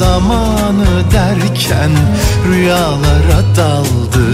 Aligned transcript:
zamanı 0.00 1.10
derken 1.12 1.90
Rüyalara 2.48 3.42
daldı. 3.56 4.26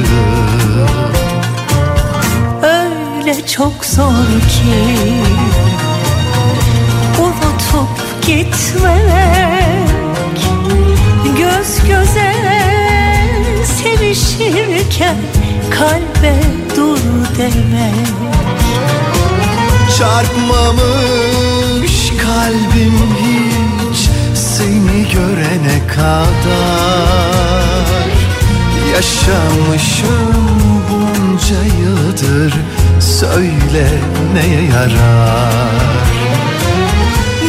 Öyle 2.63 3.47
çok 3.47 3.85
zor 3.85 4.41
ki 4.49 4.87
Unutup 7.21 7.93
gitmek 8.27 9.91
Göz 11.39 11.89
göze 11.89 12.33
sevişirken 13.65 15.17
Kalbe 15.71 16.35
dur 16.77 16.99
demek. 17.39 18.07
Çarpmamış 19.99 21.97
kalbim 22.23 22.99
hiç 23.21 23.66
Seni 24.57 25.01
görene 25.13 25.87
kadar 25.87 26.47
Yaşamışım 28.93 30.35
bunca 30.91 31.63
yıldır 31.81 32.55
Söyle 33.01 33.89
neye 34.35 34.63
yarar. 34.63 36.07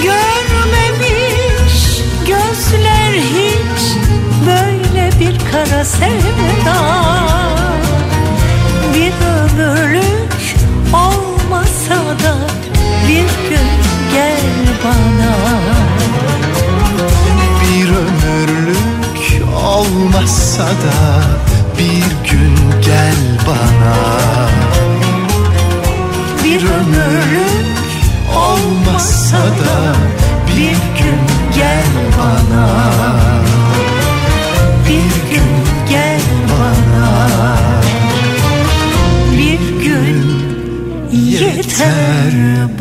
Görmemiş 0.03 1.77
gözler 2.27 3.11
hiç 3.13 3.81
böyle 4.47 5.11
bir 5.19 5.39
kara 5.51 5.85
sevda. 5.85 6.77
Bir 8.93 9.13
ömürlük 9.25 10.55
olmasa 10.93 11.95
da 12.23 12.35
bir 13.07 13.49
gün 13.49 13.67
gel 14.13 14.41
bana 14.83 15.76
olmasa 19.77 20.63
da 20.63 21.21
Bir 21.77 22.31
gün 22.31 22.81
gel 22.85 23.15
bana. 23.47 23.97
Bir 26.43 26.61
ömürlük 26.65 27.77
olmasa 28.37 29.37
da 29.37 29.95
bir 30.57 30.77
gün 30.99 31.19
gel 31.55 31.85
bana. 32.19 32.67
Bir 34.89 35.35
gün 35.35 35.49
gel 35.89 36.21
bana. 36.51 37.27
Bir 39.31 39.83
gün 39.83 40.25
yeter 41.11 42.17
Türkiye'nin 42.67 42.77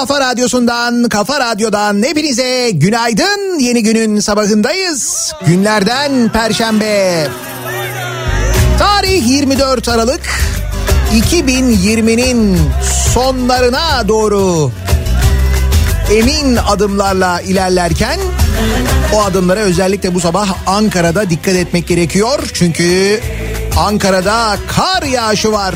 kafa 0.00 0.20
radyosundan, 0.20 1.08
kafa 1.08 1.40
radyodan 1.40 2.02
hepinize 2.02 2.70
günaydın. 2.70 3.58
Yeni 3.58 3.82
günün 3.82 4.20
sabahındayız. 4.20 5.32
Günlerden 5.46 6.32
Perşembe. 6.32 7.28
Tarih 8.78 9.28
24 9.28 9.88
Aralık 9.88 10.20
2020'nin 11.32 12.58
sonlarına 13.14 14.08
doğru 14.08 14.72
emin 16.14 16.56
adımlarla 16.56 17.40
ilerlerken 17.40 18.20
o 19.14 19.22
adımlara 19.22 19.60
özellikle 19.60 20.14
bu 20.14 20.20
sabah 20.20 20.48
Ankara'da 20.66 21.30
dikkat 21.30 21.54
etmek 21.54 21.88
gerekiyor. 21.88 22.50
Çünkü 22.52 23.20
Ankara'da 23.76 24.56
kar 24.68 25.02
yağışı 25.02 25.52
var. 25.52 25.74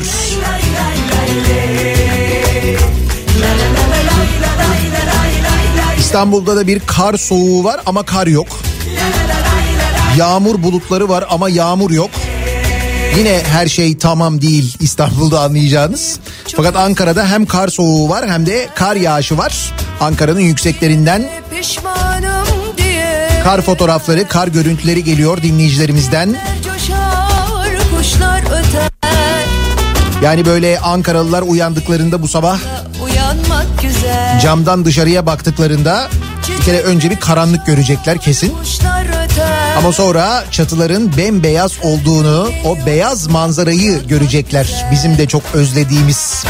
İstanbul'da 6.15 6.55
da 6.55 6.67
bir 6.67 6.79
kar 6.79 7.17
soğuğu 7.17 7.63
var 7.63 7.81
ama 7.85 8.03
kar 8.03 8.27
yok. 8.27 8.47
Yağmur 10.17 10.63
bulutları 10.63 11.09
var 11.09 11.25
ama 11.29 11.49
yağmur 11.49 11.91
yok. 11.91 12.09
Yine 13.17 13.43
her 13.51 13.67
şey 13.67 13.97
tamam 13.97 14.41
değil 14.41 14.77
İstanbul'da 14.79 15.41
anlayacağınız. 15.41 16.19
Fakat 16.55 16.75
Ankara'da 16.75 17.27
hem 17.27 17.45
kar 17.45 17.67
soğuğu 17.67 18.09
var 18.09 18.29
hem 18.29 18.45
de 18.45 18.69
kar 18.75 18.95
yağışı 18.95 19.37
var. 19.37 19.73
Ankara'nın 19.99 20.39
yükseklerinden 20.39 21.25
kar 23.43 23.61
fotoğrafları, 23.61 24.27
kar 24.27 24.47
görüntüleri 24.47 25.03
geliyor 25.03 25.41
dinleyicilerimizden. 25.41 26.35
Yani 30.23 30.45
böyle 30.45 30.79
Ankaralılar 30.79 31.41
uyandıklarında 31.41 32.21
bu 32.21 32.27
sabah 32.27 32.59
camdan 34.41 34.85
dışarıya 34.85 35.25
baktıklarında 35.25 36.07
bir 36.59 36.65
kere 36.65 36.81
önce 36.81 37.11
bir 37.11 37.19
karanlık 37.19 37.65
görecekler 37.65 38.17
kesin. 38.17 38.53
Ama 39.77 39.91
sonra 39.91 40.45
çatıların 40.51 41.17
bembeyaz 41.17 41.71
olduğunu, 41.83 42.49
o 42.65 42.85
beyaz 42.85 43.27
manzarayı 43.27 44.07
görecekler. 44.07 44.85
Bizim 44.91 45.17
de 45.17 45.27
çok 45.27 45.41
özlediğimiz. 45.53 46.45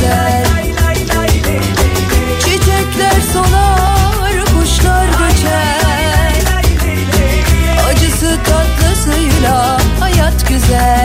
güzel. 0.00 0.44
Çiçekler 2.40 3.20
solar, 3.32 4.44
kuşlar 4.54 5.06
göçer. 5.06 6.42
Acısı 7.88 8.38
tatlısıyla 8.44 9.78
hayat 10.00 10.48
güzel. 10.48 10.95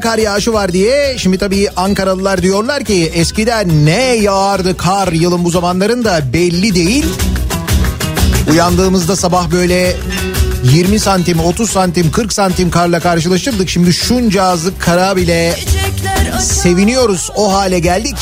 Kar 0.00 0.18
yağışı 0.18 0.52
var 0.52 0.72
diye. 0.72 1.18
Şimdi 1.18 1.38
tabii 1.38 1.68
Ankaralılar 1.76 2.42
diyorlar 2.42 2.84
ki 2.84 3.12
eskiden 3.14 3.86
ne 3.86 4.16
yağardı 4.16 4.76
kar 4.76 5.12
yılın 5.12 5.44
bu 5.44 5.50
zamanlarında 5.50 6.32
belli 6.32 6.74
değil. 6.74 7.06
Uyandığımızda 8.50 9.16
sabah 9.16 9.50
böyle 9.50 9.96
20 10.64 10.98
santim, 10.98 11.40
30 11.40 11.70
santim, 11.70 12.10
40 12.10 12.32
santim 12.32 12.70
karla 12.70 13.00
karşılaşırdık. 13.00 13.68
Şimdi 13.68 13.92
şunca 13.92 14.42
azlık 14.42 14.80
kara 14.80 15.16
bile 15.16 15.56
seviniyoruz 16.40 17.30
o 17.36 17.52
hale 17.52 17.78
geldik. 17.78 18.16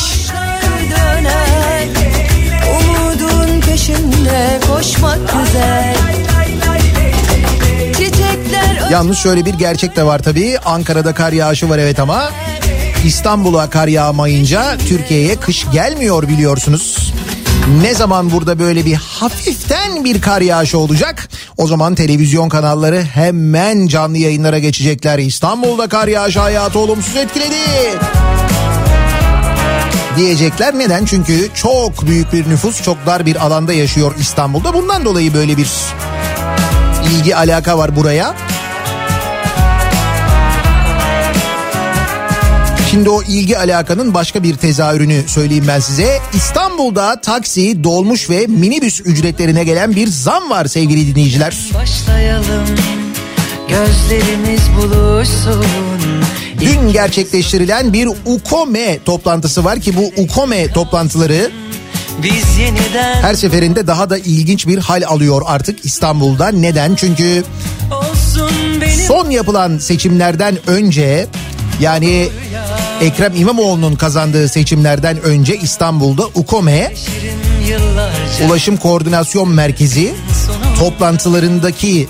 döner 0.91 1.89
Umudun 2.81 3.61
peşinde 3.61 4.61
koşmak 4.69 5.19
güzel 5.19 6.06
Yalnız 8.91 9.19
şöyle 9.19 9.45
bir 9.45 9.55
gerçek 9.55 9.97
de 9.97 10.07
var 10.07 10.19
tabii. 10.19 10.59
Ankara'da 10.65 11.15
kar 11.15 11.33
yağışı 11.33 11.69
var 11.71 11.79
evet 11.79 12.01
ama 12.01 12.31
İstanbul'a 13.05 13.71
kar 13.71 13.89
yağmayınca 13.89 14.79
Türkiye'ye 14.89 15.37
kış 15.37 15.67
gelmiyor 15.73 16.29
biliyorsunuz. 16.29 17.13
Ne 17.83 17.95
zaman 17.95 18.31
burada 18.31 18.59
böyle 18.59 18.85
bir 18.85 18.95
hafiften 18.95 20.05
bir 20.05 20.21
kar 20.21 20.41
yağışı 20.41 20.79
olacak? 20.79 21.29
O 21.57 21.67
zaman 21.67 21.95
televizyon 21.95 22.49
kanalları 22.49 23.03
hemen 23.03 23.87
canlı 23.87 24.19
yayınlara 24.19 24.59
geçecekler. 24.59 25.19
İstanbul'da 25.19 25.89
kar 25.89 26.09
yağışı 26.09 26.41
hayatı 26.41 26.79
olumsuz 26.79 27.17
etkiledi. 27.17 27.55
Diyecekler 30.17 30.79
neden? 30.79 31.05
Çünkü 31.05 31.49
çok 31.55 32.07
büyük 32.07 32.33
bir 32.33 32.51
nüfus 32.51 32.83
çok 32.83 33.07
dar 33.07 33.27
bir 33.27 33.47
alanda 33.47 33.73
yaşıyor 33.73 34.15
İstanbul'da. 34.21 34.75
Bundan 34.75 35.05
dolayı 35.05 35.35
böyle 35.35 35.57
bir 35.57 35.69
ilgi 37.13 37.37
alaka 37.37 37.79
var 37.79 37.97
buraya. 37.97 38.35
Şimdi 42.97 43.11
o 43.11 43.23
ilgi 43.23 43.59
alakanın 43.59 44.15
başka 44.15 44.43
bir 44.43 44.57
tezahürünü 44.57 45.23
söyleyeyim 45.27 45.65
ben 45.69 45.81
size. 45.81 46.19
İstanbul'da 46.35 47.21
taksi, 47.21 47.85
dolmuş 47.85 48.31
ve 48.31 48.47
minibüs 48.47 49.01
ücretlerine 49.05 49.65
gelen 49.65 49.97
bir 49.97 50.07
zam 50.07 50.51
var 50.51 50.67
sevgili 50.67 51.07
dinleyiciler. 51.07 51.57
Başlayalım 51.75 52.67
gözlerimiz 53.69 54.61
buluşsun 54.77 55.65
Dün 56.61 56.93
gerçekleştirilen 56.93 57.93
bir 57.93 58.09
UKOME 58.27 58.99
toplantısı 59.05 59.65
var 59.65 59.81
ki 59.81 59.97
bu 59.97 60.23
UKOME 60.23 60.73
toplantıları 60.73 61.51
her 63.23 63.35
seferinde 63.35 63.87
daha 63.87 64.11
da 64.11 64.19
ilginç 64.19 64.67
bir 64.67 64.79
hal 64.79 65.03
alıyor 65.07 65.43
artık 65.47 65.85
İstanbul'da. 65.85 66.49
Neden? 66.49 66.95
Çünkü 66.95 67.45
son 69.07 69.31
yapılan 69.31 69.79
seçimlerden 69.79 70.59
önce 70.67 71.27
yani 71.81 72.29
Ekrem 73.01 73.37
İmamoğlu'nun 73.37 73.95
kazandığı 73.95 74.49
seçimlerden 74.49 75.23
önce 75.23 75.57
İstanbul'da 75.57 76.27
UKOME 76.35 76.95
Ulaşım 78.47 78.77
Koordinasyon 78.77 79.49
Merkezi 79.49 80.15
toplantılarındaki 80.79 82.09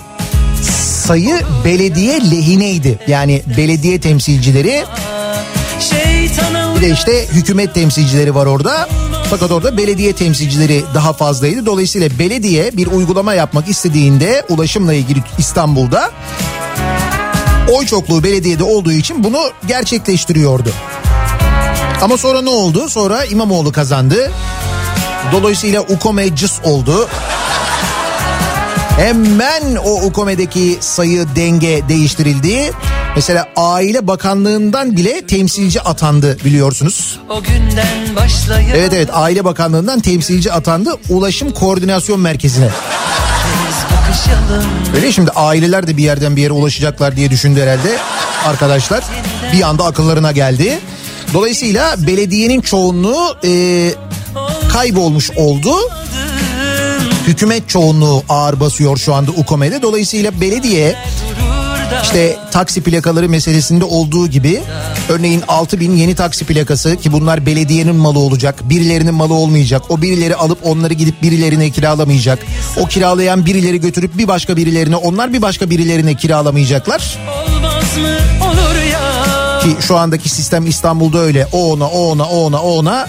sayı 1.06 1.40
belediye 1.64 2.30
lehineydi. 2.30 2.98
Yani 3.06 3.42
belediye 3.56 4.00
temsilcileri 4.00 4.84
bir 6.76 6.80
de 6.80 6.90
işte 6.90 7.26
hükümet 7.32 7.74
temsilcileri 7.74 8.34
var 8.34 8.46
orada. 8.46 8.88
Fakat 9.30 9.50
orada 9.50 9.76
belediye 9.76 10.12
temsilcileri 10.12 10.82
daha 10.94 11.12
fazlaydı. 11.12 11.66
Dolayısıyla 11.66 12.08
belediye 12.18 12.76
bir 12.76 12.86
uygulama 12.86 13.34
yapmak 13.34 13.68
istediğinde 13.68 14.44
ulaşımla 14.48 14.94
ilgili 14.94 15.22
İstanbul'da 15.38 16.10
oy 17.72 17.86
çokluğu 17.86 18.22
belediyede 18.22 18.64
olduğu 18.64 18.92
için 18.92 19.24
bunu 19.24 19.38
gerçekleştiriyordu. 19.68 20.70
Ama 22.02 22.16
sonra 22.16 22.42
ne 22.42 22.50
oldu? 22.50 22.88
Sonra 22.88 23.24
İmamoğlu 23.24 23.72
kazandı. 23.72 24.32
Dolayısıyla 25.32 25.80
UKOME 25.80 26.36
cıs 26.36 26.52
oldu. 26.64 27.08
Hemen 28.98 29.76
o 29.84 30.02
UKOME'deki 30.06 30.78
sayı 30.80 31.26
denge 31.36 31.82
değiştirildi. 31.88 32.72
Mesela 33.16 33.48
Aile 33.56 34.06
Bakanlığı'ndan 34.06 34.96
bile 34.96 35.26
temsilci 35.26 35.80
atandı 35.80 36.38
biliyorsunuz. 36.44 37.20
o 37.28 37.42
günden 37.42 38.16
başlayalım 38.16 38.72
Evet 38.76 38.92
evet 38.92 39.08
Aile 39.12 39.44
Bakanlığı'ndan 39.44 40.00
temsilci 40.00 40.52
atandı 40.52 40.90
Ulaşım 41.08 41.52
Koordinasyon 41.52 42.20
Merkezi'ne. 42.20 42.68
Öyle 44.96 45.12
şimdi 45.12 45.30
aileler 45.30 45.86
de 45.86 45.96
bir 45.96 46.02
yerden 46.02 46.36
bir 46.36 46.42
yere 46.42 46.52
ulaşacaklar 46.52 47.16
diye 47.16 47.30
düşündü 47.30 47.62
herhalde 47.62 47.98
arkadaşlar. 48.46 49.04
Bir 49.52 49.62
anda 49.62 49.84
akıllarına 49.84 50.32
geldi. 50.32 50.78
Dolayısıyla 51.34 52.06
belediyenin 52.06 52.60
çoğunluğu 52.60 53.36
e, 53.44 53.90
kaybolmuş 54.72 55.30
oldu. 55.30 55.74
Hükümet 57.26 57.68
çoğunluğu 57.68 58.22
ağır 58.28 58.60
basıyor 58.60 58.96
şu 58.96 59.14
anda 59.14 59.30
UKOME'de. 59.30 59.82
Dolayısıyla 59.82 60.40
belediye 60.40 60.96
işte 62.02 62.36
taksi 62.52 62.82
plakaları 62.82 63.28
meselesinde 63.28 63.84
olduğu 63.84 64.28
gibi 64.28 64.62
örneğin 65.08 65.42
6000 65.48 65.96
yeni 65.96 66.14
taksi 66.14 66.44
plakası 66.44 66.96
ki 66.96 67.12
bunlar 67.12 67.46
belediyenin 67.46 67.96
malı 67.96 68.18
olacak. 68.18 68.54
Birilerinin 68.62 69.14
malı 69.14 69.34
olmayacak. 69.34 69.82
O 69.88 70.02
birileri 70.02 70.36
alıp 70.36 70.58
onları 70.62 70.94
gidip 70.94 71.22
birilerine 71.22 71.70
kiralamayacak. 71.70 72.38
O 72.80 72.86
kiralayan 72.86 73.46
birileri 73.46 73.80
götürüp 73.80 74.18
bir 74.18 74.28
başka 74.28 74.56
birilerine 74.56 74.96
onlar 74.96 75.32
bir 75.32 75.42
başka 75.42 75.70
birilerine 75.70 76.14
kiralamayacaklar. 76.14 77.18
olmaz 77.28 77.96
mı 77.96 78.46
olur 78.46 78.82
ya 78.92 79.58
Ki 79.60 79.86
şu 79.86 79.96
andaki 79.96 80.28
sistem 80.28 80.66
İstanbul'da 80.66 81.18
öyle. 81.18 81.46
O 81.52 81.72
ona, 81.72 81.86
o 81.86 81.98
ona, 81.98 82.24
o 82.24 82.36
ona, 82.36 82.62
o 82.62 82.70
ona. 82.70 83.08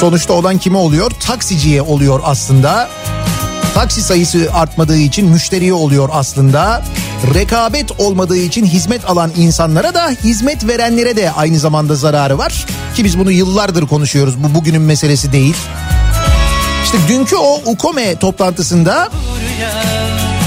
Sonuçta 0.00 0.32
olan 0.32 0.58
kime 0.58 0.78
oluyor? 0.78 1.10
Taksiciye 1.10 1.82
oluyor 1.82 2.20
aslında. 2.24 2.88
Taksi 3.74 4.02
sayısı 4.02 4.48
artmadığı 4.52 4.98
için 4.98 5.28
müşteriye 5.28 5.72
oluyor 5.72 6.08
aslında. 6.12 6.82
Rekabet 7.34 8.00
olmadığı 8.00 8.36
için 8.36 8.66
hizmet 8.66 9.10
alan 9.10 9.32
insanlara 9.36 9.94
da 9.94 10.10
hizmet 10.24 10.66
verenlere 10.68 11.16
de 11.16 11.30
aynı 11.30 11.58
zamanda 11.58 11.94
zararı 11.94 12.38
var. 12.38 12.66
Ki 12.96 13.04
biz 13.04 13.18
bunu 13.18 13.30
yıllardır 13.30 13.86
konuşuyoruz. 13.86 14.44
Bu 14.44 14.54
bugünün 14.54 14.82
meselesi 14.82 15.32
değil. 15.32 15.56
İşte 16.84 16.98
dünkü 17.08 17.36
o 17.36 17.60
UKOME 17.66 18.16
toplantısında 18.16 19.08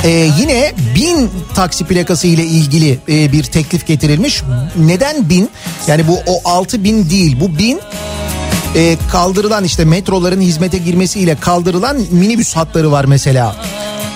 ee, 0.05 0.29
yine 0.39 0.73
bin 0.95 1.31
taksi 1.55 1.85
plakası 1.85 2.27
ile 2.27 2.43
ilgili 2.43 2.99
e, 3.09 3.31
bir 3.31 3.43
teklif 3.43 3.87
getirilmiş. 3.87 4.43
Neden 4.77 5.29
bin? 5.29 5.49
Yani 5.87 6.07
bu 6.07 6.19
o 6.27 6.49
altı 6.49 6.83
bin 6.83 7.09
değil 7.09 7.39
bu 7.39 7.57
bin 7.57 7.79
e, 8.75 8.97
kaldırılan 9.11 9.63
işte 9.63 9.85
metroların 9.85 10.41
hizmete 10.41 10.77
girmesiyle 10.77 11.35
kaldırılan 11.35 11.97
minibüs 12.11 12.55
hatları 12.55 12.91
var 12.91 13.05
mesela. 13.05 13.55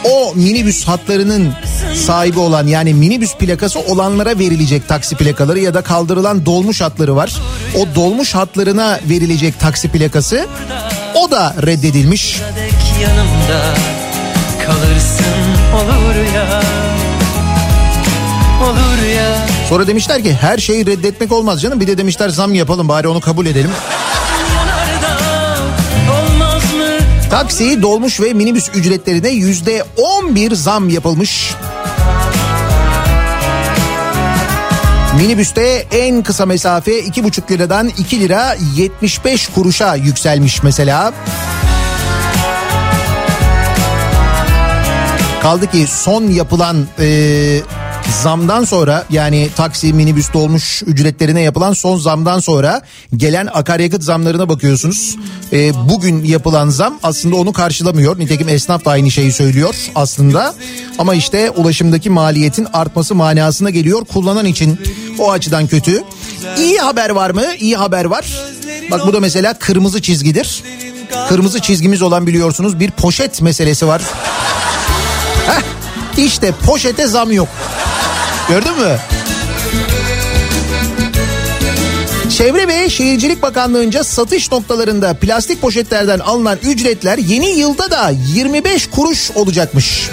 O 0.03 0.33
minibüs 0.35 0.83
hatlarının 0.83 1.53
sahibi 1.95 2.39
olan 2.39 2.67
yani 2.67 2.93
minibüs 2.93 3.35
plakası 3.35 3.79
olanlara 3.79 4.39
verilecek 4.39 4.87
taksi 4.87 5.15
plakaları 5.15 5.59
ya 5.59 5.73
da 5.73 5.81
kaldırılan 5.81 6.45
dolmuş 6.45 6.81
hatları 6.81 7.15
var. 7.15 7.35
O 7.77 7.95
dolmuş 7.95 8.35
hatlarına 8.35 8.99
verilecek 9.09 9.59
taksi 9.59 9.89
plakası 9.89 10.47
O 11.15 11.31
da 11.31 11.55
reddedilmiş. 11.65 12.41
Yanımda 13.01 13.75
kalırsın 14.65 15.25
olur 15.73 16.35
ya 16.35 16.63
Olur 18.63 19.07
ya 19.15 19.47
Sonra 19.69 19.87
demişler 19.87 20.23
ki 20.23 20.33
her 20.33 20.57
şeyi 20.57 20.85
reddetmek 20.85 21.31
olmaz 21.31 21.61
canım. 21.61 21.79
Bir 21.79 21.87
de 21.87 21.97
demişler 21.97 22.29
zam 22.29 22.53
yapalım 22.53 22.89
bari 22.89 23.07
onu 23.07 23.21
kabul 23.21 23.45
edelim. 23.45 23.71
Taksi, 27.29 27.81
dolmuş 27.81 28.21
ve 28.21 28.33
minibüs 28.33 28.69
ücretlerine 28.75 29.29
yüzde 29.29 29.83
11 29.97 30.55
zam 30.55 30.89
yapılmış. 30.89 31.55
Minibüste 35.17 35.87
en 35.91 36.23
kısa 36.23 36.45
mesafe 36.45 36.91
2,5 36.99 37.51
liradan 37.51 37.87
2 37.87 38.19
lira 38.19 38.55
75 38.75 39.47
kuruşa 39.47 39.95
yükselmiş 39.95 40.63
mesela. 40.63 41.13
Kaldı 45.41 45.71
ki 45.71 45.87
son 45.87 46.23
yapılan 46.23 46.87
e, 46.99 47.07
zamdan 48.09 48.63
sonra 48.63 49.05
yani 49.09 49.49
taksi 49.55 49.93
minibüs 49.93 50.33
dolmuş 50.33 50.83
ücretlerine 50.85 51.41
yapılan 51.41 51.73
son 51.73 51.97
zamdan 51.97 52.39
sonra 52.39 52.81
gelen 53.17 53.47
akaryakıt 53.53 54.03
zamlarına 54.03 54.49
bakıyorsunuz. 54.49 55.15
E, 55.53 55.73
bugün 55.89 56.23
yapılan 56.23 56.69
zam 56.69 56.99
aslında 57.03 57.35
onu 57.35 57.53
karşılamıyor. 57.53 58.19
Nitekim 58.19 58.49
esnaf 58.49 58.85
da 58.85 58.91
aynı 58.91 59.11
şeyi 59.11 59.31
söylüyor 59.31 59.75
aslında. 59.95 60.53
Ama 60.99 61.15
işte 61.15 61.49
ulaşımdaki 61.49 62.09
maliyetin 62.09 62.67
artması 62.73 63.15
manasına 63.15 63.69
geliyor. 63.69 64.05
Kullanan 64.05 64.45
için 64.45 64.79
o 65.19 65.31
açıdan 65.31 65.67
kötü. 65.67 66.03
İyi 66.57 66.77
haber 66.77 67.09
var 67.09 67.29
mı? 67.29 67.43
İyi 67.59 67.75
haber 67.77 68.05
var. 68.05 68.25
Bak 68.91 69.07
bu 69.07 69.13
da 69.13 69.19
mesela 69.19 69.53
kırmızı 69.53 70.01
çizgidir. 70.01 70.63
Kırmızı 71.29 71.59
çizgimiz 71.59 72.01
olan 72.01 72.27
biliyorsunuz 72.27 72.79
bir 72.79 72.91
poşet 72.91 73.41
meselesi 73.41 73.87
var. 73.87 74.01
Heh, 75.47 75.61
işte 76.25 76.51
poşete 76.65 77.07
zam 77.07 77.31
yok. 77.31 77.47
Gördün 78.49 78.79
mü? 78.79 78.97
Çevre 82.37 82.67
ve 82.67 82.89
Şehircilik 82.89 83.41
Bakanlığı'nca 83.41 84.03
satış 84.03 84.51
noktalarında 84.51 85.13
plastik 85.13 85.61
poşetlerden 85.61 86.19
alınan 86.19 86.57
ücretler 86.63 87.17
yeni 87.17 87.49
yılda 87.49 87.91
da 87.91 88.11
25 88.35 88.87
kuruş 88.87 89.31
olacakmış. 89.31 90.09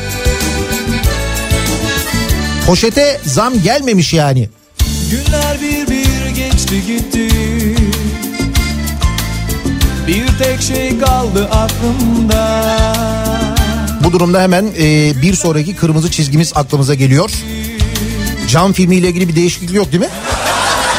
Poşete 2.67 3.21
zam 3.25 3.63
gelmemiş 3.63 4.13
yani. 4.13 4.49
Günler 5.11 5.61
bir 5.61 5.91
bir 5.91 6.29
geçti 6.35 6.83
gitti 6.87 7.29
Bir 10.07 10.27
tek 10.45 10.63
şey 10.63 10.99
kaldı 10.99 11.49
aklımda 11.53 12.63
Bu 14.05 14.13
durumda 14.13 14.43
hemen 14.43 14.65
e, 14.79 15.13
bir 15.23 15.35
sonraki 15.35 15.77
kırmızı 15.77 16.11
çizgimiz 16.11 16.53
aklımıza 16.55 16.95
geliyor. 16.95 17.31
Cam 18.49 18.73
filmiyle 18.73 19.09
ilgili 19.09 19.29
bir 19.29 19.37
değişiklik 19.37 19.73
yok 19.75 19.93
değil 19.93 20.03
mi? 20.03 20.09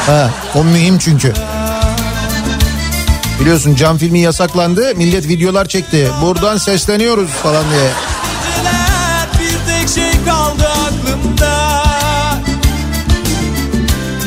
Ha, 0.06 0.30
o 0.56 0.64
mühim 0.64 0.98
çünkü. 0.98 1.34
Biliyorsun 3.42 3.76
cam 3.76 3.98
filmi 3.98 4.20
yasaklandı. 4.20 4.96
Millet 4.96 5.28
videolar 5.28 5.66
çekti. 5.66 6.08
Buradan 6.22 6.58
sesleniyoruz 6.58 7.30
falan 7.30 7.64
diye. 7.72 7.90
Bir 9.40 9.72
tek 9.72 9.90
şey 9.90 10.12
kaldı 10.26 10.68
aklımda 10.70 11.84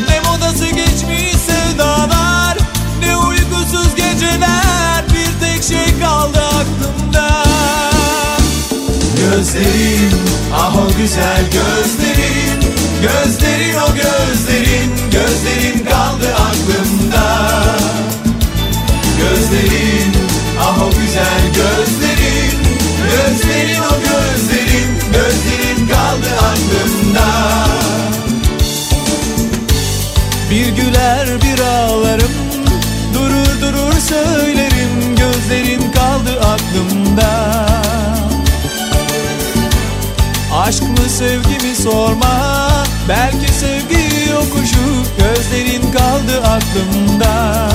Ne 0.09 0.21
modası 0.31 0.67
geçmiş 0.67 1.37
sevdalar 1.47 2.59
Ne 3.01 3.17
uykusuz 3.17 3.95
geceler 3.97 5.05
Bir 5.09 5.47
tek 5.47 5.63
şey 5.65 6.01
kaldı 6.01 6.41
aklımda 6.47 7.45
Gözlerin 9.17 10.13
ah 10.55 10.77
o 10.77 10.89
güzel 10.99 11.45
gözlerin 11.53 12.50
Gözlerin 13.03 13.75
o 13.75 13.95
gözlerin 13.95 14.91
Gözlerin 15.13 15.85
kaldı 15.85 16.35
aklımda. 16.35 17.51
Gözlerin 19.19 20.13
ah 20.61 20.83
o 20.83 20.91
güzel 20.91 21.43
gözlerin. 21.47 22.59
Gözlerin 23.11 23.81
o 23.81 23.95
gözlerin 24.01 24.91
Gözlerin 25.13 25.89
kaldı 25.89 26.29
aklımda. 26.41 27.27
Bir 30.51 30.69
güler 30.69 31.43
bir 31.43 31.61
ağlarım 31.61 32.33
Durur 33.15 33.61
durur 33.61 34.01
söylerim 34.01 34.70
aklımda. 46.71 47.69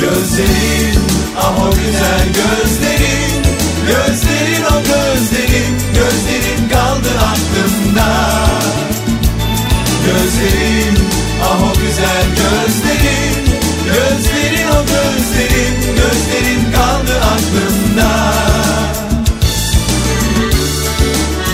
Gözlerin 0.00 1.00
ah 1.38 1.66
o 1.66 1.70
güzel 1.70 2.26
gözlerin. 2.26 3.42
Gözlerin 3.86 4.62
o 4.64 4.82
gözlerin. 4.82 5.74
Gözlerin 5.94 6.68
kaldı 6.68 7.08
aklımda. 7.18 8.08
Gözlerin 10.06 10.98
ah 11.42 11.62
o 11.62 11.74
güzel 11.74 12.26
gözlerin. 12.36 13.44
Gözlerin 13.86 14.68
o 14.68 14.80
gözlerin. 14.80 15.96
Gözlerin 15.96 16.72
kaldı 16.72 17.20
aklımda. 17.24 18.32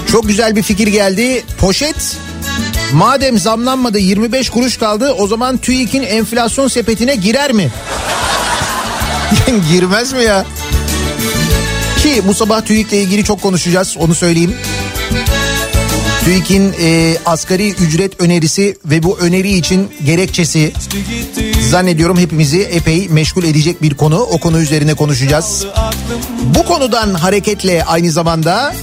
Çok 0.06 0.28
güzel 0.28 0.56
bir 0.56 0.62
fikir 0.62 0.86
geldi. 0.86 1.44
Poşet 1.58 2.18
madem 2.92 3.38
zamlanmadı 3.38 3.98
25 3.98 4.50
kuruş 4.50 4.76
kaldı 4.76 5.12
o 5.12 5.26
zaman 5.26 5.56
TÜİK'in 5.56 6.02
enflasyon 6.02 6.68
sepetine 6.68 7.14
girer 7.14 7.52
mi? 7.52 7.70
Girmez 9.72 10.12
mi 10.12 10.22
ya? 10.22 10.44
Ki 12.02 12.22
bu 12.28 12.34
sabah 12.34 12.60
TÜİK'le 12.60 12.92
ilgili 12.92 13.24
çok 13.24 13.42
konuşacağız 13.42 13.96
onu 13.98 14.14
söyleyeyim. 14.14 14.54
TÜİK'in 16.24 16.74
e, 16.80 17.16
asgari 17.26 17.70
ücret 17.70 18.20
önerisi 18.20 18.76
ve 18.84 19.02
bu 19.02 19.18
öneri 19.18 19.50
için 19.50 19.90
gerekçesi 20.04 20.72
zannediyorum 21.68 22.18
hepimizi 22.18 22.60
epey 22.60 23.08
meşgul 23.08 23.44
edecek 23.44 23.82
bir 23.82 23.94
konu. 23.94 24.18
O 24.18 24.38
konu 24.38 24.60
üzerine 24.60 24.94
konuşacağız. 24.94 25.66
Bu 26.54 26.64
konudan 26.64 27.14
hareketle 27.14 27.84
aynı 27.84 28.10
zamanda 28.10 28.74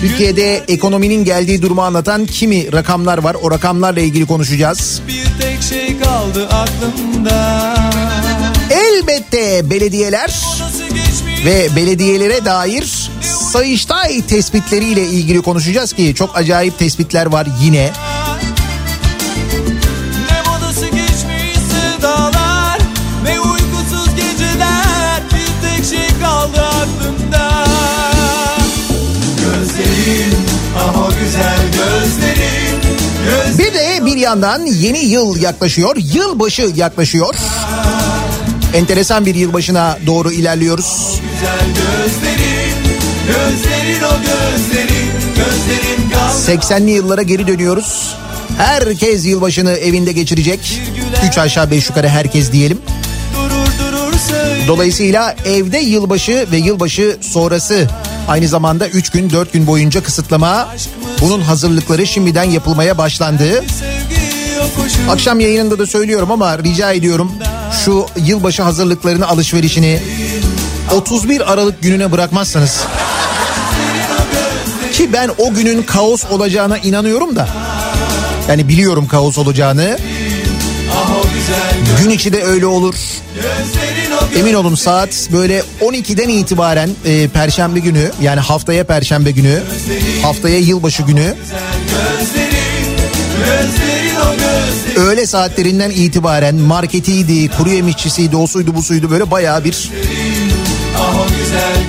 Türkiye'de 0.00 0.64
ekonominin 0.68 1.24
geldiği 1.24 1.62
durumu 1.62 1.82
anlatan 1.82 2.26
kimi 2.26 2.72
rakamlar 2.72 3.18
var. 3.18 3.36
O 3.42 3.50
rakamlarla 3.50 4.00
ilgili 4.00 4.26
konuşacağız. 4.26 5.02
Bir 5.08 5.42
tek 5.42 5.62
şey 5.62 5.98
kaldı 5.98 6.48
aklımda 6.48 7.74
Elbette 8.70 9.70
belediyeler 9.70 10.34
ve 11.44 11.68
belediyelere 11.76 12.44
dair 12.44 13.10
Sayıştay 13.52 14.26
tespitleriyle 14.26 15.06
ilgili 15.06 15.42
konuşacağız 15.42 15.92
ki 15.92 16.14
çok 16.14 16.36
acayip 16.36 16.78
tespitler 16.78 17.26
var 17.26 17.46
yine. 17.60 17.92
Yandan 34.20 34.66
yeni 34.66 34.98
yıl 34.98 35.36
yaklaşıyor. 35.36 35.96
Yılbaşı 35.96 36.72
yaklaşıyor. 36.74 37.34
Enteresan 38.74 39.26
bir 39.26 39.34
yılbaşına 39.34 39.98
doğru 40.06 40.32
ilerliyoruz. 40.32 41.20
gözlerin 41.76 42.70
Gözlerin 43.26 44.00
gözlerin 44.00 45.10
Gözlerin 45.36 46.10
kaldı 46.10 46.32
80'li 46.46 46.90
yıllara 46.90 47.22
geri 47.22 47.46
dönüyoruz. 47.46 48.14
Herkes 48.58 49.26
yılbaşını 49.26 49.72
evinde 49.72 50.12
geçirecek. 50.12 50.80
3 51.28 51.38
aşağı 51.38 51.70
5 51.70 51.88
yukarı 51.88 52.08
herkes 52.08 52.52
diyelim. 52.52 52.78
Dolayısıyla 54.66 55.36
evde 55.44 55.78
yılbaşı 55.78 56.46
ve 56.52 56.56
yılbaşı 56.56 57.16
sonrası 57.20 57.88
aynı 58.28 58.48
zamanda 58.48 58.88
3 58.88 59.10
gün 59.10 59.30
4 59.30 59.52
gün 59.52 59.66
boyunca 59.66 60.02
kısıtlama 60.02 60.68
bunun 61.20 61.40
hazırlıkları 61.40 62.06
şimdiden 62.06 62.44
yapılmaya 62.44 62.98
başlandı. 62.98 63.64
Akşam 65.10 65.40
yayınında 65.40 65.78
da 65.78 65.86
söylüyorum 65.86 66.30
ama 66.30 66.58
rica 66.58 66.92
ediyorum 66.92 67.32
şu 67.84 68.06
yılbaşı 68.16 68.62
hazırlıklarını 68.62 69.28
alışverişini 69.28 70.00
31 70.94 71.52
Aralık 71.52 71.82
gününe 71.82 72.12
bırakmazsanız. 72.12 72.80
Ki 74.92 75.12
ben 75.12 75.30
o 75.38 75.54
günün 75.54 75.82
kaos 75.82 76.24
olacağına 76.30 76.78
inanıyorum 76.78 77.36
da. 77.36 77.48
Yani 78.48 78.68
biliyorum 78.68 79.08
kaos 79.08 79.38
olacağını. 79.38 79.98
Gün 82.02 82.10
içi 82.10 82.32
de 82.32 82.42
öyle 82.44 82.66
olur. 82.66 82.94
Emin 84.36 84.54
olun 84.54 84.74
saat 84.74 85.28
böyle 85.32 85.62
12'den 85.80 86.28
itibaren 86.28 86.90
e, 87.04 87.28
perşembe 87.28 87.80
günü 87.80 88.10
yani 88.22 88.40
haftaya 88.40 88.84
perşembe 88.84 89.30
günü 89.30 89.62
haftaya 90.22 90.58
yılbaşı 90.58 91.02
günü. 91.02 91.34
Gözlerin 92.18 92.96
gözlerin 93.38 93.89
öğle 94.96 95.26
saatlerinden 95.26 95.90
itibaren 95.90 96.54
marketiydi, 96.54 97.48
kuru 97.48 97.70
yemişçisiydi, 97.70 98.36
o 98.36 98.46
suydu 98.46 98.74
bu 98.74 98.82
suydu 98.82 99.10
böyle 99.10 99.30
bayağı 99.30 99.64
bir 99.64 99.90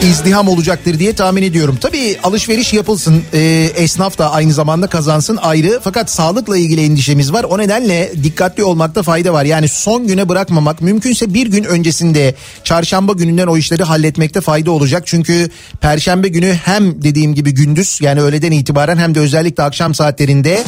izdiham 0.04 0.48
olacaktır 0.48 1.00
diye 1.00 1.14
tahmin 1.14 1.44
ediyorum. 1.44 1.78
Tabii 1.82 2.18
alışveriş 2.24 2.74
yapılsın, 2.74 3.24
e, 3.34 3.70
esnaf 3.76 4.18
da 4.18 4.32
aynı 4.32 4.54
zamanda 4.54 4.88
kazansın 4.88 5.38
ayrı. 5.38 5.80
Fakat 5.84 6.12
sağlıkla 6.12 6.58
ilgili 6.58 6.84
endişemiz 6.84 7.34
var. 7.34 7.44
O 7.44 7.58
nedenle 7.58 8.12
dikkatli 8.24 8.64
olmakta 8.64 9.04
fayda 9.04 9.34
var. 9.34 9.46
Yani 9.46 9.68
son 9.68 10.08
güne 10.08 10.30
bırakmamak, 10.30 10.82
mümkünse 10.82 11.34
bir 11.34 11.48
gün 11.48 11.64
öncesinde 11.64 12.36
çarşamba 12.64 13.14
gününden 13.14 13.48
o 13.48 13.58
işleri 13.58 13.84
halletmekte 13.84 14.42
fayda 14.42 14.72
olacak. 14.72 15.04
Çünkü 15.06 15.50
perşembe 15.82 16.28
günü 16.28 16.54
hem 16.66 17.04
dediğim 17.04 17.36
gibi 17.36 17.52
gündüz 17.52 18.00
yani 18.02 18.22
öğleden 18.22 18.52
itibaren 18.52 18.98
hem 18.98 19.16
de 19.16 19.20
özellikle 19.20 19.64
akşam 19.64 19.96
saatlerinde 19.96 20.64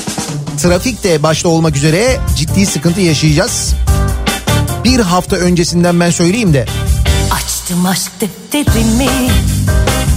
trafik 0.64 1.04
de 1.04 1.24
başta 1.24 1.50
olmak 1.50 1.76
üzere 1.76 2.20
ciddi 2.36 2.66
sıkıntı 2.66 3.02
yaşayacağız. 3.02 3.74
Bir 4.84 5.00
hafta 5.00 5.36
öncesinden 5.36 6.00
ben 6.00 6.10
söyleyeyim 6.10 6.54
de. 6.54 6.66
Açtım 7.32 7.86
aşk 7.86 8.12
defterimi. 8.22 9.10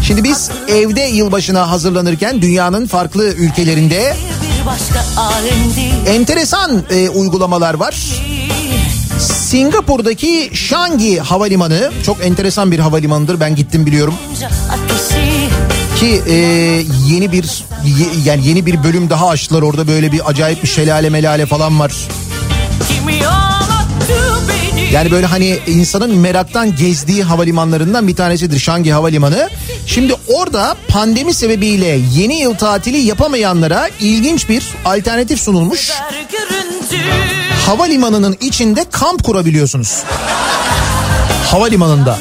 Şimdi 0.03 0.25
biz 0.25 0.51
evde 0.69 1.01
yılbaşına 1.01 1.71
hazırlanırken 1.71 2.43
dünyanın 2.43 2.87
farklı 2.87 3.25
ülkelerinde 3.25 4.17
enteresan 6.07 6.83
e, 6.91 7.09
uygulamalar 7.09 7.75
var. 7.75 7.95
Singapur'daki 9.21 10.51
Changi 10.69 11.19
Havalimanı 11.19 11.93
çok 12.03 12.25
enteresan 12.25 12.71
bir 12.73 12.79
havalimanıdır 12.79 13.41
ben 13.41 13.55
gittim 13.55 13.87
biliyorum. 13.87 14.15
Ateşi 14.71 15.76
ki 16.01 16.23
e, 16.29 16.35
yeni 17.09 17.33
bir 17.33 17.65
ye- 17.85 18.23
yani 18.25 18.47
yeni 18.49 18.67
bir 18.67 18.85
bölüm 18.85 19.11
daha 19.11 19.29
açtılar 19.29 19.63
orada 19.63 19.89
böyle 19.89 20.13
bir 20.13 20.31
acayip 20.31 20.63
bir 20.63 20.69
şelale 20.69 21.11
melale 21.11 21.47
falan 21.47 21.81
var. 21.81 21.93
Yani 24.93 25.11
böyle 25.11 25.27
hani 25.27 25.59
insanın 25.67 26.17
meraktan 26.17 26.77
gezdiği 26.77 27.23
havalimanlarından 27.25 28.09
bir 28.09 28.17
tanesidir 28.17 28.59
Şangi 28.59 28.91
Havalimanı. 28.93 29.49
Şimdi 29.87 30.15
orada 30.35 30.77
pandemi 30.89 31.35
sebebiyle 31.35 32.01
yeni 32.15 32.41
yıl 32.41 32.55
tatili 32.55 32.97
yapamayanlara 32.99 33.89
ilginç 34.01 34.49
bir 34.49 34.65
alternatif 34.85 35.41
sunulmuş. 35.41 35.91
Havalimanının 37.67 38.37
içinde 38.41 38.85
kamp 38.91 39.25
kurabiliyorsunuz. 39.25 40.03
Havalimanında. 41.51 42.19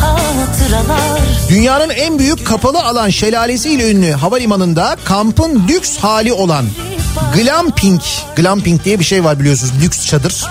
Hatıralar 0.00 1.13
Dünyanın 1.54 1.90
en 1.90 2.18
büyük 2.18 2.46
kapalı 2.46 2.82
alan 2.82 3.10
şelalesiyle 3.10 3.90
ünlü 3.90 4.12
havalimanında 4.12 4.96
kampın 5.04 5.68
lüks 5.68 5.96
hali 5.96 6.32
olan 6.32 6.64
glamping, 7.34 8.00
glamping 8.36 8.84
diye 8.84 8.98
bir 8.98 9.04
şey 9.04 9.24
var 9.24 9.40
biliyorsunuz 9.40 9.72
lüks 9.82 10.06
çadır. 10.06 10.44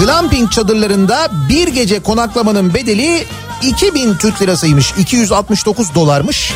Glamping 0.00 0.52
çadırlarında 0.52 1.28
bir 1.48 1.68
gece 1.68 2.00
konaklamanın 2.00 2.74
bedeli 2.74 3.26
2000 3.62 4.14
Türk 4.14 4.42
lirasıymış. 4.42 4.94
269 4.98 5.94
dolarmış. 5.94 6.52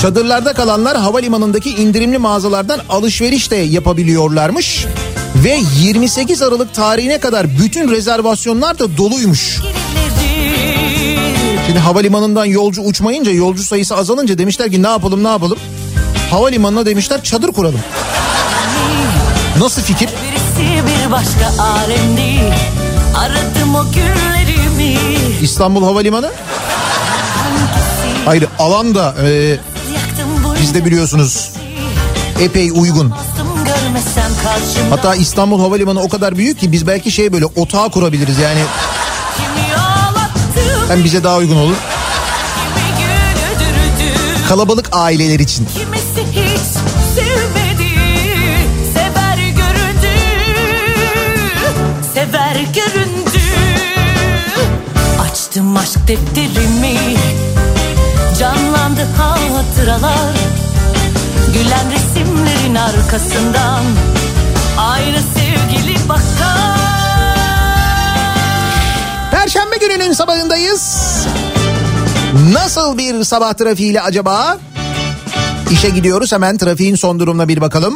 Çadırlarda 0.00 0.52
kalanlar 0.52 0.96
havalimanındaki 0.96 1.70
indirimli 1.70 2.18
mağazalardan 2.18 2.80
alışveriş 2.88 3.50
de 3.50 3.56
yapabiliyorlarmış. 3.56 4.86
Ve 5.36 5.60
28 5.80 6.42
Aralık 6.42 6.74
tarihine 6.74 7.20
kadar 7.20 7.58
bütün 7.58 7.90
rezervasyonlar 7.90 8.78
da 8.78 8.96
doluymuş. 8.96 9.60
Şimdi 11.66 11.78
havalimanından 11.78 12.44
yolcu 12.44 12.82
uçmayınca 12.82 13.32
yolcu 13.32 13.62
sayısı 13.62 13.96
azalınca 13.96 14.38
demişler 14.38 14.70
ki 14.70 14.82
ne 14.82 14.88
yapalım 14.88 15.24
ne 15.24 15.28
yapalım. 15.28 15.58
Havalimanına 16.30 16.86
demişler 16.86 17.22
çadır 17.22 17.52
kuralım. 17.52 17.80
Nasıl 19.58 19.82
fikir? 19.82 20.08
Bir 20.58 21.12
başka 21.12 21.62
alemdi 21.62 22.54
Aradım 23.16 23.74
o 23.74 23.84
günlerimi 23.92 24.98
İstanbul 25.42 25.84
Havalimanı? 25.84 26.30
Hayır 28.24 28.46
alan 28.58 28.94
da 28.94 29.14
e, 29.26 29.56
bizde 30.62 30.84
biliyorsunuz 30.84 31.50
epey 32.40 32.70
uygun. 32.70 33.12
Hatta 34.90 35.14
İstanbul 35.14 35.60
Havalimanı 35.60 36.00
o 36.00 36.08
kadar 36.08 36.36
büyük 36.36 36.60
ki 36.60 36.72
biz 36.72 36.86
belki 36.86 37.10
şey 37.10 37.32
böyle 37.32 37.46
otağı 37.46 37.90
kurabiliriz 37.90 38.38
yani. 38.38 38.60
Hem 40.88 41.04
bize 41.04 41.24
daha 41.24 41.36
uygun 41.36 41.56
olur. 41.56 41.76
Kalabalık 44.48 44.88
aileler 44.92 45.38
için. 45.40 45.68
Kimisi 45.74 46.32
hiç 46.32 46.60
sevmedi. 47.14 47.90
Sever 48.94 49.36
göründü. 49.38 50.12
Sever 52.14 52.56
göründü. 52.74 53.42
Açtım 55.20 55.76
aşk 55.76 56.08
defterimi. 56.08 56.98
Canlandı 58.38 59.06
hatıralar 59.18 60.34
Gülen 61.52 61.92
resimlerin 61.92 62.74
arkasından 62.74 63.84
Aynı 64.78 65.18
sevgili 65.18 66.08
bakar 66.08 66.82
Perşembe 69.30 69.76
gününün 69.76 70.12
sabahındayız. 70.12 71.02
Nasıl 72.52 72.98
bir 72.98 73.24
sabah 73.24 73.54
trafiğiyle 73.54 74.00
acaba? 74.02 74.58
İşe 75.70 75.90
gidiyoruz 75.90 76.32
hemen 76.32 76.58
trafiğin 76.58 76.94
son 76.96 77.20
durumuna 77.20 77.48
bir 77.48 77.60
bakalım. 77.60 77.94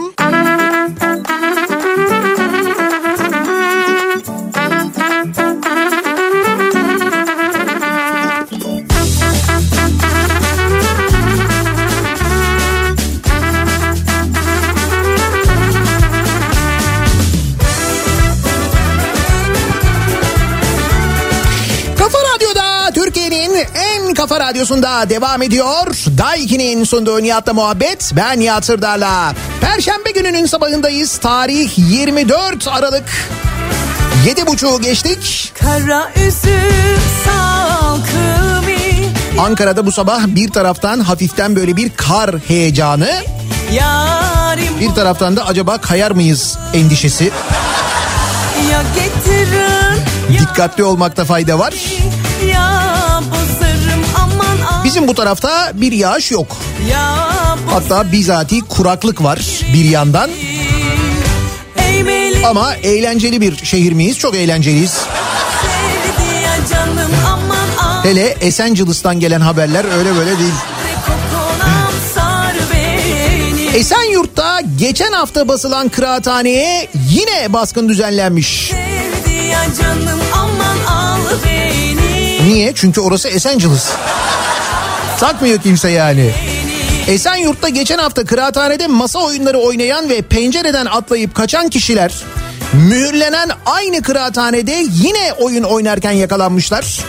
Radyosunda 24.48 25.10
devam 25.10 25.42
ediyor. 25.42 25.86
Daiki'nin 26.18 26.84
sunduğu 26.84 27.22
Nihat'la 27.22 27.52
muhabbet. 27.52 28.12
Ben 28.16 28.40
Nihat 28.40 28.64
Sırdar'la. 28.64 29.34
Perşembe 29.60 30.10
gününün 30.10 30.46
sabahındayız. 30.46 31.18
Tarih 31.18 31.70
24 31.76 32.68
Aralık. 32.68 33.04
Yedi 34.26 34.46
buçuğu 34.46 34.80
geçtik. 34.80 35.52
Kara 35.60 36.10
üzüm 36.16 37.00
salkımı 37.24 38.66
Ankara'da 39.40 39.86
bu 39.86 39.92
sabah 39.92 40.26
bir 40.26 40.50
taraftan 40.50 41.00
hafiften 41.00 41.56
böyle 41.56 41.76
bir 41.76 41.90
kar 41.96 42.38
heyecanı. 42.48 43.10
Yarim 43.72 44.80
Bir 44.80 44.94
taraftan 44.94 45.36
da 45.36 45.46
acaba 45.46 45.78
kayar 45.78 46.10
mıyız 46.10 46.58
endişesi. 46.74 47.30
ya 48.72 48.82
getirin 48.94 50.40
Dikkatli 50.40 50.84
olmakta 50.84 51.24
fayda 51.24 51.58
var. 51.58 51.74
Ya 52.52 52.75
Bizim 54.86 55.08
bu 55.08 55.14
tarafta 55.14 55.72
bir 55.74 55.92
yağış 55.92 56.30
yok. 56.30 56.56
Hatta 57.70 58.12
bizatihi 58.12 58.60
kuraklık 58.60 59.22
var 59.22 59.40
bir 59.72 59.84
yandan. 59.84 60.30
Ama 62.44 62.74
eğlenceli 62.74 63.40
bir 63.40 63.56
şehir 63.64 63.92
miyiz? 63.92 64.18
Çok 64.18 64.34
eğlenceliyiz. 64.34 64.96
aman 67.26 68.04
Hele 68.04 68.26
Esencilis'ten 68.40 69.20
gelen 69.20 69.40
haberler 69.40 69.84
öyle 69.98 70.16
böyle 70.16 70.38
değil. 70.38 70.54
Esenyurt'ta 73.74 74.60
geçen 74.78 75.12
hafta 75.12 75.48
basılan 75.48 75.88
kıraathaneye 75.88 76.88
yine 77.10 77.52
baskın 77.52 77.88
düzenlenmiş. 77.88 78.72
Canım 79.80 80.20
Niye? 82.46 82.72
Çünkü 82.74 83.00
orası 83.00 83.28
Esenciles. 83.28 83.88
Takmıyor 85.20 85.62
kimse 85.62 85.90
yani. 85.90 86.30
Esenyurt'ta 87.08 87.68
geçen 87.68 87.98
hafta 87.98 88.24
kıraathanede 88.24 88.86
masa 88.86 89.18
oyunları 89.18 89.58
oynayan 89.58 90.08
ve 90.08 90.22
pencereden 90.22 90.86
atlayıp 90.86 91.34
kaçan 91.34 91.68
kişiler 91.68 92.12
mühürlenen 92.72 93.50
aynı 93.66 94.02
kıraathanede 94.02 94.86
yine 95.02 95.32
oyun 95.38 95.62
oynarken 95.62 96.12
yakalanmışlar. 96.12 97.00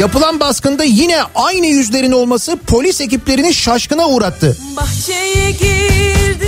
Yapılan 0.00 0.40
baskında 0.40 0.84
yine 0.84 1.16
aynı 1.34 1.66
yüzlerin 1.66 2.12
olması 2.12 2.56
polis 2.66 3.00
ekiplerini 3.00 3.54
şaşkına 3.54 4.08
uğrattı. 4.08 4.56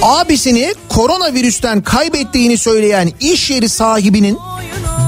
Abisini 0.02 0.74
koronavirüsten 0.88 1.82
kaybettiğini 1.82 2.58
söyleyen 2.58 3.12
iş 3.20 3.50
yeri 3.50 3.68
sahibinin 3.68 4.38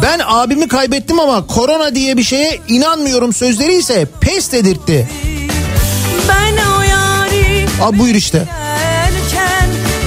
ben 0.03 0.21
abimi 0.27 0.69
kaybettim 0.69 1.21
ama 1.21 1.47
korona 1.47 1.95
diye 1.95 2.17
bir 2.17 2.23
şeye 2.23 2.61
inanmıyorum 2.69 3.33
sözleri 3.33 3.75
ise 3.75 4.07
pes 4.21 4.53
dedirtti. 4.53 5.09
Ben 6.29 6.57
o 6.79 6.83
yari 6.83 7.67
Abi 7.83 7.99
buyur 7.99 8.15
işte. 8.15 8.45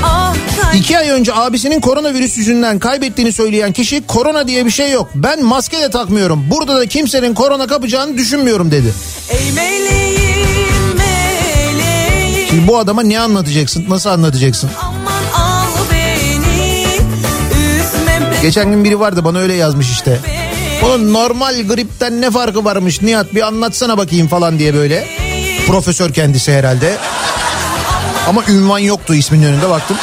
ah 0.03 0.35
İki 0.75 0.97
ay 0.97 1.09
önce 1.09 1.33
abisinin 1.33 1.81
koronavirüs 1.81 2.37
yüzünden 2.37 2.79
kaybettiğini 2.79 3.33
söyleyen 3.33 3.73
kişi 3.73 4.07
korona 4.07 4.47
diye 4.47 4.65
bir 4.65 4.71
şey 4.71 4.91
yok. 4.91 5.09
Ben 5.15 5.43
maske 5.43 5.81
de 5.81 5.89
takmıyorum. 5.89 6.45
Burada 6.51 6.77
da 6.77 6.85
kimsenin 6.85 7.33
korona 7.33 7.67
kapacağını 7.67 8.17
düşünmüyorum 8.17 8.71
dedi. 8.71 8.93
Ey 9.29 9.51
meleğim 9.51 10.95
meleğim 10.97 12.47
Şimdi 12.49 12.67
bu 12.67 12.77
adama 12.77 13.01
ne 13.03 13.19
anlatacaksın? 13.19 13.85
Nasıl 13.89 14.09
anlatacaksın? 14.09 14.69
Geçen 18.41 18.71
gün 18.71 18.83
biri 18.83 18.99
vardı 18.99 19.23
bana 19.23 19.39
öyle 19.39 19.53
yazmış 19.53 19.91
işte. 19.91 20.19
Onun 20.85 21.13
normal 21.13 21.61
gripten 21.67 22.21
ne 22.21 22.31
farkı 22.31 22.65
varmış 22.65 23.01
Nihat 23.01 23.35
bir 23.35 23.47
anlatsana 23.47 23.97
bakayım 23.97 24.27
falan 24.27 24.59
diye 24.59 24.73
böyle. 24.73 25.07
Profesör 25.67 26.13
kendisi 26.13 26.53
herhalde. 26.53 26.97
Ama 28.27 28.43
ünvan 28.49 28.79
yoktu 28.79 29.15
isminin 29.15 29.43
önünde 29.43 29.69
baktım. 29.69 29.97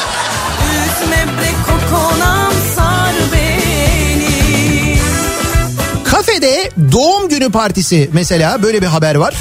Kafede 6.03 6.71
doğum 6.91 7.29
günü 7.29 7.51
partisi 7.51 8.09
mesela 8.13 8.63
böyle 8.63 8.81
bir 8.81 8.87
haber 8.87 9.15
var. 9.15 9.35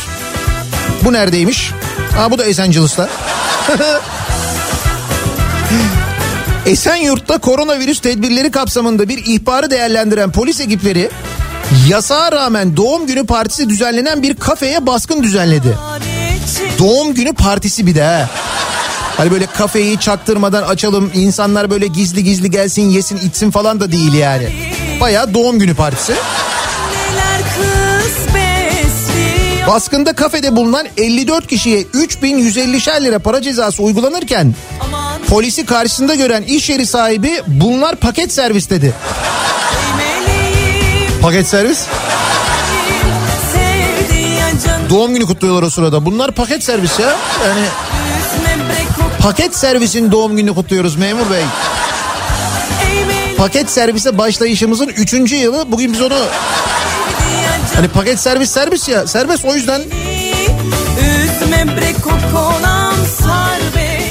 Bu 1.04 1.12
neredeymiş? 1.12 1.72
Aa 2.18 2.30
bu 2.30 2.38
da 2.38 2.44
Esencilis'ta. 2.44 3.08
Esenyurt'ta 6.66 7.38
koronavirüs 7.38 8.00
tedbirleri 8.00 8.50
kapsamında 8.50 9.08
bir 9.08 9.26
ihbarı 9.26 9.70
değerlendiren 9.70 10.32
polis 10.32 10.60
ekipleri 10.60 11.10
yasağa 11.88 12.32
rağmen 12.32 12.76
doğum 12.76 13.06
günü 13.06 13.26
partisi 13.26 13.68
düzenlenen 13.68 14.22
bir 14.22 14.34
kafeye 14.34 14.86
baskın 14.86 15.22
düzenledi. 15.22 15.78
Doğum 16.78 17.14
günü 17.14 17.34
partisi 17.34 17.86
bir 17.86 17.94
de 17.94 18.02
ha. 18.02 18.30
Hani 19.16 19.30
böyle 19.30 19.46
kafeyi 19.46 20.00
çaktırmadan 20.00 20.62
açalım 20.62 21.10
insanlar 21.14 21.70
böyle 21.70 21.86
gizli 21.86 22.24
gizli 22.24 22.50
gelsin 22.50 22.82
yesin 22.82 23.16
içsin 23.16 23.50
falan 23.50 23.80
da 23.80 23.92
değil 23.92 24.12
yani. 24.12 24.48
Baya 25.00 25.34
doğum 25.34 25.58
günü 25.58 25.74
partisi. 25.74 26.14
Baskında 29.68 30.12
kafede 30.12 30.56
bulunan 30.56 30.86
54 30.96 31.46
kişiye 31.46 31.82
3150'şer 31.82 33.04
lira 33.04 33.18
para 33.18 33.42
cezası 33.42 33.82
uygulanırken 33.82 34.54
polisi 35.28 35.66
karşısında 35.66 36.14
gören 36.14 36.42
iş 36.42 36.70
yeri 36.70 36.86
sahibi 36.86 37.42
bunlar 37.46 37.96
paket 37.96 38.32
servis 38.32 38.70
dedi. 38.70 38.94
Paket 41.22 41.46
servis? 41.46 41.86
Doğum 44.90 45.14
günü 45.14 45.26
kutluyorlar 45.26 45.62
o 45.62 45.70
sırada. 45.70 46.06
Bunlar 46.06 46.32
paket 46.32 46.64
servis 46.64 46.98
ya. 46.98 47.16
Yani 47.46 47.64
paket 49.22 49.56
servisin 49.56 50.12
doğum 50.12 50.36
gününü 50.36 50.54
kutluyoruz 50.54 50.96
memur 50.96 51.30
bey. 51.30 51.42
Paket 53.36 53.70
servise 53.70 54.18
başlayışımızın 54.18 54.88
3. 54.88 55.32
yılı. 55.32 55.72
Bugün 55.72 55.92
biz 55.92 56.02
onu 56.02 56.14
hani 57.74 57.88
paket 57.88 58.20
servis 58.20 58.50
servis 58.50 58.88
ya 58.88 59.06
serbest 59.06 59.44
o 59.44 59.54
yüzden 59.54 59.82
Üzme 61.00 61.76
bre 61.76 61.92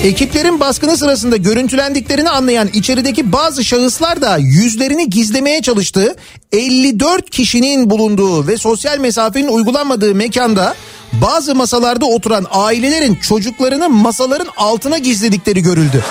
Ekiplerin 0.05 0.59
baskını 0.59 0.97
sırasında 0.97 1.37
görüntülendiklerini 1.37 2.29
anlayan 2.29 2.67
içerideki 2.67 3.31
bazı 3.31 3.65
şahıslar 3.65 4.21
da 4.21 4.37
yüzlerini 4.37 5.09
gizlemeye 5.09 5.61
çalıştığı 5.61 6.15
54 6.51 7.29
kişinin 7.29 7.89
bulunduğu 7.89 8.47
ve 8.47 8.57
sosyal 8.57 8.97
mesafenin 8.97 9.47
uygulanmadığı 9.47 10.15
mekanda 10.15 10.75
bazı 11.13 11.55
masalarda 11.55 12.05
oturan 12.05 12.45
ailelerin 12.51 13.15
çocuklarını 13.15 13.89
masaların 13.89 14.47
altına 14.57 14.97
gizledikleri 14.97 15.61
görüldü. 15.61 16.03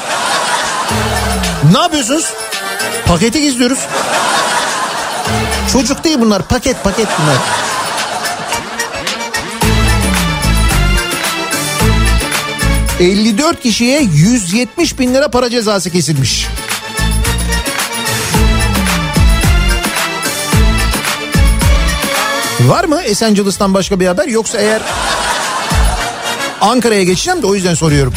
Ne 1.72 1.78
yapıyorsunuz? 1.78 2.32
Paketi 3.06 3.42
gizliyoruz. 3.42 3.78
Çocuk 5.72 6.04
değil 6.04 6.16
bunlar 6.20 6.48
paket 6.48 6.84
paket 6.84 7.08
bunlar. 7.22 7.38
...54 13.00 13.60
kişiye 13.60 14.02
170 14.02 14.98
bin 14.98 15.14
lira 15.14 15.28
para 15.28 15.50
cezası 15.50 15.90
kesilmiş. 15.90 16.46
Var 22.60 22.84
mı 22.84 23.02
Esencilis'ten 23.02 23.74
başka 23.74 24.00
bir 24.00 24.06
haber 24.06 24.28
yoksa 24.28 24.58
eğer... 24.58 24.82
Ankara'ya 26.60 27.02
geçeceğim 27.02 27.42
de 27.42 27.46
o 27.46 27.54
yüzden 27.54 27.74
soruyorum. 27.74 28.14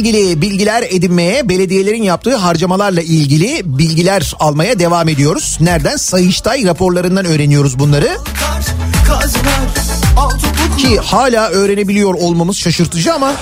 İlgili 0.00 0.42
bilgiler 0.42 0.82
edinmeye, 0.90 1.48
belediyelerin 1.48 2.02
yaptığı 2.02 2.36
harcamalarla 2.36 3.00
ilgili 3.00 3.62
bilgiler 3.64 4.34
almaya 4.38 4.78
devam 4.78 5.08
ediyoruz. 5.08 5.58
Nereden? 5.60 5.96
Sayıştay 5.96 6.64
raporlarından 6.64 7.24
öğreniyoruz 7.24 7.78
bunları. 7.78 8.08
Ki 10.78 10.98
hala 10.98 11.48
öğrenebiliyor 11.48 12.14
olmamız 12.14 12.56
şaşırtıcı 12.56 13.14
ama 13.14 13.32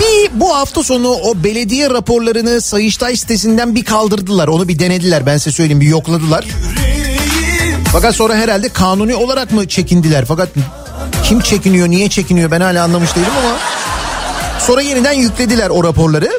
bir 0.00 0.40
bu 0.40 0.56
hafta 0.56 0.82
sonu 0.82 1.08
o 1.08 1.44
belediye 1.44 1.90
raporlarını 1.90 2.60
Sayıştay 2.60 3.16
sitesinden 3.16 3.74
bir 3.74 3.84
kaldırdılar. 3.84 4.48
Onu 4.48 4.68
bir 4.68 4.78
denediler 4.78 5.26
ben 5.26 5.36
size 5.36 5.50
söyleyeyim 5.50 5.80
bir 5.80 5.88
yokladılar. 5.88 6.44
Fakat 7.92 8.14
sonra 8.14 8.34
herhalde 8.34 8.68
kanuni 8.68 9.14
olarak 9.14 9.52
mı 9.52 9.68
çekindiler? 9.68 10.24
Fakat 10.24 10.48
kim 11.24 11.40
çekiniyor, 11.40 11.88
niye 11.88 12.08
çekiniyor 12.08 12.50
ben 12.50 12.60
hala 12.60 12.84
anlamış 12.84 13.16
değilim 13.16 13.32
ama... 13.44 13.56
Sonra 14.58 14.82
yeniden 14.82 15.12
yüklediler 15.12 15.70
o 15.70 15.84
raporları. 15.84 16.30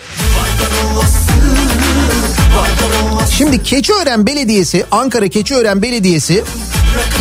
Şimdi 3.32 3.64
Keçiören 3.64 4.28
Belediyesi, 4.28 4.86
Ankara 4.92 5.28
Keçiören 5.28 5.82
Belediyesi 5.82 6.44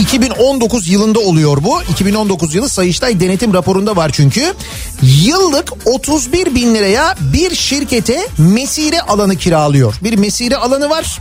2019 0.01 0.89
yılında 0.89 1.21
oluyor 1.21 1.65
bu. 1.65 1.83
2019 1.83 2.55
yılı 2.55 2.69
Sayıştay 2.69 3.21
denetim 3.21 3.55
raporunda 3.55 3.97
var 3.97 4.11
çünkü. 4.15 4.55
Yıllık 5.03 5.73
31 5.87 6.55
bin 6.55 6.75
liraya 6.75 7.15
bir 7.33 7.55
şirkete 7.55 8.27
mesire 8.39 9.01
alanı 9.01 9.37
kiralıyor. 9.37 9.95
Bir 10.03 10.19
mesire 10.19 10.57
alanı 10.57 10.91
var. 10.91 11.19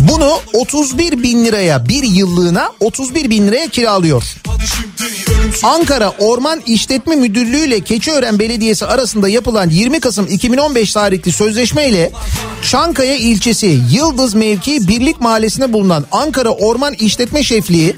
Bunu 0.00 0.38
31 0.52 1.22
bin 1.22 1.44
liraya 1.44 1.88
bir 1.88 2.02
yıllığına 2.02 2.70
31 2.80 3.30
bin 3.30 3.46
liraya 3.46 3.68
kiralıyor. 3.68 4.24
Ankara 5.62 6.12
Orman 6.18 6.62
İşletme 6.66 7.16
Müdürlüğü 7.16 7.66
ile 7.66 7.80
Keçiören 7.80 8.38
Belediyesi 8.38 8.86
arasında 8.86 9.28
yapılan 9.28 9.70
20 9.70 10.00
Kasım 10.00 10.26
2015 10.26 10.92
tarihli 10.92 11.32
sözleşme 11.32 11.88
ile 11.88 12.12
Çankaya 12.70 13.16
ilçesi 13.16 13.80
Yıldız 13.92 14.34
mevki 14.34 14.88
Birlik 14.88 15.20
Mahallesi'nde 15.20 15.72
bulunan 15.72 16.06
Ankara 16.12 16.50
Orman 16.50 16.94
İşletme 16.94 17.42
Şefliği 17.42 17.91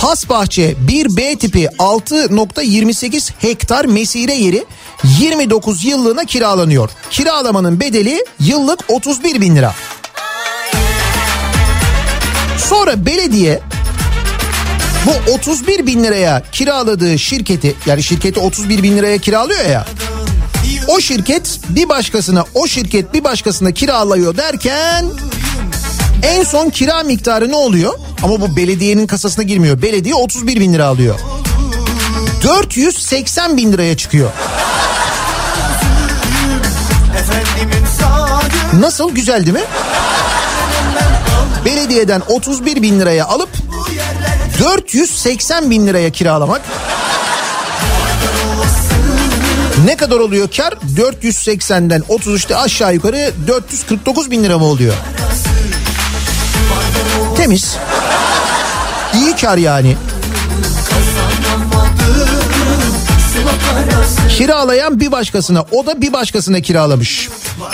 Hasbahçe 0.00 0.74
1B 0.88 1.38
tipi 1.38 1.64
6.28 1.78 3.30
hektar 3.38 3.84
mesire 3.84 4.34
yeri 4.34 4.64
29 5.20 5.84
yıllığına 5.84 6.24
kiralanıyor. 6.24 6.90
Kiralamanın 7.10 7.80
bedeli 7.80 8.24
yıllık 8.40 8.80
31 8.88 9.40
bin 9.40 9.56
lira. 9.56 9.74
Sonra 12.58 13.06
belediye 13.06 13.60
bu 15.06 15.32
31 15.32 15.86
bin 15.86 16.04
liraya 16.04 16.42
kiraladığı 16.52 17.18
şirketi 17.18 17.74
yani 17.86 18.02
şirketi 18.02 18.40
31 18.40 18.82
bin 18.82 18.96
liraya 18.96 19.18
kiralıyor 19.18 19.64
ya 19.64 19.86
o 20.88 21.00
şirket 21.00 21.60
bir 21.68 21.88
başkasına 21.88 22.44
o 22.54 22.66
şirket 22.66 23.14
bir 23.14 23.24
başkasına 23.24 23.72
kiralıyor 23.72 24.36
derken 24.36 25.04
en 26.22 26.44
son 26.44 26.70
kira 26.70 27.02
miktarı 27.02 27.48
ne 27.48 27.56
oluyor? 27.56 27.94
Ama 28.22 28.40
bu 28.40 28.56
belediyenin 28.56 29.06
kasasına 29.06 29.44
girmiyor. 29.44 29.82
Belediye 29.82 30.14
31 30.14 30.60
bin 30.60 30.74
lira 30.74 30.86
alıyor. 30.86 31.20
480 32.44 33.56
bin 33.56 33.72
liraya 33.72 33.96
çıkıyor. 33.96 34.30
Nasıl 38.80 39.10
güzel 39.14 39.46
değil 39.46 39.56
mi? 39.56 39.64
Belediyeden 41.64 42.22
31 42.28 42.82
bin 42.82 43.00
liraya 43.00 43.26
alıp 43.26 43.48
480 44.60 45.70
bin 45.70 45.86
liraya 45.86 46.10
kiralamak. 46.10 46.60
Ne 49.84 49.96
kadar 49.96 50.16
oluyor 50.16 50.48
kar? 50.56 50.72
480'den 50.96 52.02
30 52.08 52.36
işte 52.36 52.56
aşağı 52.56 52.94
yukarı 52.94 53.32
449 53.46 54.30
bin 54.30 54.44
lira 54.44 54.58
mı 54.58 54.64
oluyor? 54.64 54.94
Temiz. 57.48 57.76
İyi 59.14 59.36
kar 59.36 59.58
yani. 59.58 59.96
Kiralayan 64.36 65.00
bir 65.00 65.12
başkasına 65.12 65.64
o 65.72 65.86
da 65.86 66.00
bir 66.00 66.12
başkasına 66.12 66.60
kiralamış. 66.60 67.28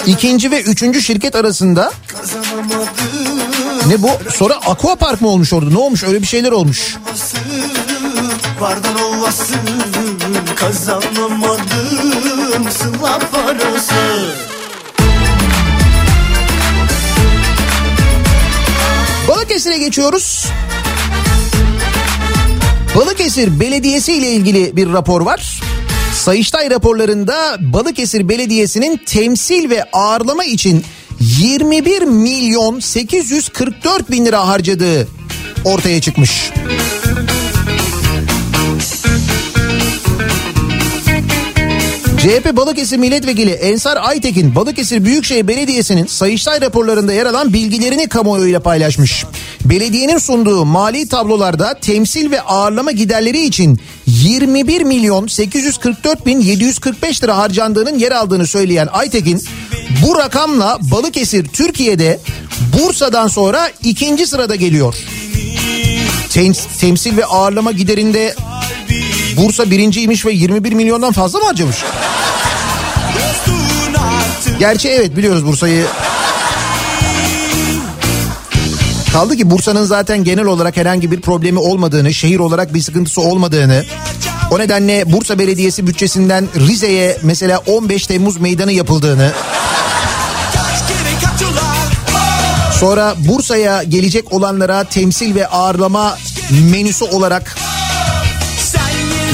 İkinci 0.07 0.51
ve 0.51 0.63
üçüncü 0.63 1.03
şirket 1.03 1.35
arasında 1.35 1.93
ne 3.87 4.03
bu? 4.03 4.11
Sonra 4.31 4.55
aqua 4.55 4.95
park 4.95 5.21
mı 5.21 5.29
olmuş 5.29 5.53
orada? 5.53 5.71
Ne 5.71 5.79
olmuş? 5.79 6.05
Öyle 6.05 6.23
bir 6.23 6.27
şeyler 6.27 6.53
olmuş. 6.53 6.97
Vardan 8.61 9.03
olmasın 9.03 9.57
kazanamadım 10.57 11.61
sıla 12.71 13.19
parası 13.19 13.95
Balıkesir'e 19.55 19.79
geçiyoruz. 19.79 20.47
Balıkesir 22.97 23.61
Belediyesi 23.61 24.13
ile 24.13 24.31
ilgili 24.31 24.77
bir 24.77 24.93
rapor 24.93 25.21
var. 25.21 25.61
Sayıştay 26.15 26.71
raporlarında 26.71 27.57
Balıkesir 27.61 28.29
Belediyesi'nin 28.29 29.01
temsil 29.07 29.71
ve 29.71 29.85
ağırlama 29.93 30.45
için 30.45 30.85
21 31.21 32.03
milyon 32.03 32.81
844 32.81 34.11
bin 34.11 34.25
lira 34.25 34.49
harcadığı 34.49 35.09
ortaya 35.65 36.01
çıkmış. 36.01 36.51
CHP 42.25 42.57
Balıkesir 42.57 42.97
Milletvekili 42.97 43.51
Ensar 43.51 43.97
Aytekin 43.97 44.55
Balıkesir 44.55 45.05
Büyükşehir 45.05 45.49
Belediyesi'nin 45.49 46.07
Sayıştay 46.07 46.61
raporlarında 46.61 47.13
yer 47.13 47.27
alan 47.27 47.53
bilgilerini 47.53 48.09
kamuoyuyla 48.09 48.61
paylaşmış. 48.61 49.25
Belediyenin 49.65 50.19
sunduğu 50.19 50.65
mali 50.65 51.09
tablolarda 51.09 51.75
temsil 51.75 52.31
ve 52.31 52.41
ağırlama 52.41 52.93
giderleri 52.93 53.47
için 53.47 53.81
21 54.07 54.83
milyon 54.83 55.27
844 55.27 56.27
bin 56.27 56.41
745 56.41 57.23
lira 57.23 57.37
harcandığının 57.37 57.99
yer 57.99 58.13
aldığını 58.13 58.47
söyleyen 58.47 58.89
Aytekin 58.93 59.43
bu 60.07 60.19
rakamla 60.19 60.79
Balıkesir 60.81 61.49
Türkiye'de 61.49 62.21
Bursa'dan 62.79 63.29
sonra 63.29 63.71
ikinci 63.83 64.27
sırada 64.27 64.55
geliyor. 64.55 64.95
Tem- 66.31 66.79
temsil 66.81 67.17
ve 67.17 67.25
ağırlama 67.25 67.73
giderinde 67.73 68.35
Bursa 69.37 69.71
birinciymiş 69.71 70.27
ve 70.27 70.33
21 70.33 70.73
milyondan 70.73 71.13
fazla 71.13 71.39
mı 71.39 71.45
harcamış? 71.45 71.77
Gerçi 74.59 74.89
evet 74.89 75.17
biliyoruz 75.17 75.47
Bursa'yı. 75.47 75.87
Kaldı 79.13 79.37
ki 79.37 79.51
Bursa'nın 79.51 79.85
zaten 79.85 80.25
genel 80.25 80.45
olarak 80.45 80.77
herhangi 80.77 81.11
bir 81.11 81.21
problemi 81.21 81.59
olmadığını, 81.59 82.15
şehir 82.15 82.39
olarak 82.39 82.75
bir 82.75 82.83
sıkıntısı 82.83 83.21
olmadığını, 83.21 83.85
o 84.51 84.59
nedenle 84.59 85.13
Bursa 85.13 85.39
Belediyesi 85.39 85.87
bütçesinden 85.87 86.49
Rize'ye 86.57 87.19
mesela 87.23 87.59
15 87.59 88.07
Temmuz 88.07 88.37
meydanı 88.37 88.73
yapıldığını, 88.73 89.33
sonra 92.81 93.15
Bursa'ya 93.19 93.83
gelecek 93.83 94.33
olanlara 94.33 94.85
temsil 94.85 95.35
ve 95.35 95.47
ağırlama 95.47 96.19
menüsü 96.71 97.05
olarak 97.05 97.57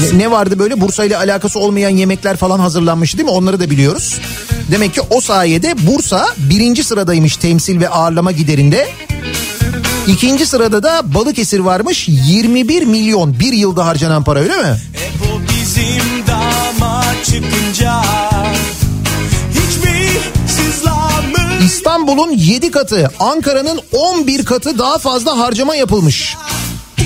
ne- 0.01 0.17
ne 0.17 0.31
vardı 0.31 0.59
böyle 0.59 0.81
Bursa 0.81 1.05
ile 1.05 1.17
alakası 1.17 1.59
olmayan 1.59 1.89
yemekler 1.89 2.37
falan 2.37 2.59
hazırlanmıştı 2.59 3.17
değil 3.17 3.29
mi? 3.29 3.35
Onları 3.35 3.59
da 3.59 3.69
biliyoruz. 3.69 4.19
Demek 4.71 4.93
ki 4.93 5.01
o 5.09 5.21
sayede 5.21 5.87
Bursa 5.87 6.27
birinci 6.37 6.83
sıradaymış 6.83 7.37
temsil 7.37 7.79
ve 7.79 7.89
ağırlama 7.89 8.31
giderinde. 8.31 8.87
İkinci 10.07 10.45
sırada 10.45 10.83
da 10.83 11.01
Balıkesir 11.13 11.59
varmış 11.59 12.05
21 12.07 12.83
milyon 12.85 13.39
bir 13.39 13.53
yılda 13.53 13.85
harcanan 13.85 14.23
para 14.23 14.39
öyle 14.39 14.57
mi? 14.57 14.77
Hep 14.93 15.31
o 15.33 15.39
bizim 15.53 16.27
dama 16.27 17.03
çıkınca 17.25 18.01
İstanbul'un 21.65 22.31
7 22.31 22.71
katı 22.71 23.11
Ankara'nın 23.19 23.79
11 23.91 24.45
katı 24.45 24.77
daha 24.79 24.97
fazla 24.97 25.37
harcama 25.39 25.75
yapılmış. 25.75 26.35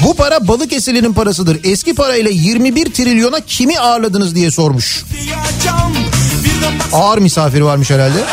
Bu 0.05 0.13
para 0.13 0.47
Balıkesirli'nin 0.47 1.13
parasıdır. 1.13 1.59
Eski 1.63 1.95
parayla 1.95 2.31
21 2.31 2.85
trilyona 2.85 3.39
kimi 3.39 3.79
ağırladınız 3.79 4.35
diye 4.35 4.51
sormuş. 4.51 5.05
Ağır 6.93 7.17
misafir 7.17 7.61
varmış 7.61 7.89
herhalde. 7.89 8.23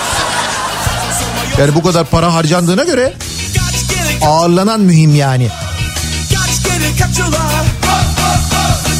Yani 1.58 1.74
bu 1.74 1.82
kadar 1.82 2.06
para 2.06 2.34
harcandığına 2.34 2.84
göre 2.84 3.14
ağırlanan 4.22 4.80
mühim 4.80 5.14
yani. 5.14 5.48
kaç 6.34 6.62
kere 6.62 6.90
kaç 6.98 7.18
ulan 7.28 7.64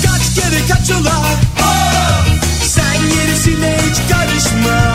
Kaç 0.03 0.35
kere 0.35 0.61
kaç 0.69 0.91
ulan 0.91 1.25
Sen 2.69 2.97
gerisine 3.15 3.77
hiç 3.91 4.13
karışma 4.13 4.93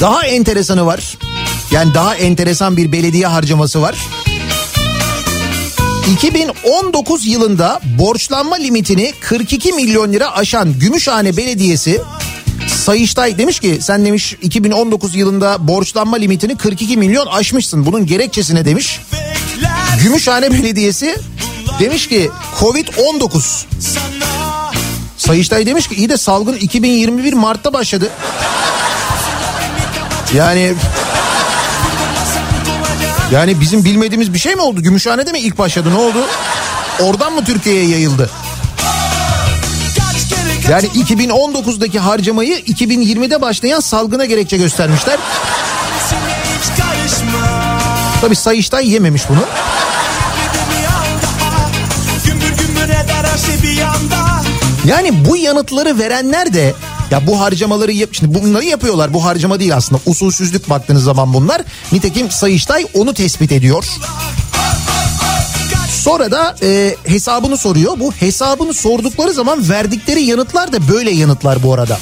Daha 0.00 0.26
enteresanı 0.26 0.86
var. 0.86 1.16
Yani 1.70 1.94
daha 1.94 2.14
enteresan 2.14 2.76
bir 2.76 2.92
belediye 2.92 3.26
harcaması 3.26 3.82
var. 3.82 3.96
2019 6.12 7.26
yılında 7.26 7.80
borçlanma 7.98 8.56
limitini 8.56 9.12
42 9.20 9.72
milyon 9.72 10.12
lira 10.12 10.32
aşan 10.32 10.78
Gümüşhane 10.78 11.36
Belediyesi 11.36 12.00
Sayıştay 12.68 13.38
demiş 13.38 13.60
ki 13.60 13.78
sen 13.80 14.04
demiş 14.04 14.36
2019 14.42 15.14
yılında 15.14 15.68
borçlanma 15.68 16.16
limitini 16.16 16.56
42 16.56 16.96
milyon 16.96 17.26
aşmışsın. 17.26 17.86
Bunun 17.86 18.06
gerekçesine 18.06 18.64
demiş. 18.64 19.00
Gümüşhane 20.02 20.50
Belediyesi 20.50 21.16
demiş 21.80 22.08
ki 22.08 22.30
Covid-19 22.60 23.64
sana 23.80 24.30
Sayıştay 25.16 25.66
demiş 25.66 25.88
ki 25.88 25.94
iyi 25.94 26.08
de 26.08 26.16
salgın 26.16 26.56
2021 26.56 27.32
Mart'ta 27.32 27.72
başladı. 27.72 28.10
Yani 30.34 30.74
yani 33.32 33.60
bizim 33.60 33.84
bilmediğimiz 33.84 34.34
bir 34.34 34.38
şey 34.38 34.54
mi 34.54 34.62
oldu? 34.62 34.82
Gümüşhane'de 34.82 35.32
mi 35.32 35.38
ilk 35.38 35.58
başladı? 35.58 35.90
Ne 35.90 35.98
oldu? 35.98 36.26
Oradan 37.00 37.32
mı 37.32 37.44
Türkiye'ye 37.44 37.88
yayıldı? 37.88 38.30
Yani 40.70 40.86
2019'daki 40.86 41.98
harcamayı 41.98 42.58
2020'de 42.58 43.40
başlayan 43.40 43.80
salgına 43.80 44.24
gerekçe 44.24 44.56
göstermişler. 44.56 45.18
Tabii 48.20 48.36
Sayıştay 48.36 48.90
yememiş 48.90 49.22
bunu. 49.28 49.40
Yani 54.84 55.24
bu 55.28 55.36
yanıtları 55.36 55.98
verenler 55.98 56.52
de 56.52 56.74
ya 57.10 57.26
bu 57.26 57.40
harcamaları 57.40 57.92
yap 57.92 58.10
şimdi 58.12 58.42
bunları 58.42 58.64
yapıyorlar. 58.64 59.14
Bu 59.14 59.24
harcama 59.24 59.60
değil 59.60 59.76
aslında. 59.76 60.02
Usulsüzlük 60.06 60.70
baktığınız 60.70 61.04
zaman 61.04 61.34
bunlar. 61.34 61.62
Nitekim 61.92 62.30
Sayıştay 62.30 62.86
onu 62.94 63.14
tespit 63.14 63.52
ediyor. 63.52 63.84
Sonra 65.90 66.30
da 66.30 66.56
e, 66.62 66.96
hesabını 67.04 67.56
soruyor. 67.56 68.00
Bu 68.00 68.12
hesabını 68.12 68.74
sordukları 68.74 69.32
zaman 69.32 69.68
verdikleri 69.68 70.22
yanıtlar 70.22 70.72
da 70.72 70.88
böyle 70.88 71.10
yanıtlar 71.10 71.62
bu 71.62 71.74
arada. 71.74 71.98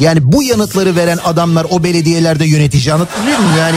Yani 0.00 0.32
bu 0.32 0.42
yanıtları 0.42 0.96
veren 0.96 1.18
adamlar 1.24 1.66
o 1.70 1.84
belediyelerde 1.84 2.46
yönetici 2.46 2.94
anlatabiliyor 2.94 3.38
muyum? 3.38 3.58
Yani 3.58 3.76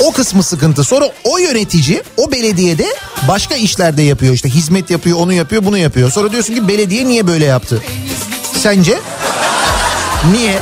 o 0.00 0.12
kısmı 0.12 0.42
sıkıntı. 0.42 0.84
Sonra 0.84 1.08
o 1.24 1.38
yönetici 1.38 2.02
o 2.16 2.32
belediyede 2.32 2.86
başka 3.28 3.54
işlerde 3.54 4.02
yapıyor 4.02 4.34
işte 4.34 4.48
hizmet 4.48 4.90
yapıyor 4.90 5.18
onu 5.18 5.32
yapıyor 5.32 5.64
bunu 5.64 5.78
yapıyor. 5.78 6.10
Sonra 6.10 6.32
diyorsun 6.32 6.54
ki 6.54 6.68
belediye 6.68 7.04
niye 7.04 7.26
böyle 7.26 7.44
yaptı? 7.44 7.82
Sence? 8.62 8.98
Niye? 10.32 10.58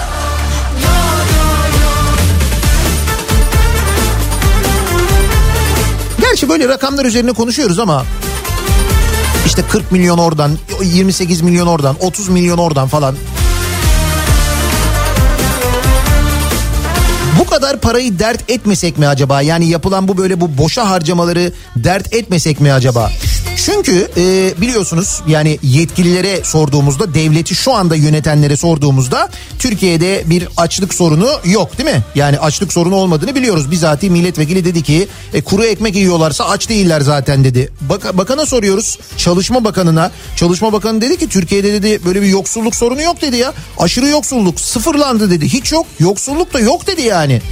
Gerçi 6.21 6.49
böyle 6.49 6.69
rakamlar 6.69 7.05
üzerine 7.05 7.33
konuşuyoruz 7.33 7.79
ama 7.79 8.05
işte 9.47 9.63
40 9.71 9.93
milyon 9.93 10.19
oradan, 10.19 10.59
28 10.83 11.41
milyon 11.41 11.67
oradan, 11.67 11.97
30 12.01 12.29
milyon 12.29 12.59
oradan 12.59 12.89
falan. 12.89 13.17
Kadar 17.65 17.81
parayı 17.81 18.19
dert 18.19 18.51
etmesek 18.51 18.99
mi 18.99 19.09
acaba? 19.09 19.43
Yani 19.43 19.69
yapılan 19.69 20.09
bu 20.09 20.19
böyle 20.19 20.41
bu 20.41 20.59
boşa 20.59 20.91
harcamaları 20.91 21.53
dert 21.77 22.15
etmesek 22.15 22.61
mi 22.61 22.73
acaba? 22.73 23.11
Çünkü 23.57 24.09
e, 24.17 24.55
biliyorsunuz 24.61 25.23
yani 25.27 25.59
yetkililere 25.63 26.45
sorduğumuzda 26.45 27.15
devleti 27.15 27.55
şu 27.55 27.73
anda 27.73 27.97
yönetenlere 27.97 28.57
sorduğumuzda 28.57 29.29
Türkiye'de 29.59 30.23
bir 30.27 30.49
açlık 30.57 30.95
sorunu 30.95 31.29
yok 31.45 31.79
değil 31.79 31.91
mi? 31.91 32.03
Yani 32.15 32.39
açlık 32.39 32.73
sorunu 32.73 32.95
olmadığını 32.95 33.35
biliyoruz. 33.35 33.71
Bizatihi 33.71 34.11
milletvekili 34.11 34.65
dedi 34.65 34.83
ki 34.83 35.09
e, 35.35 35.43
kuru 35.43 35.65
ekmek 35.65 35.95
yiyorlarsa 35.97 36.45
aç 36.45 36.69
değiller 36.69 37.01
zaten 37.01 37.45
dedi. 37.45 37.73
Bak, 37.81 38.19
bakana 38.19 38.47
soruyoruz 38.47 38.99
Çalışma 39.17 39.65
Bakanı'na. 39.65 40.11
Çalışma 40.37 40.73
Bakanı 40.73 41.01
dedi 41.01 41.17
ki 41.17 41.29
Türkiye'de 41.29 41.73
dedi 41.73 42.01
böyle 42.05 42.23
bir 42.23 42.27
yoksulluk 42.27 42.77
sorunu 42.77 43.03
yok 43.03 43.23
dedi 43.23 43.37
ya. 43.37 43.53
Aşırı 43.79 44.09
yoksulluk 44.09 44.61
sıfırlandı 44.61 45.31
dedi. 45.31 45.49
Hiç 45.49 45.73
yok 45.73 45.87
yoksulluk 45.99 46.55
da 46.55 46.61
yok 46.61 46.87
dedi 46.87 47.03
yani. 47.03 47.43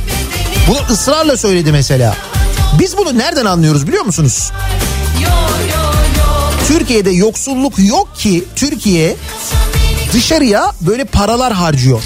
Bunu 0.69 0.79
ısrarla 0.91 1.37
söyledi 1.37 1.73
mesela. 1.73 2.17
Biz 2.79 2.97
bunu 2.97 3.19
nereden 3.19 3.45
anlıyoruz 3.45 3.87
biliyor 3.87 4.05
musunuz? 4.05 4.53
Türkiye'de 6.69 7.11
yoksulluk 7.11 7.79
yok 7.79 8.17
ki 8.17 8.45
Türkiye 8.57 9.17
dışarıya 10.13 10.73
böyle 10.81 11.05
paralar 11.05 11.53
harcıyor. 11.53 12.03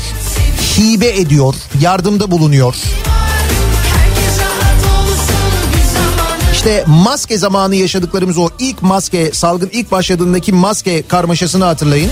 Hibe 0.78 1.08
ediyor, 1.08 1.54
yardımda 1.80 2.30
bulunuyor. 2.30 2.74
İşte 6.52 6.84
maske 6.86 7.38
zamanı 7.38 7.76
yaşadıklarımız 7.76 8.38
o 8.38 8.48
ilk 8.58 8.82
maske 8.82 9.32
salgın 9.32 9.70
ilk 9.72 9.90
başladığındaki 9.90 10.52
maske 10.52 11.02
karmaşasını 11.02 11.64
hatırlayın. 11.64 12.10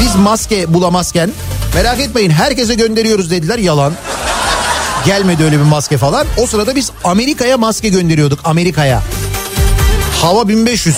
Biz 0.00 0.16
maske 0.16 0.74
bulamazken 0.74 1.30
merak 1.74 2.00
etmeyin 2.00 2.30
herkese 2.30 2.74
gönderiyoruz 2.74 3.30
dediler 3.30 3.58
yalan. 3.58 3.92
Gelmedi 5.06 5.44
öyle 5.44 5.58
bir 5.58 5.64
maske 5.64 5.98
falan. 5.98 6.26
O 6.36 6.46
sırada 6.46 6.76
biz 6.76 6.90
Amerika'ya 7.04 7.58
maske 7.58 7.88
gönderiyorduk 7.88 8.38
Amerika'ya. 8.44 9.02
Hava 10.22 10.48
1500. 10.48 10.96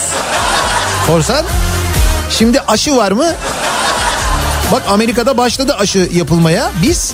Korsan. 1.06 1.44
Şimdi 2.30 2.60
aşı 2.60 2.96
var 2.96 3.12
mı? 3.12 3.26
Bak 4.72 4.82
Amerika'da 4.88 5.36
başladı 5.36 5.74
aşı 5.78 6.08
yapılmaya. 6.12 6.70
Biz 6.82 7.12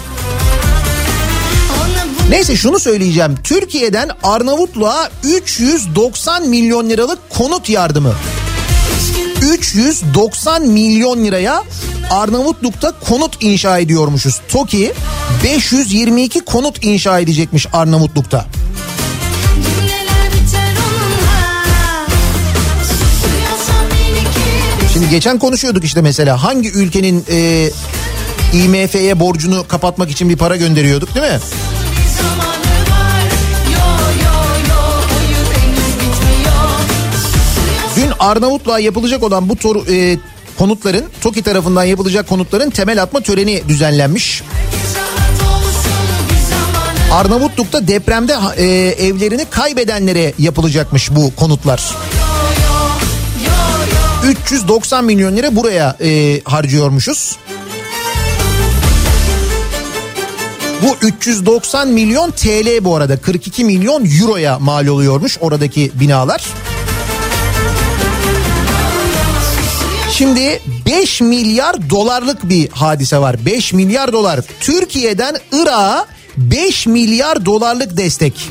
Neyse 2.31 2.57
şunu 2.57 2.79
söyleyeceğim. 2.79 3.35
Türkiye'den 3.45 4.11
Arnavutluğa 4.23 5.11
390 5.25 6.49
milyon 6.49 6.91
liralık 6.91 7.19
konut 7.31 7.69
yardımı. 7.69 8.15
390 9.43 10.63
milyon 10.63 11.25
liraya 11.25 11.63
Arnavutluk'ta 12.11 12.93
konut 13.09 13.37
inşa 13.41 13.79
ediyormuşuz. 13.79 14.41
TOKİ 14.49 14.93
522 15.45 16.41
konut 16.41 16.85
inşa 16.85 17.19
edecekmiş 17.19 17.67
Arnavutluk'ta. 17.73 18.47
Şimdi 24.99 25.11
geçen 25.11 25.39
konuşuyorduk 25.39 25.85
işte 25.85 26.03
mesela 26.03 26.43
hangi 26.43 26.73
ülkenin 26.73 27.25
e, 27.31 27.71
IMF'ye 28.53 29.21
borcunu 29.21 29.69
kapatmak 29.69 30.11
için 30.11 30.29
bir 30.29 30.37
para 30.37 30.57
gönderiyorduk 30.57 31.15
değil 31.15 31.27
mi? 31.27 31.39
Dün 37.97 38.13
Arnavutluğa 38.19 38.79
yapılacak 38.79 39.23
olan 39.23 39.49
bu 39.49 39.57
tor, 39.57 39.87
e, 39.89 40.19
konutların 40.59 41.05
TOKİ 41.21 41.43
tarafından 41.43 41.85
yapılacak 41.85 42.29
konutların 42.29 42.71
temel 42.71 43.03
atma 43.03 43.21
töreni 43.21 43.63
düzenlenmiş. 43.69 44.43
Arnavutluk'ta 47.13 47.89
depremde 47.89 48.37
e, 48.57 48.65
evlerini 49.07 49.45
kaybedenlere 49.51 50.33
yapılacakmış 50.39 51.11
bu 51.11 51.35
konutlar. 51.37 51.95
390 54.29 55.05
milyon 55.05 55.37
lira 55.37 55.57
buraya 55.57 55.97
e, 56.01 56.41
harcıyormuşuz. 56.45 57.37
Bu 60.83 61.07
390 61.07 61.89
milyon 61.89 62.31
TL 62.31 62.85
bu 62.85 62.97
arada 62.97 63.21
42 63.21 63.65
milyon 63.65 64.05
euroya 64.21 64.59
mal 64.59 64.87
oluyormuş 64.87 65.39
oradaki 65.41 65.91
binalar. 65.95 66.45
Şimdi 70.11 70.61
5 70.87 71.21
milyar 71.21 71.91
dolarlık 71.91 72.49
bir 72.49 72.69
hadise 72.69 73.19
var. 73.19 73.37
5 73.47 73.73
milyar 73.73 74.13
dolar. 74.13 74.41
Türkiye'den 74.61 75.37
Irak'a 75.53 76.07
5 76.37 76.87
milyar 76.87 77.45
dolarlık 77.45 77.97
destek. 77.97 78.49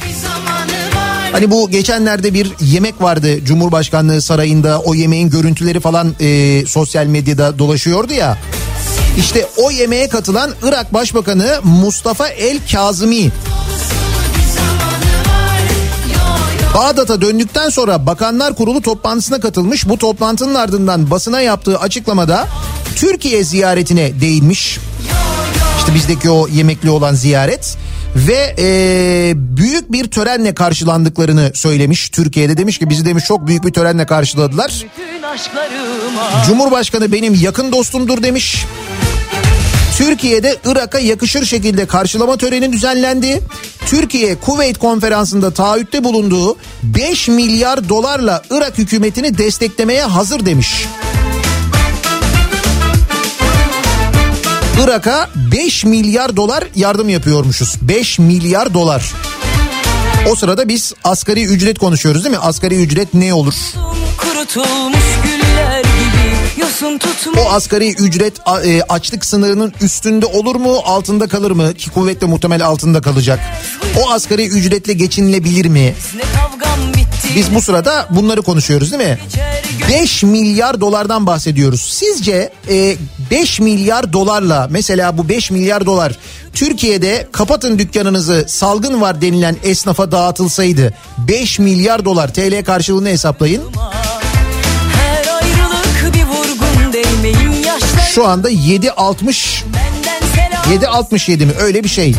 Hani 1.32 1.52
bu 1.52 1.70
geçenlerde 1.70 2.34
bir 2.34 2.54
yemek 2.62 3.02
vardı 3.02 3.46
Cumhurbaşkanlığı 3.46 4.22
sarayında 4.22 4.80
o 4.80 4.96
yemeğin 4.96 5.30
görüntüleri 5.30 5.80
falan 5.80 6.16
e, 6.20 6.64
sosyal 6.66 7.06
medyada 7.06 7.60
dolaşıyordu 7.60 8.14
ya. 8.14 8.38
İşte 9.18 9.48
o 9.58 9.72
yemeğe 9.72 10.10
katılan 10.10 10.52
Irak 10.64 10.94
Başbakanı 10.94 11.60
Mustafa 11.64 12.28
El 12.28 12.60
Kazimi 12.72 13.32
Bağdat'a 16.76 17.22
döndükten 17.22 17.70
sonra 17.70 18.06
Bakanlar 18.06 18.56
Kurulu 18.56 18.82
toplantısına 18.82 19.40
katılmış. 19.40 19.90
Bu 19.90 19.98
toplantının 19.98 20.56
ardından 20.56 21.12
basına 21.12 21.42
yaptığı 21.42 21.80
açıklamada 21.80 22.48
Türkiye 22.96 23.44
ziyaretine 23.44 24.22
değinmiş. 24.22 24.80
İşte 25.80 25.94
bizdeki 25.94 26.30
o 26.30 26.48
yemekli 26.48 26.90
olan 26.90 27.14
ziyaret 27.14 27.78
ve 28.18 28.56
e, 28.60 29.34
büyük 29.36 29.92
bir 29.92 30.08
törenle 30.08 30.56
karşılandıklarını 30.56 31.52
söylemiş. 31.54 32.10
Türkiye'de 32.10 32.58
demiş 32.58 32.78
ki 32.78 32.90
bizi 32.90 33.06
demiş 33.06 33.26
çok 33.26 33.48
büyük 33.48 33.66
bir 33.66 33.74
törenle 33.74 34.06
karşıladılar. 34.06 34.86
Cumhurbaşkanı 36.46 37.12
benim 37.12 37.34
yakın 37.34 37.72
dostumdur 37.72 38.24
demiş. 38.24 38.66
Türkiye'de 39.98 40.56
Irak'a 40.66 41.00
yakışır 41.00 41.46
şekilde 41.46 41.86
karşılama 41.86 42.38
töreni 42.38 42.74
düzenlendi. 42.74 43.42
Türkiye 43.86 44.36
Kuveyt 44.36 44.78
konferansında 44.78 45.52
taahhütte 45.52 46.04
bulunduğu 46.04 46.58
5 46.84 47.28
milyar 47.28 47.90
dolarla 47.90 48.42
Irak 48.50 48.78
hükümetini 48.78 49.38
desteklemeye 49.38 50.04
hazır 50.04 50.46
demiş. 50.46 50.88
Irak'a 54.84 55.30
5 55.52 55.86
milyar 55.86 56.36
dolar 56.38 56.64
yardım 56.76 57.10
yapıyormuşuz. 57.10 57.76
5 57.82 58.20
milyar 58.20 58.74
dolar. 58.74 59.14
O 60.32 60.36
sırada 60.36 60.68
biz 60.68 60.94
asgari 61.04 61.46
ücret 61.46 61.80
konuşuyoruz 61.80 62.24
değil 62.24 62.36
mi? 62.36 62.42
Asgari 62.42 62.76
ücret 62.76 63.14
ne 63.14 63.34
olur? 63.34 63.54
Kurutulmuş 64.18 65.06
güller 65.24 65.80
gibi 65.80 66.62
yosun 66.62 66.98
tutmuş. 66.98 67.38
O 67.40 67.50
asgari 67.50 67.90
ücret 67.94 68.34
e, 68.66 68.82
açlık 68.82 69.26
sınırının 69.26 69.74
üstünde 69.82 70.26
olur 70.26 70.56
mu 70.56 70.76
altında 70.86 71.28
kalır 71.28 71.52
mı? 71.52 71.74
Ki 71.74 71.90
kuvvetle 71.90 72.28
muhtemel 72.28 72.66
altında 72.66 73.02
kalacak. 73.02 73.40
O 74.02 74.10
asgari 74.12 74.48
ücretle 74.48 74.94
geçinilebilir 74.94 75.66
mi? 75.66 75.96
Biz 77.36 77.56
bu 77.56 77.62
sırada 77.62 78.08
bunları 78.10 78.42
konuşuyoruz 78.42 78.92
değil 78.92 79.04
mi? 79.04 79.20
5 79.90 80.24
milyar 80.24 80.82
dolardan 80.82 81.28
bahsediyoruz. 81.28 81.82
Sizce 81.82 82.54
e, 82.70 82.96
5 83.32 83.60
milyar 83.60 84.14
dolarla 84.14 84.68
mesela 84.72 85.18
bu 85.18 85.30
5 85.30 85.52
milyar 85.52 85.86
dolar 85.86 86.18
Türkiye'de 86.54 87.28
kapatın 87.32 87.80
dükkanınızı 87.80 88.46
salgın 88.48 89.02
var 89.02 89.22
denilen 89.22 89.56
esnafa 89.64 90.12
dağıtılsaydı 90.12 90.94
5 91.18 91.60
milyar 91.60 92.06
dolar 92.06 92.34
TL 92.34 92.66
karşılığını 92.66 93.10
hesaplayın. 93.10 93.64
Şu 98.18 98.28
anda 98.28 98.52
7.60 98.52 99.64
Benden 99.66 100.22
selam. 100.36 101.04
7.67 101.04 101.46
mi 101.46 101.52
öyle 101.60 101.84
bir 101.84 101.90
şey. 101.90 102.16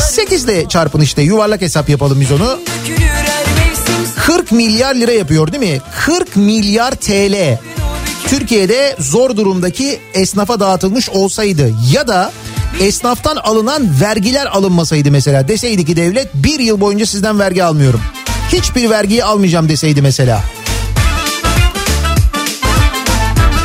8 0.00 0.44
ile 0.44 0.68
çarpın 0.68 1.00
işte 1.00 1.22
yuvarlak 1.22 1.60
hesap 1.60 1.88
yapalım 1.88 2.20
biz 2.20 2.32
onu. 2.32 2.58
Dökülür 2.60 3.06
her 3.06 3.66
mevsim 3.66 3.94
40 4.16 4.52
milyar 4.52 4.94
lira 4.94 5.12
yapıyor 5.12 5.52
değil 5.52 5.72
mi? 5.72 5.80
40 6.04 6.36
milyar 6.36 6.92
TL. 6.94 7.58
Türkiye'de 8.30 8.96
zor 8.98 9.36
durumdaki 9.36 10.00
esnafa 10.14 10.60
dağıtılmış 10.60 11.08
olsaydı 11.08 11.74
ya 11.92 12.08
da 12.08 12.32
esnaftan 12.80 13.36
alınan 13.36 14.00
vergiler 14.00 14.46
alınmasaydı 14.46 15.10
mesela 15.10 15.48
deseydi 15.48 15.84
ki 15.84 15.96
devlet 15.96 16.34
bir 16.34 16.60
yıl 16.60 16.80
boyunca 16.80 17.06
sizden 17.06 17.38
vergi 17.38 17.64
almıyorum. 17.64 18.00
Hiçbir 18.52 18.90
vergiyi 18.90 19.24
almayacağım 19.24 19.68
deseydi 19.68 20.02
mesela. 20.02 20.44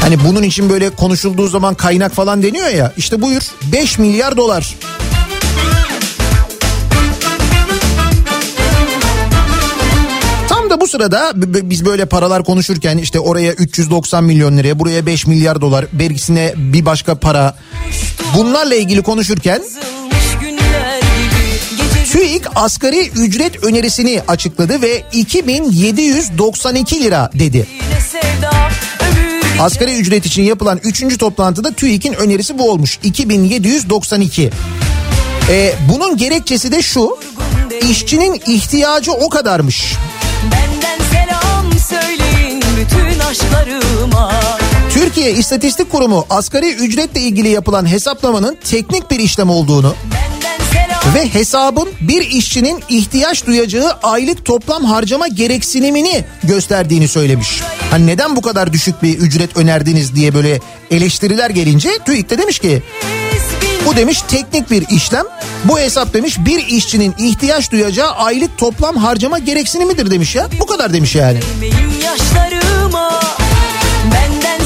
Hani 0.01 0.23
bunun 0.23 0.43
için 0.43 0.69
böyle 0.69 0.89
konuşulduğu 0.89 1.47
zaman 1.47 1.75
kaynak 1.75 2.13
falan 2.13 2.43
deniyor 2.43 2.67
ya 2.67 2.93
işte 2.97 3.21
buyur 3.21 3.43
5 3.71 3.99
milyar 3.99 4.37
dolar. 4.37 4.75
Bu 10.85 10.89
sırada 10.89 11.31
biz 11.35 11.85
böyle 11.85 12.05
paralar 12.05 12.43
konuşurken 12.43 12.97
işte 12.97 13.19
oraya 13.19 13.53
390 13.53 14.23
milyon 14.23 14.57
liraya 14.57 14.79
buraya 14.79 15.05
5 15.05 15.27
milyar 15.27 15.61
dolar 15.61 15.85
vergisine 15.93 16.53
bir 16.57 16.85
başka 16.85 17.15
para 17.15 17.55
bunlarla 18.37 18.75
ilgili 18.75 19.01
konuşurken 19.01 19.61
TÜİK 22.11 22.43
asgari 22.55 23.07
ücret 23.09 23.63
önerisini 23.63 24.21
açıkladı 24.27 24.81
ve 24.81 25.03
2792 25.11 27.03
lira 27.03 27.29
dedi. 27.33 27.67
Asgari 29.59 29.97
ücret 29.97 30.25
için 30.25 30.43
yapılan 30.43 30.79
3. 30.83 31.17
toplantıda 31.17 31.71
TÜİK'in 31.71 32.13
önerisi 32.13 32.57
bu 32.57 32.71
olmuş. 32.71 32.99
2792. 33.03 34.51
Ee, 35.49 35.73
bunun 35.93 36.17
gerekçesi 36.17 36.71
de 36.71 36.81
şu. 36.81 37.17
İşçinin 37.89 38.41
ihtiyacı 38.47 39.11
o 39.11 39.29
kadarmış. 39.29 39.95
Türkiye 44.89 45.31
İstatistik 45.31 45.91
Kurumu 45.91 46.25
asgari 46.29 46.73
ücretle 46.73 47.21
ilgili 47.21 47.49
yapılan 47.49 47.85
hesaplamanın 47.91 48.57
teknik 48.63 49.11
bir 49.11 49.19
işlem 49.19 49.49
olduğunu 49.49 49.95
ve 51.15 51.33
hesabın 51.33 51.89
bir 52.01 52.21
işçinin 52.21 52.83
ihtiyaç 52.89 53.45
duyacağı 53.45 53.91
aylık 54.03 54.45
toplam 54.45 54.83
harcama 54.83 55.27
gereksinimini 55.27 56.25
gösterdiğini 56.43 57.07
söylemiş. 57.07 57.61
Hani 57.91 58.07
neden 58.07 58.35
bu 58.35 58.41
kadar 58.41 58.73
düşük 58.73 59.03
bir 59.03 59.17
ücret 59.17 59.57
önerdiniz 59.57 60.15
diye 60.15 60.33
böyle 60.33 60.59
eleştiriler 60.91 61.49
gelince 61.49 61.89
TÜİK 62.05 62.29
de 62.29 62.37
demiş 62.37 62.59
ki 62.59 62.83
bu 63.85 63.95
demiş 63.95 64.21
teknik 64.27 64.71
bir 64.71 64.87
işlem. 64.89 65.25
Bu 65.63 65.79
hesap 65.79 66.13
demiş 66.13 66.37
bir 66.39 66.67
işçinin 66.67 67.15
ihtiyaç 67.17 67.71
duyacağı 67.71 68.11
aylık 68.11 68.57
toplam 68.57 68.97
harcama 68.97 69.39
gereksinimidir 69.39 70.11
demiş 70.11 70.35
ya. 70.35 70.47
Bu 70.59 70.65
kadar 70.65 70.93
demiş 70.93 71.15
yani. 71.15 71.39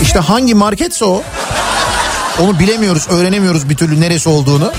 İşte 0.02 0.20
hangi 0.20 0.56
marketse 0.56 1.06
o. 1.06 1.24
Onu 2.40 2.60
bilemiyoruz, 2.60 3.08
öğrenemiyoruz 3.10 3.70
bir 3.70 3.76
türlü 3.76 4.02
neresi 4.02 4.30
olduğunu. 4.30 4.72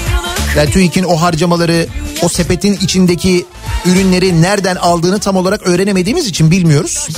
Yani 0.56 0.70
TÜİK'in 0.70 1.04
o 1.04 1.16
harcamaları, 1.16 1.86
o 2.22 2.28
sepetin 2.28 2.74
içindeki 2.74 3.46
ürünleri 3.86 4.42
nereden 4.42 4.76
aldığını 4.76 5.18
tam 5.18 5.36
olarak 5.36 5.62
öğrenemediğimiz 5.62 6.26
için 6.26 6.50
bilmiyoruz. 6.50 7.08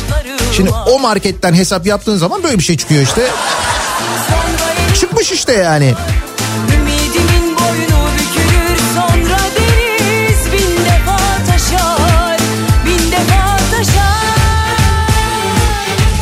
Şimdi 0.57 0.71
o 0.71 0.99
marketten 0.99 1.55
hesap 1.55 1.87
yaptığın 1.87 2.17
zaman 2.17 2.43
böyle 2.43 2.59
bir 2.59 2.65
şey 2.65 2.77
çıkıyor 2.77 3.03
işte. 3.03 3.23
Çıkmış 5.01 5.33
işte 5.33 5.53
yani. 5.53 5.95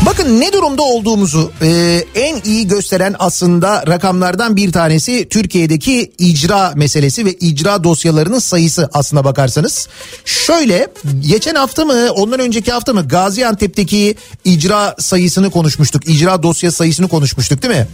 Bakın 0.07 0.41
ne 0.41 0.53
durumda 0.53 0.83
olduğumuzu 0.83 1.53
e, 1.63 2.01
en 2.15 2.41
iyi 2.45 2.69
gösteren 2.69 3.17
aslında 3.19 3.85
rakamlardan 3.87 4.57
bir 4.57 4.73
tanesi 4.73 5.29
Türkiye'deki 5.29 6.13
icra 6.19 6.73
meselesi 6.77 7.27
ve 7.27 7.33
icra 7.33 7.85
dosyalarının 7.85 8.39
sayısı 8.39 8.89
aslına 8.93 9.25
bakarsanız. 9.25 9.89
Şöyle 10.25 10.89
geçen 11.21 11.55
hafta 11.55 11.85
mı 11.85 12.13
ondan 12.13 12.41
önceki 12.41 12.73
hafta 12.73 12.93
mı 12.93 13.09
Gaziantep'teki 13.09 14.15
icra 14.45 14.95
sayısını 14.99 15.51
konuşmuştuk. 15.51 16.09
İcra 16.09 16.43
dosya 16.43 16.73
sayısını 16.73 17.09
konuşmuştuk 17.09 17.63
değil 17.63 17.75
mi? 17.75 17.89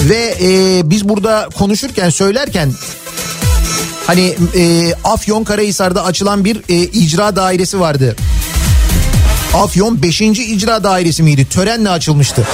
Ve 0.00 0.34
e, 0.42 0.80
biz 0.90 1.08
burada 1.08 1.48
konuşurken 1.58 2.10
söylerken 2.10 2.72
Hani 4.06 4.34
e, 4.56 4.94
Afyon 5.04 5.44
Karahisar'da 5.44 6.04
açılan 6.04 6.44
bir 6.44 6.62
e, 6.68 6.82
icra 6.82 7.36
dairesi 7.36 7.80
vardı. 7.80 8.16
Afyon 9.54 10.02
5. 10.02 10.20
icra 10.20 10.84
dairesi 10.84 11.22
miydi? 11.22 11.44
Törenle 11.48 11.90
açılmıştı. 11.90 12.46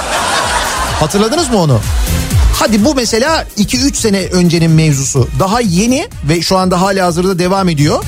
Hatırladınız 1.01 1.51
mı 1.51 1.59
onu? 1.59 1.81
Hadi 2.55 2.85
bu 2.85 2.95
mesela 2.95 3.47
2-3 3.59 3.95
sene 3.95 4.19
öncenin 4.19 4.71
mevzusu. 4.71 5.29
Daha 5.39 5.61
yeni 5.61 6.09
ve 6.29 6.43
şu 6.43 6.57
anda 6.59 6.81
hala 6.81 7.07
hazırda 7.07 7.39
devam 7.39 7.69
ediyor. 7.69 8.05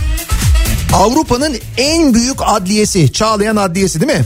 Avrupa'nın 0.93 1.57
en 1.77 2.15
büyük 2.15 2.37
adliyesi 2.41 3.13
Çağlayan 3.13 3.57
Adliyesi 3.57 4.01
değil 4.01 4.19
mi? 4.19 4.25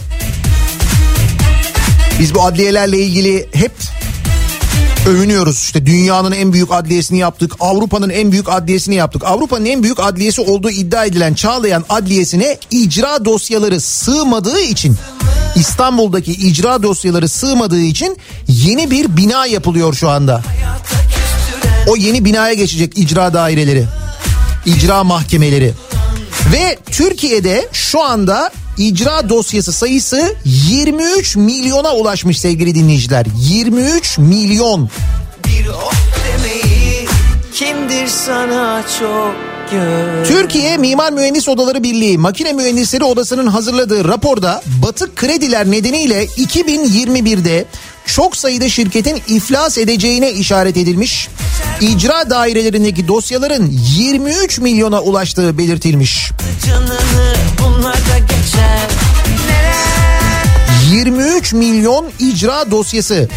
Biz 2.20 2.34
bu 2.34 2.42
adliyelerle 2.42 2.98
ilgili 2.98 3.48
hep 3.52 3.72
övünüyoruz. 5.06 5.58
İşte 5.58 5.86
dünyanın 5.86 6.32
en 6.32 6.52
büyük 6.52 6.72
adliyesini 6.72 7.18
yaptık. 7.18 7.52
Avrupa'nın 7.60 8.10
en 8.10 8.32
büyük 8.32 8.48
adliyesini 8.48 8.94
yaptık. 8.94 9.22
Avrupa'nın 9.24 9.64
en 9.64 9.82
büyük 9.82 10.00
adliyesi 10.00 10.40
olduğu 10.40 10.70
iddia 10.70 11.04
edilen 11.04 11.34
Çağlayan 11.34 11.84
Adliyesi'ne 11.88 12.58
icra 12.70 13.24
dosyaları 13.24 13.80
sığmadığı 13.80 14.60
için 14.60 14.96
İstanbul'daki 15.56 16.32
icra 16.32 16.82
dosyaları 16.82 17.28
sığmadığı 17.28 17.80
için 17.80 18.16
yeni 18.48 18.90
bir 18.90 19.16
bina 19.16 19.46
yapılıyor 19.46 19.94
şu 19.94 20.10
anda. 20.10 20.42
O 21.88 21.96
yeni 21.96 22.24
binaya 22.24 22.54
geçecek 22.54 22.98
icra 22.98 23.34
daireleri. 23.34 23.84
icra 24.66 25.04
mahkemeleri. 25.04 25.74
Ve 26.52 26.78
Türkiye'de 26.90 27.68
şu 27.72 28.02
anda 28.02 28.50
icra 28.78 29.28
dosyası 29.28 29.72
sayısı 29.72 30.34
23 30.44 31.36
milyona 31.36 31.94
ulaşmış 31.94 32.40
sevgili 32.40 32.74
dinleyiciler. 32.74 33.26
23 33.36 34.18
milyon. 34.18 34.90
Bir 35.46 35.64
demeyi 35.64 37.08
kimdir 37.54 38.08
sana 38.08 38.84
çok 38.98 39.34
Türkiye 40.26 40.76
Mimar 40.76 41.12
Mühendis 41.12 41.48
Odaları 41.48 41.82
Birliği 41.82 42.18
Makine 42.18 42.52
Mühendisleri 42.52 43.04
Odası'nın 43.04 43.46
hazırladığı 43.46 44.04
raporda 44.04 44.62
batık 44.82 45.16
krediler 45.16 45.70
nedeniyle 45.70 46.24
2021'de 46.24 47.64
çok 48.06 48.36
sayıda 48.36 48.68
şirketin 48.68 49.22
iflas 49.28 49.78
edeceğine 49.78 50.32
işaret 50.32 50.76
edilmiş. 50.76 51.28
İcra 51.80 52.30
dairelerindeki 52.30 53.08
dosyaların 53.08 53.70
23 53.96 54.58
milyona 54.58 55.00
ulaştığı 55.00 55.58
belirtilmiş. 55.58 56.30
Canını 56.66 57.34
bunlar 57.62 57.94
da 57.94 58.18
geçer 58.18 58.88
Neler 59.48 60.96
23 60.96 61.52
milyon 61.52 62.06
icra 62.18 62.70
dosyası. 62.70 63.28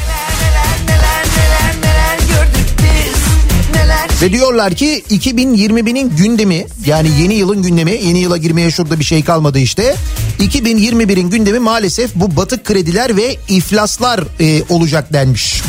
Ve 4.21 4.31
diyorlar 4.31 4.75
ki 4.75 5.03
2021'in 5.09 6.15
gündemi 6.15 6.65
yani 6.85 7.09
yeni 7.21 7.33
yılın 7.33 7.61
gündemi 7.61 7.91
yeni 7.91 8.19
yıla 8.19 8.37
girmeye 8.37 8.71
şurada 8.71 8.99
bir 8.99 9.03
şey 9.03 9.23
kalmadı 9.23 9.59
işte. 9.59 9.95
2021'in 10.39 11.29
gündemi 11.29 11.59
maalesef 11.59 12.15
bu 12.15 12.35
batık 12.35 12.65
krediler 12.65 13.17
ve 13.17 13.35
iflaslar 13.49 14.23
e, 14.39 14.63
olacak 14.69 15.13
denmiş. 15.13 15.61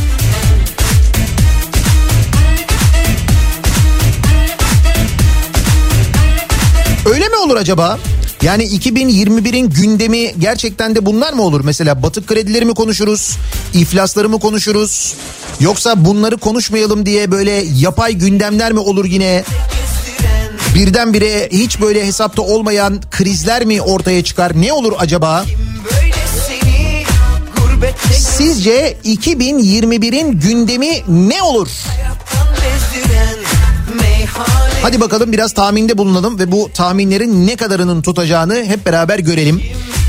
Öyle 7.07 7.29
mi 7.29 7.37
olur 7.37 7.57
acaba? 7.57 7.99
Yani 8.43 8.65
2021'in 8.65 9.71
gündemi 9.71 10.35
gerçekten 10.39 10.95
de 10.95 11.07
bunlar 11.07 11.33
mı 11.33 11.43
olur? 11.43 11.61
Mesela 11.65 12.03
batık 12.03 12.27
kredileri 12.27 12.65
mi 12.65 12.75
konuşuruz? 12.75 13.37
İflasları 13.75 14.29
mı 14.29 14.41
konuşuruz? 14.41 15.15
Yoksa 15.61 16.05
bunları 16.05 16.37
konuşmayalım 16.37 17.07
diye 17.07 17.31
böyle 17.31 17.65
yapay 17.79 18.15
gündemler 18.15 18.73
mi 18.73 18.79
olur 18.79 19.05
yine? 19.05 19.45
Birdenbire 20.75 21.49
hiç 21.53 21.81
böyle 21.81 22.07
hesapta 22.07 22.43
olmayan 22.43 23.01
krizler 23.11 23.65
mi 23.65 23.83
ortaya 23.83 24.25
çıkar? 24.25 24.53
Ne 24.61 24.73
olur 24.73 24.93
acaba? 24.99 25.45
Sizce 28.19 28.97
2021'in 29.05 30.41
gündemi 30.41 31.03
ne 31.09 31.43
olur? 31.43 31.69
Hadi 34.83 35.01
bakalım 35.01 35.33
biraz 35.33 35.53
tahminde 35.53 35.99
bulunalım 35.99 36.39
ve 36.39 36.53
bu 36.53 36.71
tahminlerin 36.75 37.47
ne 37.47 37.57
kadarının 37.57 38.03
tutacağını 38.03 38.65
hep 38.65 38.87
beraber 38.87 39.19
görelim. 39.19 39.63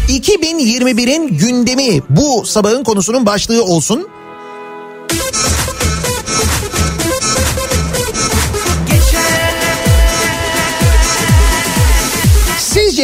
2021'in 0.09 1.37
gündemi 1.37 2.01
bu 2.09 2.45
sabahın 2.45 2.83
konusunun 2.83 3.25
başlığı 3.25 3.63
olsun. 3.63 4.07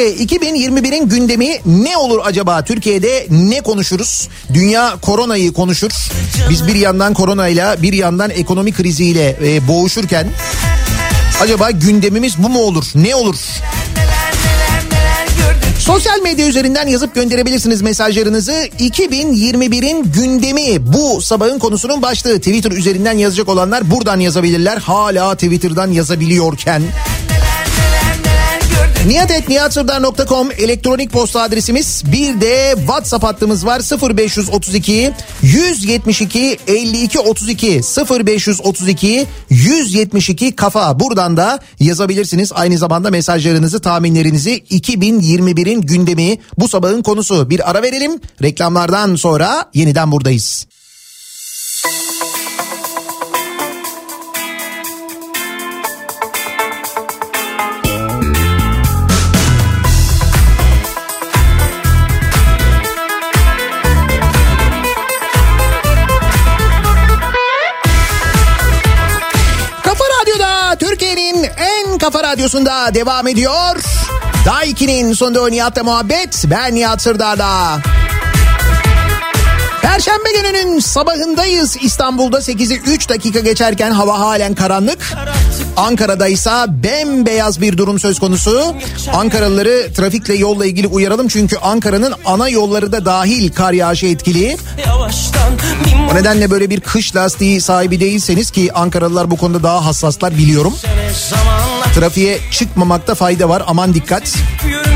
Sizce 0.06 0.38
2021'in 0.38 1.10
gündemi 1.10 1.60
ne 1.66 1.98
olur 1.98 2.20
acaba? 2.24 2.64
Türkiye'de 2.64 3.28
ne 3.30 3.62
konuşuruz? 3.62 4.30
Dünya 4.54 4.98
koronayı 5.02 5.54
konuşur. 5.54 5.92
Biz 6.50 6.68
bir 6.68 6.76
yandan 6.76 7.14
koronayla 7.14 7.82
bir 7.82 7.94
yandan 7.94 8.30
ekonomi 8.30 8.74
kriziyle 8.74 9.38
e, 9.44 9.68
boğuşurken 9.68 10.28
acaba 11.42 11.72
gündemimiz 11.72 12.38
bu 12.38 12.50
mu 12.50 12.60
olur? 12.60 12.86
Ne 12.96 13.16
olur? 13.16 13.36
Sosyal 15.80 16.22
medya 16.22 16.48
üzerinden 16.48 16.88
yazıp 16.88 17.16
gönderebilirsiniz 17.16 17.82
mesajlarınızı. 17.82 18.68
2021'in 18.80 20.04
gündemi 20.04 20.94
bu 20.94 21.22
sabahın 21.22 21.60
konusunun 21.60 22.02
başlığı. 22.02 22.38
Twitter 22.38 22.72
üzerinden 22.72 23.18
yazacak 23.18 23.50
olanlar 23.50 23.92
buradan 23.92 24.20
yazabilirler. 24.20 24.78
Hala 24.78 25.36
Twitter'dan 25.36 25.92
yazabiliyorken. 25.92 26.82
Nihatetnihatsırdar.com 29.06 30.52
elektronik 30.52 31.12
posta 31.12 31.42
adresimiz. 31.42 32.04
Bir 32.12 32.42
de 32.42 32.74
WhatsApp 32.78 33.24
hattımız 33.24 33.66
var 33.66 33.82
0532 34.10 35.12
172 35.42 36.58
52 36.68 37.20
32 37.20 37.82
0532 38.28 39.28
172 39.50 40.56
kafa. 40.56 41.00
Buradan 41.00 41.38
da 41.38 41.60
yazabilirsiniz. 41.80 42.52
Aynı 42.56 42.78
zamanda 42.78 43.10
mesajlarınızı, 43.10 43.82
tahminlerinizi 43.82 44.58
2021'in 44.58 45.82
gündemi 45.82 46.38
bu 46.58 46.68
sabahın 46.68 47.02
konusu. 47.02 47.50
Bir 47.50 47.70
ara 47.70 47.82
verelim. 47.82 48.22
Reklamlardan 48.42 49.16
sonra 49.16 49.70
yeniden 49.74 50.12
buradayız. 50.12 50.66
Kafa 51.84 52.15
radyosunda 72.36 72.94
devam 72.94 73.28
ediyor. 73.28 73.76
Daiki'nin 74.46 75.14
sonunda 75.14 75.50
Nihat'la 75.50 75.84
muhabbet. 75.84 76.44
Ben 76.48 76.76
Nihat 76.76 77.02
Sırdar'da. 77.02 77.82
Perşembe 79.96 80.30
gününün 80.32 80.80
sabahındayız. 80.80 81.78
İstanbul'da 81.82 82.38
8'i 82.38 82.78
3 82.78 83.10
dakika 83.10 83.40
geçerken 83.40 83.92
hava 83.92 84.20
halen 84.20 84.56
karanlık. 84.56 85.14
Ankara'da 85.78 86.28
ise 86.28 86.50
bembeyaz 86.70 87.62
bir 87.62 87.78
durum 87.78 88.00
söz 88.00 88.20
konusu. 88.20 88.76
Ankaralıları 89.14 89.94
trafikle 89.94 90.36
yolla 90.36 90.66
ilgili 90.66 90.88
uyaralım 90.88 91.28
çünkü 91.28 91.58
Ankara'nın 91.58 92.14
ana 92.26 92.50
yolları 92.50 92.92
da 92.92 93.06
dahil 93.06 93.52
kar 93.52 93.74
yağışı 93.74 94.06
etkili. 94.06 94.58
O 96.12 96.16
nedenle 96.16 96.52
böyle 96.52 96.70
bir 96.70 96.80
kış 96.80 97.16
lastiği 97.16 97.62
sahibi 97.62 98.00
değilseniz 98.00 98.52
ki 98.52 98.74
Ankaralılar 98.74 99.32
bu 99.32 99.38
konuda 99.38 99.64
daha 99.64 99.86
hassaslar 99.86 100.38
biliyorum. 100.38 100.76
Trafiğe 101.96 102.40
çıkmamakta 102.52 103.16
fayda 103.16 103.50
var 103.50 103.64
aman 103.68 103.94
dikkat. 103.94 104.34
yörüngende 104.70 104.95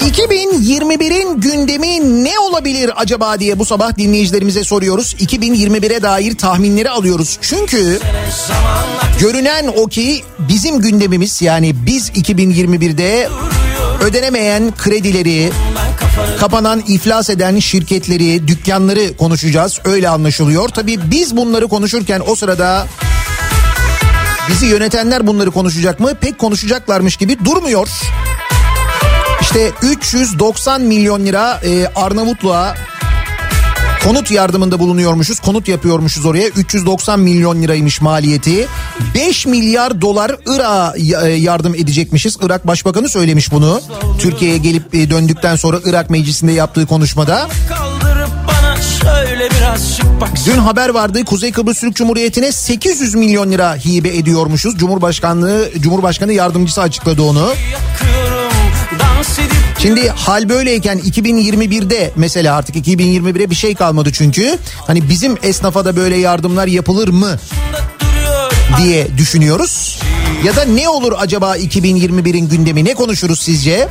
2021'in 0.00 1.40
gündemi 1.40 2.24
ne 2.24 2.38
olabilir 2.38 2.90
acaba 2.96 3.40
diye 3.40 3.58
bu 3.58 3.64
sabah 3.64 3.98
dinleyicilerimize 3.98 4.64
soruyoruz. 4.64 5.14
2021'e 5.14 6.02
dair 6.02 6.36
tahminleri 6.36 6.90
alıyoruz. 6.90 7.38
Çünkü 7.40 8.00
görünen 9.20 9.72
o 9.76 9.86
ki 9.86 10.24
bizim 10.38 10.80
gündemimiz 10.80 11.42
yani 11.42 11.86
biz 11.86 12.10
2021'de 12.10 13.28
ödenemeyen 14.00 14.72
kredileri, 14.76 15.52
kapanan 16.40 16.82
iflas 16.88 17.30
eden 17.30 17.58
şirketleri, 17.58 18.48
dükkanları 18.48 19.16
konuşacağız. 19.16 19.80
Öyle 19.84 20.08
anlaşılıyor. 20.08 20.68
Tabii 20.68 20.98
biz 21.10 21.36
bunları 21.36 21.68
konuşurken 21.68 22.22
o 22.26 22.34
sırada 22.34 22.86
bizi 24.48 24.66
yönetenler 24.66 25.26
bunları 25.26 25.50
konuşacak 25.50 26.00
mı? 26.00 26.14
Pek 26.20 26.38
konuşacaklarmış 26.38 27.16
gibi 27.16 27.44
durmuyor. 27.44 27.88
İşte 29.54 29.72
390 29.82 30.80
milyon 30.80 31.26
lira 31.26 31.60
e, 31.64 31.86
Arnavutluğa 31.94 32.74
konut 34.04 34.30
yardımında 34.30 34.78
bulunuyormuşuz. 34.78 35.40
Konut 35.40 35.68
yapıyormuşuz 35.68 36.26
oraya. 36.26 36.48
390 36.48 37.20
milyon 37.20 37.62
liraymış 37.62 38.00
maliyeti. 38.00 38.66
5 39.14 39.46
milyar 39.46 40.00
dolar 40.00 40.36
Irak'a 40.46 40.94
e, 41.26 41.30
yardım 41.30 41.74
edecekmişiz. 41.74 42.36
Irak 42.42 42.66
Başbakanı 42.66 43.08
söylemiş 43.08 43.52
bunu. 43.52 43.80
Türkiye'ye 44.18 44.58
gelip 44.58 44.94
e, 44.94 45.10
döndükten 45.10 45.56
sonra 45.56 45.78
Irak 45.84 46.10
Meclisi'nde 46.10 46.52
yaptığı 46.52 46.86
konuşmada. 46.86 47.48
Dün 50.46 50.58
haber 50.58 50.88
vardı 50.88 51.24
Kuzey 51.24 51.52
Kıbrıs 51.52 51.80
Türk 51.80 51.96
Cumhuriyeti'ne 51.96 52.52
800 52.52 53.14
milyon 53.14 53.50
lira 53.50 53.76
hibe 53.76 54.16
ediyormuşuz. 54.16 54.76
Cumhurbaşkanlığı 54.76 55.70
Cumhurbaşkanı 55.80 56.32
yardımcısı 56.32 56.80
açıkladı 56.82 57.22
onu. 57.22 57.40
Yakıyorum 57.40 58.31
Şimdi 59.78 60.08
hal 60.08 60.48
böyleyken 60.48 60.98
2021'de 60.98 62.12
mesela 62.16 62.56
artık 62.56 62.76
2021'e 62.76 63.50
bir 63.50 63.54
şey 63.54 63.74
kalmadı 63.74 64.12
çünkü. 64.12 64.58
Hani 64.86 65.08
bizim 65.08 65.36
esnafa 65.42 65.84
da 65.84 65.96
böyle 65.96 66.16
yardımlar 66.16 66.66
yapılır 66.66 67.08
mı 67.08 67.38
diye 68.78 69.18
düşünüyoruz. 69.18 70.00
Ya 70.44 70.56
da 70.56 70.64
ne 70.64 70.88
olur 70.88 71.12
acaba 71.18 71.56
2021'in 71.56 72.48
gündemi 72.48 72.84
ne 72.84 72.94
konuşuruz 72.94 73.40
sizce? 73.40 73.88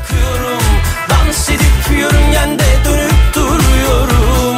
Dans 1.10 1.50
edip 1.50 2.00
yörüngende 2.00 2.64
dönüp 2.86 3.36
duruyorum. 3.36 4.58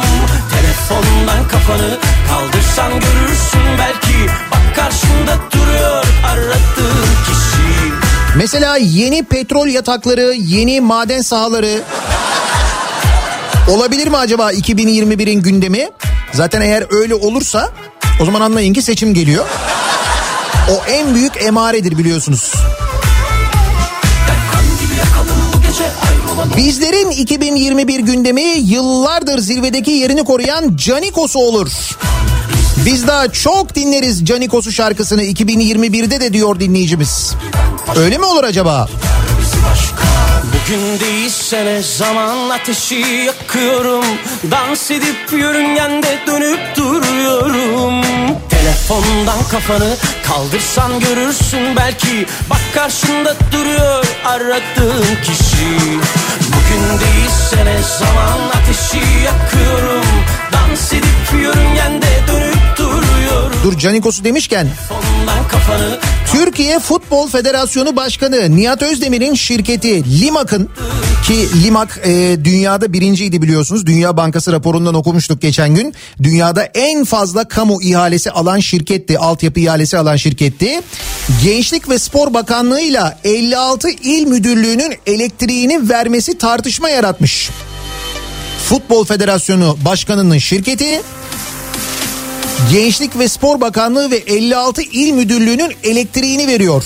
Telefondan 0.50 1.48
kafanı 1.48 1.98
kaldırsan 2.28 2.90
görürsün 2.92 3.78
belki. 3.78 4.32
Bak 4.50 4.76
karşında 4.76 5.38
duruyor 5.52 6.04
aradığın 6.24 7.06
kişi. 7.26 7.53
Mesela 8.36 8.76
yeni 8.76 9.22
petrol 9.22 9.68
yatakları, 9.68 10.34
yeni 10.34 10.80
maden 10.80 11.20
sahaları 11.22 11.82
olabilir 13.68 14.06
mi 14.06 14.16
acaba 14.16 14.52
2021'in 14.52 15.42
gündemi? 15.42 15.90
Zaten 16.32 16.60
eğer 16.60 16.84
öyle 16.90 17.14
olursa 17.14 17.70
o 18.20 18.24
zaman 18.24 18.40
anlayın 18.40 18.72
ki 18.74 18.82
seçim 18.82 19.14
geliyor. 19.14 19.44
O 20.70 20.90
en 20.90 21.14
büyük 21.14 21.42
emaredir 21.42 21.98
biliyorsunuz. 21.98 22.52
Bizlerin 26.56 27.10
2021 27.10 28.00
gündemi 28.00 28.42
yıllardır 28.42 29.38
zirvedeki 29.38 29.90
yerini 29.90 30.24
koruyan 30.24 30.76
Canikos'u 30.76 31.38
olur. 31.38 31.68
Biz 32.86 33.06
daha 33.06 33.32
çok 33.32 33.74
dinleriz 33.74 34.24
Canikos'u 34.24 34.72
şarkısını. 34.72 35.22
2021'de 35.22 36.20
de 36.20 36.32
diyor 36.32 36.60
dinleyicimiz. 36.60 37.34
Öyle 37.96 38.18
mi 38.18 38.24
olur 38.24 38.44
acaba? 38.44 38.88
Bugün 40.44 41.00
değilse 41.00 41.64
ne 41.64 41.82
zaman 41.82 42.50
ateşi 42.50 42.94
yakıyorum? 43.26 44.04
Dans 44.50 44.90
edip 44.90 45.32
yörüngende 45.32 46.18
dönüp 46.26 46.76
duruyorum. 46.76 48.04
Telefondan 48.48 49.48
kafanı 49.50 49.96
kaldırsan 50.26 51.00
görürsün. 51.00 51.76
Belki 51.76 52.26
Bak 52.50 52.60
karşında 52.74 53.36
duruyor 53.52 54.06
aradığın 54.24 55.16
kişi. 55.24 55.78
Bugün 56.40 56.98
değilse 57.00 57.64
ne 57.64 57.82
zaman 57.98 58.48
ateşi 58.48 59.06
yakıyorum? 59.24 60.06
Dans 60.52 60.92
edip 60.92 61.42
yörüngende 61.42 62.06
dönüp 62.28 62.43
Dur 63.64 63.78
Canikos'u 63.78 64.24
demişken 64.24 64.68
Türkiye 66.32 66.78
Futbol 66.78 67.28
Federasyonu 67.28 67.96
Başkanı 67.96 68.56
Nihat 68.56 68.82
Özdemir'in 68.82 69.34
şirketi 69.34 70.20
Limak'ın 70.20 70.68
ki 71.26 71.48
Limak 71.64 72.00
e, 72.04 72.44
dünyada 72.44 72.92
birinciydi 72.92 73.42
biliyorsunuz. 73.42 73.86
Dünya 73.86 74.16
Bankası 74.16 74.52
raporundan 74.52 74.94
okumuştuk 74.94 75.42
geçen 75.42 75.74
gün. 75.74 75.94
Dünyada 76.22 76.62
en 76.64 77.04
fazla 77.04 77.48
kamu 77.48 77.82
ihalesi 77.82 78.30
alan 78.30 78.58
şirketti. 78.58 79.18
Altyapı 79.18 79.60
ihalesi 79.60 79.98
alan 79.98 80.16
şirketti. 80.16 80.80
Gençlik 81.42 81.88
ve 81.88 81.98
Spor 81.98 82.34
Bakanlığı 82.34 82.80
ile 82.80 83.02
56 83.24 83.90
il 83.90 84.26
müdürlüğünün 84.26 84.94
elektriğini 85.06 85.88
vermesi 85.88 86.38
tartışma 86.38 86.88
yaratmış. 86.88 87.50
Futbol 88.68 89.04
Federasyonu 89.04 89.78
Başkanı'nın 89.84 90.38
şirketi 90.38 91.02
Gençlik 92.70 93.18
ve 93.18 93.28
Spor 93.28 93.60
Bakanlığı 93.60 94.10
ve 94.10 94.16
56 94.16 94.82
il 94.82 95.12
müdürlüğünün 95.12 95.72
elektriğini 95.82 96.46
veriyor. 96.46 96.84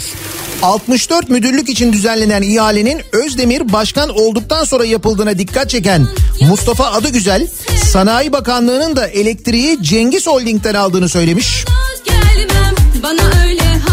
64 0.62 1.28
müdürlük 1.28 1.68
için 1.68 1.92
düzenlenen 1.92 2.42
ihalenin 2.42 3.02
Özdemir 3.12 3.72
başkan 3.72 4.08
olduktan 4.08 4.64
sonra 4.64 4.84
yapıldığına 4.84 5.38
dikkat 5.38 5.70
çeken 5.70 6.08
Mustafa 6.48 6.84
Adıgüzel, 6.84 7.48
Sanayi 7.92 8.32
Bakanlığı'nın 8.32 8.96
da 8.96 9.06
elektriği 9.06 9.82
Cengiz 9.82 10.26
Holding'den 10.26 10.74
aldığını 10.74 11.08
söylemiş. 11.08 11.64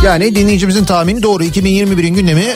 Yani 0.05 0.35
dinleyicimizin 0.35 0.85
tahmini 0.85 1.23
doğru 1.23 1.43
2021'in 1.43 2.13
gündemi 2.13 2.53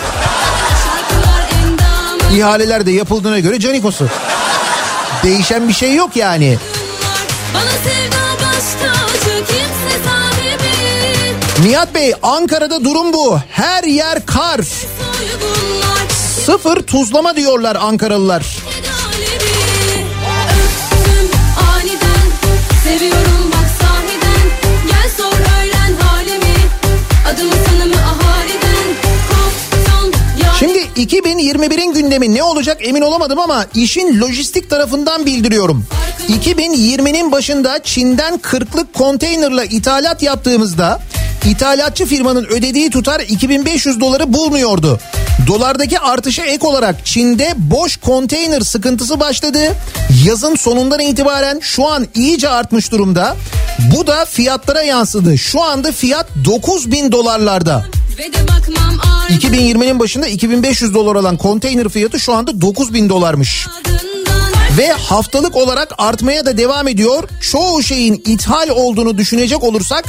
ihaleler 2.34 2.86
de 2.86 2.92
yapıldığına 2.92 3.40
göre 3.40 3.60
Canikos'u. 3.60 4.08
Değişen 5.24 5.68
bir 5.68 5.74
şey 5.74 5.96
yok 5.96 6.16
yani. 6.16 6.58
Bana 7.54 7.72
sevda 7.84 8.29
Nihat 11.64 11.96
Bey 11.96 12.14
Ankara'da 12.24 12.84
durum 12.84 13.14
bu. 13.14 13.40
Her 13.52 13.84
yer 13.84 14.26
kar. 14.26 14.62
Sıfır 16.46 16.82
tuzlama 16.84 17.36
diyorlar 17.36 17.76
Ankaralılar. 17.76 18.46
Şimdi 30.60 30.80
2021'in 30.98 31.94
gündemi 31.94 32.36
ne 32.36 32.44
olacak 32.44 32.78
emin 32.82 33.02
olamadım 33.02 33.40
ama 33.40 33.66
işin 33.76 34.22
lojistik 34.22 34.70
tarafından 34.70 35.26
bildiriyorum. 35.26 35.86
2020'nin 36.30 37.32
başında 37.32 37.84
Çin'den 37.84 38.38
kırklık 38.38 38.94
konteynerla 38.94 39.66
ithalat 39.66 40.24
yaptığımızda 40.24 41.00
ithalatçı 41.46 42.06
firmanın 42.06 42.46
ödediği 42.46 42.90
tutar 42.90 43.20
2500 43.20 44.00
doları 44.00 44.34
bulmuyordu. 44.34 45.00
Dolardaki 45.48 46.00
artışa 46.00 46.44
ek 46.44 46.68
olarak 46.68 47.06
Çin'de 47.06 47.54
boş 47.58 47.98
konteyner 47.98 48.62
sıkıntısı 48.62 49.20
başladı. 49.20 49.60
Yazın 50.26 50.56
sonundan 50.56 51.00
itibaren 51.00 51.60
şu 51.60 51.88
an 51.88 52.08
iyice 52.16 52.50
artmış 52.50 52.92
durumda. 52.92 53.36
Bu 53.96 54.08
da 54.08 54.26
fiyatlara 54.26 54.82
yansıdı. 54.82 55.38
Şu 55.38 55.64
anda 55.64 55.92
fiyat 55.92 56.28
9000 56.46 57.12
dolarlarda. 57.12 57.86
Ve 58.18 58.34
de 58.34 58.48
bakmam 58.48 59.00
2020'nin 59.30 60.00
başında 60.00 60.28
2500 60.28 60.94
dolar 60.94 61.16
olan 61.16 61.38
konteyner 61.38 61.90
fiyatı 61.90 62.20
şu 62.20 62.34
anda 62.34 62.62
9000 62.62 63.10
dolarmış. 63.10 63.68
ardından 63.68 64.19
Ve 64.78 64.92
haftalık 64.92 65.56
olarak 65.56 65.94
artmaya 65.98 66.46
da 66.46 66.58
devam 66.58 66.88
ediyor. 66.88 67.24
Çoğu 67.42 67.84
şeyin 67.84 68.22
ithal 68.26 68.70
olduğunu 68.70 69.18
düşünecek 69.18 69.64
olursak 69.64 70.06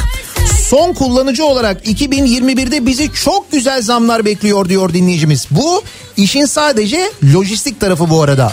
son 0.68 0.92
kullanıcı 0.92 1.44
olarak 1.44 1.86
2021'de 1.86 2.86
bizi 2.86 3.12
çok 3.12 3.52
güzel 3.52 3.82
zamlar 3.82 4.24
bekliyor 4.24 4.68
diyor 4.68 4.94
dinleyicimiz. 4.94 5.46
Bu 5.50 5.82
işin 6.16 6.44
sadece 6.44 7.10
lojistik 7.34 7.80
tarafı 7.80 8.10
bu 8.10 8.22
arada. 8.22 8.52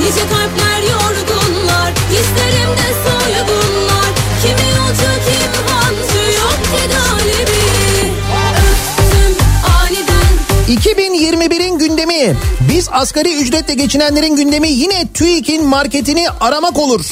Nice 0.00 0.20
kalpler 0.20 0.82
yorgunlar 0.82 1.92
İsterim 2.10 2.70
de 2.76 2.90
2021'in 10.70 11.78
gündemi. 11.78 12.36
Biz 12.72 12.88
asgari 12.92 13.34
ücretle 13.34 13.74
geçinenlerin 13.74 14.36
gündemi 14.36 14.68
yine 14.68 15.08
TÜİK'in 15.14 15.66
marketini 15.66 16.30
aramak 16.40 16.78
olur. 16.78 17.06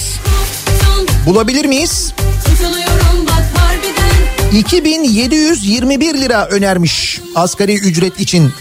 Bulabilir 1.26 1.64
miyiz? 1.64 2.12
tutuluyorum 2.44 3.26
bak 3.26 3.44
harbiden 3.60 4.58
2721 4.58 6.14
lira 6.14 6.46
önermiş 6.46 7.20
asgari 7.34 7.74
ücret 7.74 8.20
için. 8.20 8.52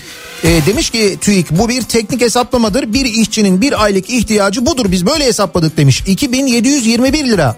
E, 0.43 0.65
demiş 0.65 0.89
ki 0.89 1.17
TÜİK 1.21 1.51
bu 1.51 1.69
bir 1.69 1.81
teknik 1.81 2.21
hesaplamadır. 2.21 2.93
Bir 2.93 3.05
işçinin 3.05 3.61
bir 3.61 3.83
aylık 3.83 4.09
ihtiyacı 4.09 4.65
budur. 4.65 4.91
Biz 4.91 5.05
böyle 5.05 5.25
hesapladık 5.25 5.77
demiş. 5.77 6.03
2721 6.07 7.25
lira. 7.25 7.57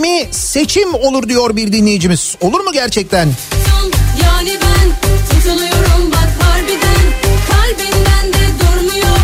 Gündemi 0.00 0.34
seçim 0.34 0.94
olur 0.94 1.28
diyor 1.28 1.56
bir 1.56 1.72
dinleyicimiz. 1.72 2.36
Olur 2.40 2.60
mu 2.60 2.72
gerçekten? 2.72 3.28
Yani 4.22 4.50
ben 4.62 5.10
Tutuluyorum 5.30 6.10
bak 6.12 6.28
harbiden 6.40 7.00
Kalbimden 7.50 8.32
de 8.32 8.46
durmuyor 8.60 9.16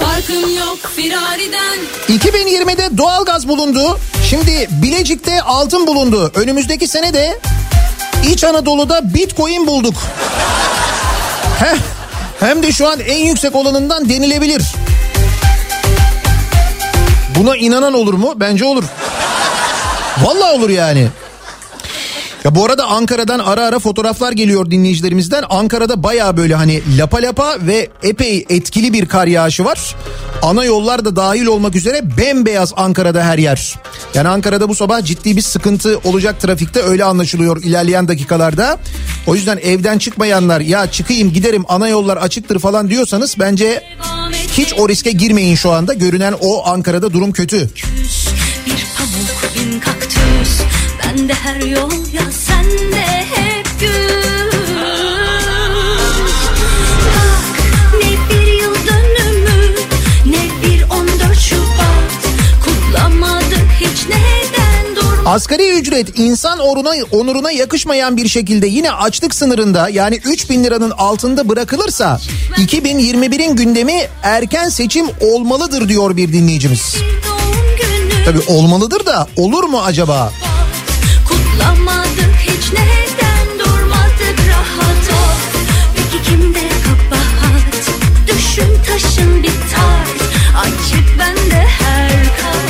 Farkım 0.00 0.56
yok 0.56 0.78
firariden 0.96 1.78
2020'de 2.08 2.98
doğalgaz 2.98 3.48
bulundu. 3.48 3.98
Şimdi 4.30 4.68
Bilecik'te 4.70 5.42
altın 5.42 5.86
bulundu. 5.86 6.32
Önümüzdeki 6.34 6.88
sene 6.88 7.14
de 7.14 7.38
İç 8.32 8.44
Anadolu'da 8.44 9.14
Bitcoin 9.14 9.66
bulduk. 9.66 9.94
Heh, 11.58 11.76
hem 12.40 12.62
de 12.62 12.72
şu 12.72 12.88
an 12.88 13.00
en 13.00 13.18
yüksek 13.18 13.54
olanından 13.54 14.08
denilebilir. 14.08 14.62
Buna 17.38 17.56
inanan 17.56 17.94
olur 17.94 18.14
mu? 18.14 18.32
Bence 18.36 18.64
olur. 18.64 18.84
Vallahi 20.24 20.58
olur 20.58 20.70
yani. 20.70 21.08
Ya 22.44 22.54
bu 22.54 22.64
arada 22.64 22.86
Ankara'dan 22.86 23.38
ara 23.38 23.66
ara 23.66 23.78
fotoğraflar 23.78 24.32
geliyor 24.32 24.70
dinleyicilerimizden. 24.70 25.44
Ankara'da 25.50 26.02
baya 26.02 26.36
böyle 26.36 26.54
hani 26.54 26.82
lapa 26.98 27.22
lapa 27.22 27.56
ve 27.60 27.88
epey 28.02 28.46
etkili 28.50 28.92
bir 28.92 29.06
kar 29.06 29.26
yağışı 29.26 29.64
var. 29.64 29.96
Ana 30.42 30.64
yollar 30.64 31.04
da 31.04 31.16
dahil 31.16 31.46
olmak 31.46 31.76
üzere 31.76 32.16
bembeyaz 32.18 32.72
Ankara'da 32.76 33.24
her 33.24 33.38
yer. 33.38 33.74
Yani 34.14 34.28
Ankara'da 34.28 34.68
bu 34.68 34.74
sabah 34.74 35.04
ciddi 35.04 35.36
bir 35.36 35.42
sıkıntı 35.42 35.98
olacak 36.04 36.40
trafikte 36.40 36.82
öyle 36.82 37.04
anlaşılıyor 37.04 37.62
ilerleyen 37.62 38.08
dakikalarda. 38.08 38.78
O 39.26 39.34
yüzden 39.34 39.56
evden 39.56 39.98
çıkmayanlar 39.98 40.60
ya 40.60 40.90
çıkayım 40.90 41.32
giderim 41.32 41.64
ana 41.68 41.88
yollar 41.88 42.16
açıktır 42.16 42.58
falan 42.58 42.90
diyorsanız 42.90 43.36
bence 43.38 43.82
hiç 44.52 44.74
o 44.78 44.88
riske 44.88 45.10
girmeyin 45.10 45.56
şu 45.56 45.72
anda. 45.72 45.94
Görünen 45.94 46.34
o 46.40 46.66
Ankara'da 46.66 47.12
durum 47.12 47.32
kötü. 47.32 47.70
Bir 48.66 48.86
pamuk 49.20 49.54
bin 49.54 49.80
kaktüs 49.80 50.60
Bende 51.02 51.34
her 51.34 51.60
yol 51.60 51.92
ya 52.12 52.22
sende 52.46 53.06
hep 53.34 53.66
gül. 53.80 54.50
Bak 57.06 57.58
ne 57.94 58.10
bir 58.30 58.52
yıl 58.62 58.74
dönümü 58.74 59.74
Ne 60.26 60.48
bir 60.64 60.82
14 60.82 61.38
Şubat. 61.38 62.12
Kutlamadık 62.64 63.68
hiç 63.80 64.06
neden 64.08 64.96
dur. 64.96 65.26
Asgari 65.26 65.70
ücret 65.70 66.18
insan 66.18 66.58
onuruna, 66.58 66.92
onuruna 67.10 67.50
yakışmayan 67.50 68.16
bir 68.16 68.28
şekilde 68.28 68.66
yine 68.66 68.92
açlık 68.92 69.34
sınırında 69.34 69.88
yani 69.88 70.16
3000 70.24 70.64
liranın 70.64 70.90
altında 70.90 71.48
bırakılırsa 71.48 72.20
2021'in 72.56 73.56
gündemi 73.56 74.08
erken 74.22 74.68
seçim 74.68 75.06
olmalıdır 75.20 75.88
diyor 75.88 76.16
bir 76.16 76.32
dinleyicimiz. 76.32 76.94
günü 76.94 77.39
Tabii 78.24 78.40
olmalıdır 78.46 79.06
da 79.06 79.28
olur 79.36 79.64
mu 79.64 79.80
acaba? 79.84 80.32
Kutlamadık 81.28 82.34
hiç 82.42 82.72
neden 82.72 83.58
durmadık 83.58 84.38
rahat 84.48 85.10
ol 85.10 85.36
Peki 85.96 86.24
kimde 86.30 86.58
kabahat 86.58 87.90
Düşün 88.26 88.72
taşın 88.86 89.42
bir 89.42 89.48
tart 89.48 90.20
Açık 90.60 91.18
bende 91.18 91.66
her 91.78 92.10
kart 92.24 92.60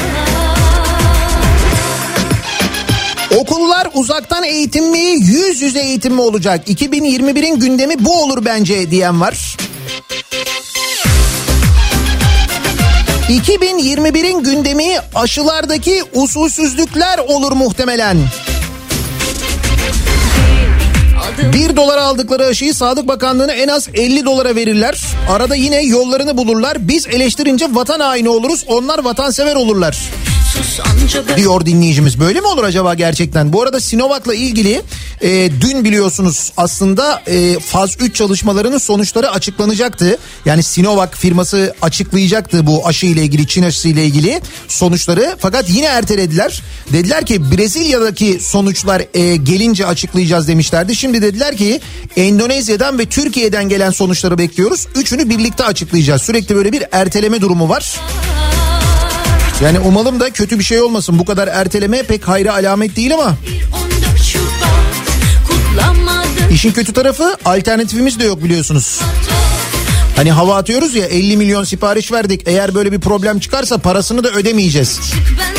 Okullar 3.41 3.89
uzaktan 3.95 4.45
eğitim 4.45 4.91
mi 4.91 5.01
yüz 5.21 5.63
yüze 5.63 5.81
eğitim 5.81 6.15
mi 6.15 6.21
olacak? 6.21 6.69
2021'in 6.69 7.61
gündemi 7.61 8.05
bu 8.05 8.23
olur 8.23 8.45
bence 8.45 8.91
diyen 8.91 9.21
var. 9.21 9.57
2021'in 13.31 14.43
gündemi 14.43 14.97
aşılardaki 15.15 16.03
usulsüzlükler 16.15 17.19
olur 17.19 17.53
muhtemelen. 17.53 18.17
1 21.53 21.77
dolar 21.77 21.99
aldıkları 21.99 22.47
aşıyı 22.47 22.75
Sağlık 22.75 23.09
Bakanlığı'na 23.09 23.53
en 23.53 23.69
az 23.69 23.89
50 23.95 24.25
dolara 24.25 24.57
verirler. 24.57 24.99
Arada 25.31 25.55
yine 25.55 25.83
yollarını 25.83 26.37
bulurlar. 26.37 26.89
Biz 26.89 27.07
eleştirince 27.07 27.67
vatan 27.71 28.01
haini 28.01 28.29
oluruz. 28.29 28.65
Onlar 28.67 28.99
vatansever 29.05 29.57
olurlar 29.57 29.99
diyor 31.37 31.67
dinleyicimiz. 31.67 32.21
Böyle 32.21 32.41
mi 32.41 32.47
olur 32.47 32.65
acaba 32.65 32.95
gerçekten? 32.95 33.53
Bu 33.53 33.63
arada 33.63 33.81
Sinovac'la 33.81 34.35
ilgili 34.35 34.83
e, 35.23 35.51
dün 35.61 35.85
biliyorsunuz 35.85 36.53
aslında 36.57 37.23
e, 37.27 37.59
faz 37.61 37.97
3 38.01 38.17
çalışmalarının 38.17 38.79
sonuçları 38.79 39.31
açıklanacaktı. 39.31 40.19
Yani 40.45 40.63
Sinovac 40.63 41.11
firması 41.15 41.75
açıklayacaktı 41.83 42.67
bu 42.67 42.87
aşı 42.87 43.07
ile 43.07 43.23
ilgili 43.23 43.47
Çin 43.47 43.63
aşısı 43.63 43.89
ile 43.89 44.05
ilgili 44.05 44.41
sonuçları. 44.69 45.37
Fakat 45.39 45.71
yine 45.71 45.87
ertelediler. 45.87 46.63
Dediler 46.93 47.27
ki 47.27 47.51
Brezilya'daki 47.53 48.39
sonuçlar 48.41 49.03
e, 49.15 49.37
gelince 49.37 49.87
açıklayacağız 49.87 50.49
demişlerdi. 50.49 50.97
Şimdi 50.97 51.23
dediler 51.23 51.57
ki 51.57 51.81
Endonezya'dan 52.17 52.99
ve 52.99 53.07
Türkiye'den 53.07 53.69
gelen 53.69 53.91
sonuçları 53.91 54.39
bekliyoruz. 54.39 54.87
Üçünü 54.95 55.29
birlikte 55.29 55.65
açıklayacağız. 55.65 56.23
Sürekli 56.23 56.57
böyle 56.57 56.73
bir 56.73 56.85
erteleme 56.93 57.41
durumu 57.41 57.69
var. 57.69 58.01
Yani 59.63 59.79
umalım 59.81 60.21
da 60.21 60.31
kötü 60.31 60.59
bir 60.59 60.65
şey 60.65 60.81
olmasın. 60.81 61.19
Bu 61.19 61.25
kadar 61.25 61.49
erteleme 61.49 62.03
pek 62.03 62.29
hayra 62.29 62.53
alamet 62.53 62.97
değil 62.97 63.15
ama 63.15 63.25
14 63.25 64.23
Şubat 64.23 64.47
Kutlamadık 65.49 66.53
işin 66.53 66.73
kötü 66.73 66.93
tarafı 66.93 67.37
alternatifimiz 67.45 68.21
de 68.21 68.25
yok 68.25 68.45
biliyorsunuz. 68.45 69.01
Hani 70.17 70.33
hava 70.33 70.57
atıyoruz 70.57 70.95
ya 70.95 71.07
50 71.07 71.37
milyon 71.37 71.65
sipariş 71.65 72.13
verdik. 72.13 72.43
Eğer 72.47 72.75
böyle 72.75 72.93
bir 72.93 73.01
problem 73.01 73.41
çıkarsa 73.41 73.79
parasını 73.79 74.25
da 74.25 74.31
ödemeyeceğiz. 74.31 75.01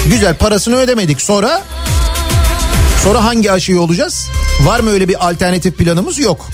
Güzel 0.10 0.36
parasını 0.36 0.76
ödemedik. 0.76 1.22
Sonra 1.22 1.62
sonra 3.04 3.24
hangi 3.24 3.52
aşıyı 3.52 3.82
olacağız? 3.82 4.30
Var 4.62 4.80
mı 4.80 4.90
öyle 4.90 5.08
bir 5.08 5.30
alternatif 5.30 5.78
planımız? 5.78 6.20
Yok. 6.20 6.50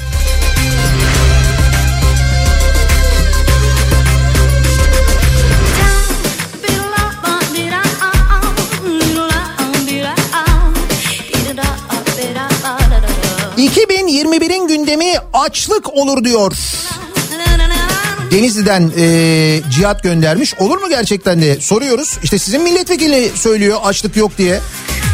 ...2021'in 13.57 14.67
gündemi 14.67 15.13
açlık 15.33 15.93
olur 15.93 16.23
diyor. 16.23 16.51
Denizli'den 18.31 18.91
e, 18.97 19.61
Cihat 19.71 20.03
göndermiş. 20.03 20.53
Olur 20.59 20.77
mu 20.77 20.89
gerçekten 20.89 21.41
de 21.41 21.61
soruyoruz. 21.61 22.17
İşte 22.23 22.39
sizin 22.39 22.61
milletvekili 22.61 23.31
söylüyor 23.35 23.79
açlık 23.83 24.15
yok 24.15 24.37
diye. 24.37 24.59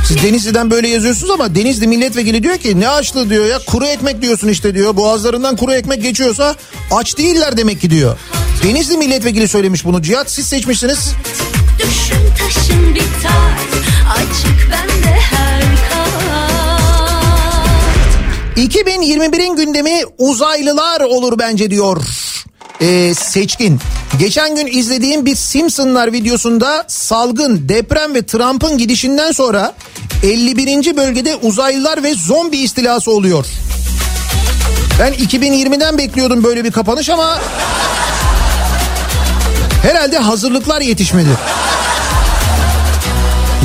Siz 0.08 0.24
Denizli'den 0.24 0.72
böyle 0.72 0.88
yazıyorsunuz 0.88 1.32
ama 1.32 1.56
Denizli 1.56 1.88
milletvekili 1.88 2.44
diyor 2.44 2.58
ki 2.58 2.80
ne 2.80 2.90
açlığı 2.90 3.30
diyor 3.30 3.46
ya 3.46 3.60
kuru 3.68 3.86
ekmek 3.86 4.22
diyorsun 4.22 4.48
işte 4.48 4.76
diyor. 4.76 4.96
Boğazlarından 4.96 5.56
kuru 5.56 5.74
ekmek 5.74 6.02
geçiyorsa 6.02 6.56
aç 6.92 7.18
değiller 7.18 7.58
demek 7.58 7.82
ki 7.82 7.90
diyor. 7.90 8.18
Denizli 8.64 8.98
milletvekili 8.98 9.48
söylemiş 9.48 9.86
bunu 9.86 10.02
Cihat 10.02 10.32
siz 10.32 10.46
seçmişsiniz. 10.48 11.12
Düşün 11.80 12.18
taşın 12.40 12.96
biter 12.96 13.54
Açık 14.16 14.72
bende 14.72 15.20
her 15.20 15.43
2021'in 18.64 19.56
gündemi 19.56 20.02
uzaylılar 20.18 21.02
olur 21.02 21.40
bence 21.40 21.72
diyor. 21.72 22.02
Ee, 22.82 23.14
seçkin. 23.14 23.80
Geçen 24.20 24.56
gün 24.56 24.68
izlediğim 24.68 25.26
bir 25.26 25.36
Simpsonlar 25.36 26.14
videosunda 26.14 26.86
salgın, 26.88 27.70
deprem 27.70 28.16
ve 28.16 28.26
Trump'ın 28.26 28.78
gidişinden 28.78 29.32
sonra 29.32 29.74
51. 30.24 30.98
bölgede 30.98 31.36
uzaylılar 31.36 32.04
ve 32.04 32.14
zombi 32.14 32.58
istilası 32.58 33.12
oluyor. 33.12 33.46
Ben 35.00 35.14
2020'den 35.14 35.98
bekliyordum 35.98 36.44
böyle 36.44 36.64
bir 36.64 36.72
kapanış 36.72 37.10
ama 37.10 37.40
herhalde 39.82 40.18
hazırlıklar 40.18 40.82
yetişmedi. 40.82 41.30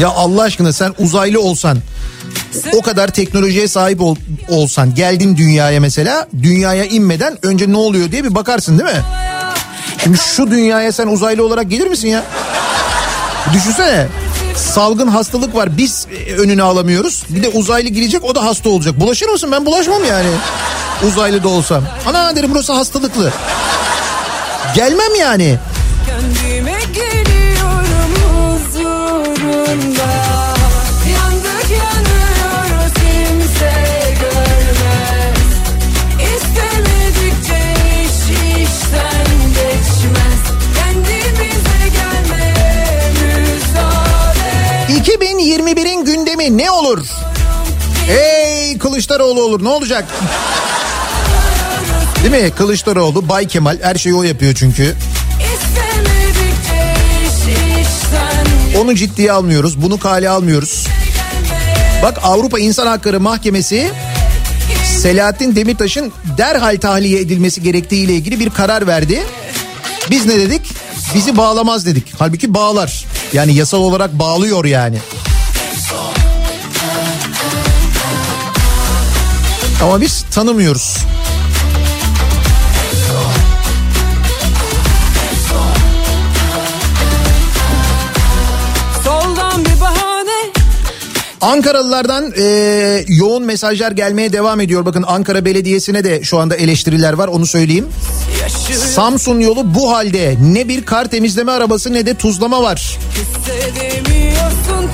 Ya 0.00 0.08
Allah 0.08 0.42
aşkına 0.42 0.72
sen 0.72 0.94
uzaylı 0.98 1.40
olsan 1.40 1.78
o 2.74 2.82
kadar 2.82 3.08
teknolojiye 3.08 3.68
sahip 3.68 4.00
ol- 4.00 4.16
olsan 4.48 4.94
geldin 4.94 5.36
dünyaya 5.36 5.80
mesela 5.80 6.28
dünyaya 6.42 6.84
inmeden 6.84 7.38
önce 7.46 7.72
ne 7.72 7.76
oluyor 7.76 8.12
diye 8.12 8.24
bir 8.24 8.34
bakarsın 8.34 8.78
değil 8.78 8.90
mi? 8.96 9.02
Şimdi 10.04 10.18
şu 10.18 10.50
dünyaya 10.50 10.92
sen 10.92 11.06
uzaylı 11.06 11.44
olarak 11.46 11.70
gelir 11.70 11.86
misin 11.86 12.08
ya? 12.08 12.22
Düşünsene 13.54 14.06
salgın 14.56 15.08
hastalık 15.08 15.54
var 15.54 15.76
biz 15.78 16.06
önünü 16.38 16.62
alamıyoruz. 16.62 17.24
Bir 17.28 17.42
de 17.42 17.48
uzaylı 17.48 17.88
girecek 17.88 18.24
o 18.24 18.34
da 18.34 18.44
hasta 18.44 18.68
olacak. 18.70 19.00
Bulaşır 19.00 19.26
mısın? 19.28 19.52
Ben 19.52 19.66
bulaşmam 19.66 20.04
yani. 20.04 20.28
Uzaylı 21.08 21.42
da 21.42 21.48
olsam. 21.48 21.84
Ana 22.06 22.36
derim 22.36 22.50
burası 22.54 22.72
hastalıklı. 22.72 23.32
Gelmem 24.74 25.14
yani. 25.20 25.58
Ne 46.58 46.70
olur? 46.70 47.06
Hey 48.06 48.78
Kılıçdaroğlu 48.78 49.42
olur 49.42 49.64
ne 49.64 49.68
olacak? 49.68 50.04
Değil 52.22 52.44
mi? 52.44 52.50
Kılıçdaroğlu, 52.50 53.28
Bay 53.28 53.46
Kemal 53.46 53.78
her 53.82 53.94
şeyi 53.94 54.14
o 54.14 54.22
yapıyor 54.22 54.54
çünkü. 54.54 54.96
Onu 58.78 58.94
ciddiye 58.94 59.32
almıyoruz. 59.32 59.82
Bunu 59.82 59.98
kale 59.98 60.30
almıyoruz. 60.30 60.86
Bak 62.02 62.18
Avrupa 62.22 62.58
İnsan 62.58 62.86
Hakları 62.86 63.20
Mahkemesi 63.20 63.90
Selahattin 64.98 65.56
Demirtaş'ın 65.56 66.12
derhal 66.38 66.76
tahliye 66.80 67.20
edilmesi 67.20 67.62
gerektiği 67.62 68.04
ile 68.04 68.12
ilgili 68.14 68.40
bir 68.40 68.50
karar 68.50 68.86
verdi. 68.86 69.22
Biz 70.10 70.26
ne 70.26 70.36
dedik? 70.36 70.62
Bizi 71.14 71.36
bağlamaz 71.36 71.86
dedik. 71.86 72.12
Halbuki 72.18 72.54
bağlar. 72.54 73.04
Yani 73.32 73.54
yasal 73.54 73.78
olarak 73.78 74.18
bağlıyor 74.18 74.64
yani. 74.64 74.98
Ama 79.82 80.00
biz 80.00 80.24
tanımıyoruz. 80.30 80.98
Ankaralılardan 91.40 92.32
e, 92.38 93.04
yoğun 93.08 93.44
mesajlar 93.44 93.92
gelmeye 93.92 94.32
devam 94.32 94.60
ediyor. 94.60 94.86
Bakın 94.86 95.04
Ankara 95.06 95.44
Belediyesi'ne 95.44 96.04
de 96.04 96.22
şu 96.22 96.38
anda 96.38 96.56
eleştiriler 96.56 97.12
var 97.12 97.28
onu 97.28 97.46
söyleyeyim. 97.46 97.86
Samsun 98.94 99.40
yolu 99.40 99.74
bu 99.74 99.92
halde 99.92 100.36
ne 100.40 100.68
bir 100.68 100.84
kar 100.84 101.04
temizleme 101.04 101.52
arabası 101.52 101.92
ne 101.92 102.06
de 102.06 102.14
tuzlama 102.14 102.62
var. 102.62 102.98
hissedemiyorsun 103.14 104.07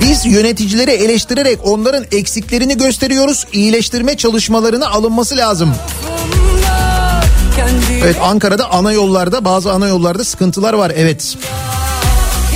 Biz 0.01 0.25
yöneticileri 0.25 0.91
eleştirerek 0.91 1.59
onların 1.63 2.05
eksiklerini 2.11 2.77
gösteriyoruz. 2.77 3.45
İyileştirme 3.53 4.17
çalışmalarına 4.17 4.87
alınması 4.87 5.37
lazım. 5.37 5.75
Evet 8.03 8.15
Ankara'da 8.21 8.71
ana 8.71 8.91
yollarda 8.91 9.45
bazı 9.45 9.71
ana 9.71 9.87
yollarda 9.87 10.23
sıkıntılar 10.23 10.73
var 10.73 10.91
evet. 10.95 11.37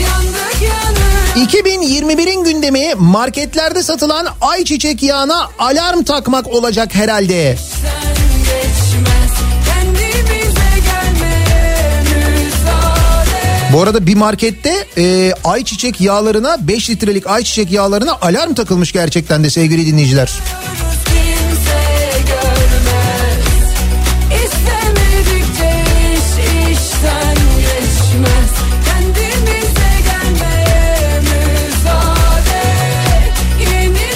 yandık 0.01 0.61
yanıyoruz 0.61 1.53
2021'in 1.53 2.43
gündemi 2.43 2.95
marketlerde 2.95 3.83
satılan 3.83 4.27
ayçiçek 4.41 5.03
yağına 5.03 5.49
alarm 5.59 6.03
takmak 6.03 6.47
olacak 6.47 6.95
herhalde. 6.95 7.57
Sen 7.81 8.08
Bu 13.73 13.81
arada 13.81 14.07
bir 14.07 14.15
markette 14.15 14.85
e, 14.97 15.33
ayçiçek 15.43 16.01
yağlarına 16.01 16.67
5 16.67 16.89
litrelik 16.89 17.27
ayçiçek 17.27 17.71
yağlarına 17.71 18.17
alarm 18.21 18.53
takılmış 18.53 18.91
gerçekten 18.91 19.43
de 19.43 19.49
sevgili 19.49 19.85
dinleyiciler. 19.85 20.31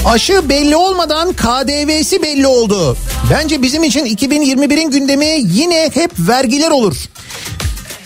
Aşı 0.05 0.49
belli 0.49 0.75
olmadan 0.75 1.33
KDV'si 1.33 2.21
belli 2.23 2.47
oldu. 2.47 2.97
Bence 3.31 3.61
bizim 3.61 3.83
için 3.83 4.05
2021'in 4.05 4.91
gündemi 4.91 5.37
yine 5.43 5.89
hep 5.93 6.11
vergiler 6.19 6.71
olur. 6.71 6.95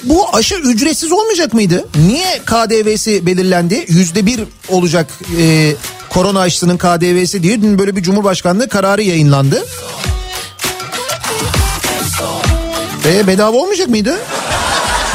Bu 0.10 0.36
aşı 0.36 0.56
ücretsiz 0.56 1.12
olmayacak 1.12 1.54
mıydı? 1.54 1.86
Niye 2.08 2.40
KDV'si 2.46 3.26
belirlendi? 3.26 3.86
Yüzde 3.88 4.26
bir 4.26 4.40
olacak 4.70 5.08
e, 5.40 5.74
korona 6.10 6.40
aşısının 6.40 6.78
KDV'si 6.78 7.44
diye 7.44 7.62
dün 7.62 7.80
böyle 7.80 7.96
bir 7.96 8.04
cumhurbaşkanlığı 8.04 8.70
kararı 8.70 9.02
yayınlandı. 9.04 9.66
E 13.06 13.28
bedava 13.28 13.58
olmayacak 13.58 13.88
mıydı? 13.88 14.16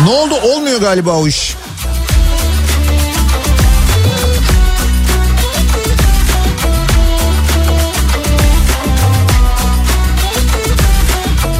Ne 0.05 0.11
oldu? 0.11 0.35
Olmuyor 0.35 0.81
galiba 0.81 1.17
o 1.17 1.27
iş. 1.27 1.55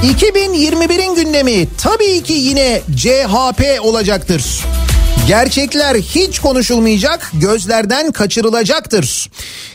...2021'in 0.03 1.15
gündemi 1.15 1.69
tabii 1.79 2.23
ki 2.23 2.33
yine 2.33 2.83
CHP 2.97 3.65
olacaktır. 3.81 4.65
Gerçekler 5.29 5.97
hiç 5.97 6.39
konuşulmayacak, 6.39 7.31
gözlerden 7.35 8.13
kaçırılacaktır. 8.13 9.31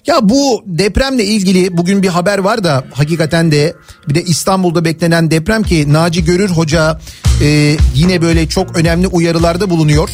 Ya 0.07 0.19
bu 0.21 0.63
depremle 0.65 1.23
ilgili 1.23 1.77
bugün 1.77 2.03
bir 2.03 2.07
haber 2.07 2.37
var 2.37 2.63
da 2.63 2.83
hakikaten 2.93 3.51
de 3.51 3.75
bir 4.09 4.15
de 4.15 4.23
İstanbul'da 4.23 4.85
beklenen 4.85 5.31
deprem 5.31 5.63
ki 5.63 5.93
Naci 5.93 6.25
Görür 6.25 6.49
Hoca 6.49 6.99
e, 7.43 7.77
yine 7.95 8.21
böyle 8.21 8.49
çok 8.49 8.77
önemli 8.77 9.07
uyarılarda 9.07 9.69
bulunuyor. 9.69 10.09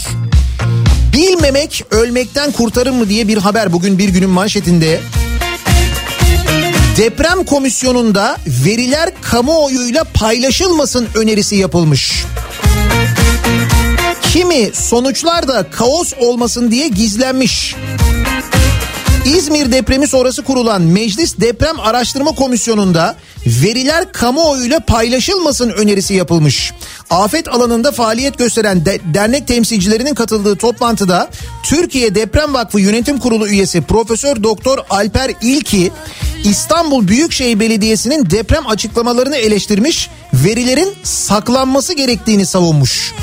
Bilmemek 1.13 1.83
ölmekten 1.91 2.51
kurtarır 2.51 2.91
mı 2.91 3.09
diye 3.09 3.27
bir 3.27 3.37
haber 3.37 3.73
bugün 3.73 3.97
bir 3.97 4.09
günün 4.09 4.29
manşetinde. 4.29 4.99
Deprem 6.97 7.43
komisyonunda 7.43 8.37
veriler 8.47 9.09
kamuoyuyla 9.21 10.03
paylaşılmasın 10.03 11.07
önerisi 11.15 11.55
yapılmış. 11.55 12.25
Kimi 14.21 14.71
sonuçlar 14.73 15.47
da 15.47 15.69
kaos 15.71 16.13
olmasın 16.19 16.71
diye 16.71 16.87
gizlenmiş. 16.87 17.75
İzmir 19.25 19.71
depremi 19.71 20.07
sonrası 20.07 20.43
kurulan 20.43 20.81
Meclis 20.81 21.37
Deprem 21.39 21.79
Araştırma 21.79 22.31
Komisyonu'nda 22.31 23.15
veriler 23.45 24.11
kamuoyuyla 24.11 24.79
paylaşılmasın 24.79 25.69
önerisi 25.69 26.13
yapılmış. 26.13 26.73
Afet 27.09 27.47
alanında 27.47 27.91
faaliyet 27.91 28.37
gösteren 28.37 28.85
de- 28.85 28.99
dernek 29.13 29.47
temsilcilerinin 29.47 30.13
katıldığı 30.13 30.55
toplantıda 30.55 31.29
Türkiye 31.63 32.15
Deprem 32.15 32.53
Vakfı 32.53 32.79
Yönetim 32.79 33.19
Kurulu 33.19 33.47
üyesi 33.47 33.81
Profesör 33.81 34.43
Doktor 34.43 34.77
Alper 34.89 35.31
İlki 35.41 35.91
İstanbul 36.43 37.07
Büyükşehir 37.07 37.59
Belediyesi'nin 37.59 38.29
deprem 38.29 38.67
açıklamalarını 38.67 39.35
eleştirmiş, 39.35 40.09
verilerin 40.33 40.93
saklanması 41.03 41.93
gerektiğini 41.93 42.45
savunmuş. 42.45 43.13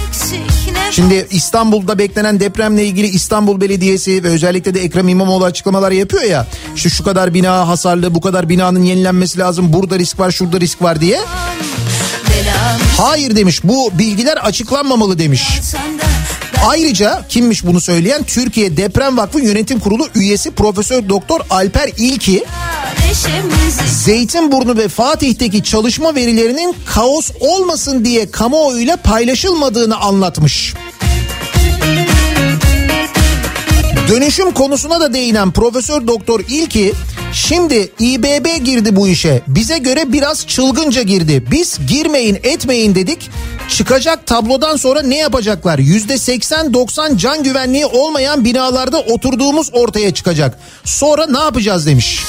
Şimdi 0.91 1.27
İstanbul'da 1.31 1.99
beklenen 1.99 2.41
depremle 2.41 2.87
ilgili 2.87 3.07
İstanbul 3.07 3.61
Belediyesi 3.61 4.25
ve 4.25 4.29
özellikle 4.29 4.75
de 4.75 4.81
Ekrem 4.81 5.09
İmamoğlu 5.09 5.45
açıklamalar 5.45 5.91
yapıyor 5.93 6.23
ya. 6.23 6.47
İşte 6.77 6.89
şu 6.89 7.05
kadar 7.05 7.35
bina 7.35 7.69
hasarlı, 7.69 8.15
bu 8.15 8.21
kadar 8.21 8.49
binanın 8.49 8.83
yenilenmesi 8.83 9.39
lazım, 9.39 9.73
burada 9.73 9.99
risk 9.99 10.10
var, 10.19 10.31
şurada 10.31 10.61
risk 10.61 10.83
var 10.83 11.01
diye. 11.01 11.21
Hayır 12.97 13.37
demiş 13.37 13.61
bu 13.65 13.91
bilgiler 13.99 14.37
açıklanmamalı 14.37 15.19
demiş. 15.19 15.43
Ayrıca 16.67 17.25
kimmiş 17.29 17.67
bunu 17.67 17.81
söyleyen? 17.81 18.23
Türkiye 18.23 18.77
Deprem 18.77 19.17
Vakfı 19.17 19.41
Yönetim 19.41 19.81
Kurulu 19.81 20.09
üyesi 20.15 20.51
Profesör 20.51 21.09
Doktor 21.09 21.41
Alper 21.51 21.91
İlki 21.97 22.45
Zeytinburnu 24.05 24.77
ve 24.77 24.89
Fatih'teki 24.89 25.63
çalışma 25.63 26.15
verilerinin 26.15 26.77
kaos 26.87 27.31
olmasın 27.41 28.05
diye 28.05 28.31
kamuoyuyla 28.31 28.97
paylaşılmadığını 28.97 29.97
anlatmış. 29.97 30.75
Dönüşüm 34.11 34.51
konusuna 34.51 35.01
da 35.01 35.13
değinen 35.13 35.51
Profesör 35.51 36.07
Doktor 36.07 36.41
İlki 36.49 36.93
şimdi 37.33 37.93
İBB 38.01 38.65
girdi 38.65 38.97
bu 38.97 39.09
işe. 39.09 39.43
Bize 39.47 39.79
göre 39.79 40.13
biraz 40.13 40.47
çılgınca 40.47 41.03
girdi. 41.03 41.45
Biz 41.51 41.79
girmeyin 41.89 42.39
etmeyin 42.43 42.95
dedik. 42.95 43.31
Çıkacak 43.69 44.27
tablodan 44.27 44.77
sonra 44.77 45.03
ne 45.03 45.17
yapacaklar? 45.17 45.79
Yüzde 45.79 46.15
80-90 46.15 47.17
can 47.17 47.43
güvenliği 47.43 47.87
olmayan 47.87 48.45
binalarda 48.45 49.01
oturduğumuz 49.01 49.71
ortaya 49.73 50.15
çıkacak. 50.15 50.59
Sonra 50.85 51.27
ne 51.27 51.39
yapacağız 51.39 51.87
demiş. 51.87 52.25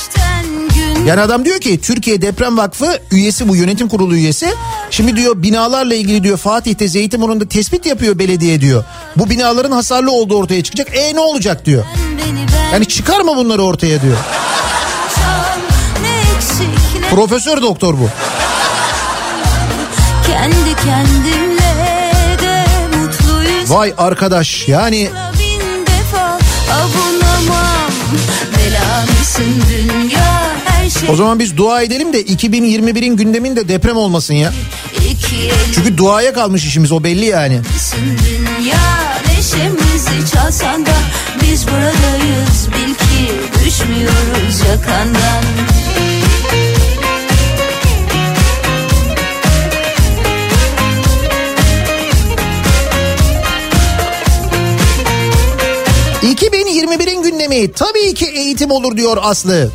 Yani 1.07 1.21
adam 1.21 1.45
diyor 1.45 1.59
ki 1.59 1.81
Türkiye 1.81 2.21
Deprem 2.21 2.57
Vakfı 2.57 2.99
üyesi 3.11 3.47
bu 3.47 3.55
yönetim 3.55 3.87
kurulu 3.87 4.15
üyesi. 4.15 4.47
Şimdi 4.91 5.15
diyor 5.15 5.33
binalarla 5.43 5.95
ilgili 5.95 6.23
diyor 6.23 6.37
Fatih'te 6.37 6.87
Zeytinburnu'nda 6.87 7.47
tespit 7.47 7.85
yapıyor 7.85 8.19
belediye 8.19 8.61
diyor. 8.61 8.83
Bu 9.15 9.29
binaların 9.29 9.71
hasarlı 9.71 10.11
olduğu 10.11 10.37
ortaya 10.37 10.63
çıkacak. 10.63 10.97
E 10.97 11.15
ne 11.15 11.19
olacak 11.19 11.65
diyor. 11.65 11.83
Yani 12.73 12.85
çıkarma 12.85 13.37
bunları 13.37 13.61
ortaya 13.63 14.01
diyor. 14.01 14.17
Profesör 17.11 17.61
doktor 17.61 17.93
bu. 17.93 18.09
Kendi 20.27 20.75
kendimle 20.85 21.75
de 22.41 22.65
mutluyuz. 22.97 23.71
Vay 23.71 23.93
arkadaş 23.97 24.67
yani 24.67 25.09
Bin 25.39 25.85
defa 25.85 26.39
avunamam. 26.73 27.91
Bela 28.57 29.05
mısın 29.19 29.63
dünya. 29.69 30.00
O 31.09 31.15
zaman 31.15 31.39
biz 31.39 31.57
dua 31.57 31.81
edelim 31.81 32.13
de 32.13 32.21
2021'in 32.21 33.15
gündeminde 33.15 33.67
deprem 33.67 33.97
olmasın 33.97 34.33
ya. 34.33 34.53
Çünkü 35.75 35.97
duaya 35.97 36.33
kalmış 36.33 36.65
işimiz 36.65 36.91
o 36.91 37.03
belli 37.03 37.25
yani. 37.25 37.61
dünya 37.97 39.21
neşemizi 39.27 40.31
çalsan 40.33 40.85
da 40.85 40.95
biz 41.41 41.67
buradayız 41.67 42.67
bil 42.67 42.93
ki 42.93 43.31
düşmüyoruz 43.65 44.59
yakandan. 44.69 45.43
2021'in 56.21 57.23
gündemi 57.23 57.71
tabii 57.71 58.13
ki 58.13 58.25
eğitim 58.25 58.71
olur 58.71 58.97
diyor 58.97 59.17
Aslı. 59.21 59.71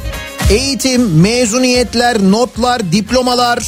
Eğitim, 0.50 1.20
mezuniyetler, 1.20 2.22
notlar, 2.22 2.92
diplomalar, 2.92 3.58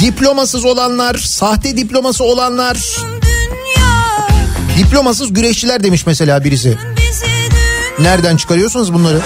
diplomasız 0.00 0.64
olanlar, 0.64 1.14
sahte 1.14 1.76
diploması 1.76 2.24
olanlar, 2.24 2.78
diplomasız 4.78 5.32
güreşçiler 5.32 5.84
demiş 5.84 6.06
mesela 6.06 6.44
birisi. 6.44 6.78
Nereden 7.98 8.36
çıkarıyorsunuz 8.36 8.94
bunları? 8.94 9.20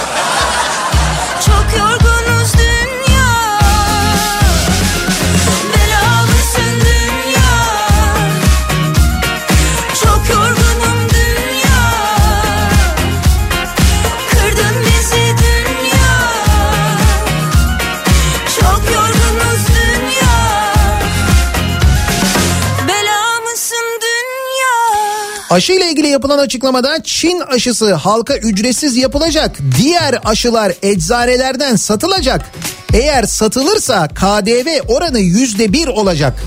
Aşı 25.59 25.73
ile 25.73 25.91
ilgili 25.91 26.09
yapılan 26.09 26.39
açıklamada 26.39 27.03
Çin 27.03 27.41
aşısı 27.41 27.95
halka 27.95 28.37
ücretsiz 28.37 28.97
yapılacak. 28.97 29.57
Diğer 29.79 30.19
aşılar 30.25 30.73
eczanelerden 30.83 31.77
satılacak. 31.77 32.51
Eğer 32.95 33.25
satılırsa 33.25 34.09
KDV 34.09 34.69
oranı 34.89 35.19
yüzde 35.19 35.73
bir 35.73 35.87
olacak. 35.89 36.43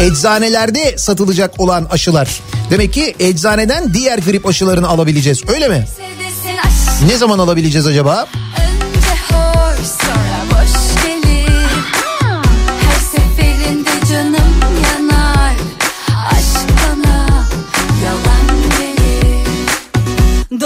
Eczanelerde 0.00 0.98
satılacak 0.98 1.60
olan 1.60 1.86
aşılar. 1.90 2.40
Demek 2.70 2.92
ki 2.92 3.14
eczaneden 3.18 3.94
diğer 3.94 4.18
grip 4.18 4.46
aşılarını 4.46 4.88
alabileceğiz 4.88 5.48
öyle 5.48 5.68
mi? 5.68 5.86
Ne 7.08 7.16
zaman 7.16 7.38
alabileceğiz 7.38 7.86
acaba? 7.86 8.26
Önce 8.60 8.63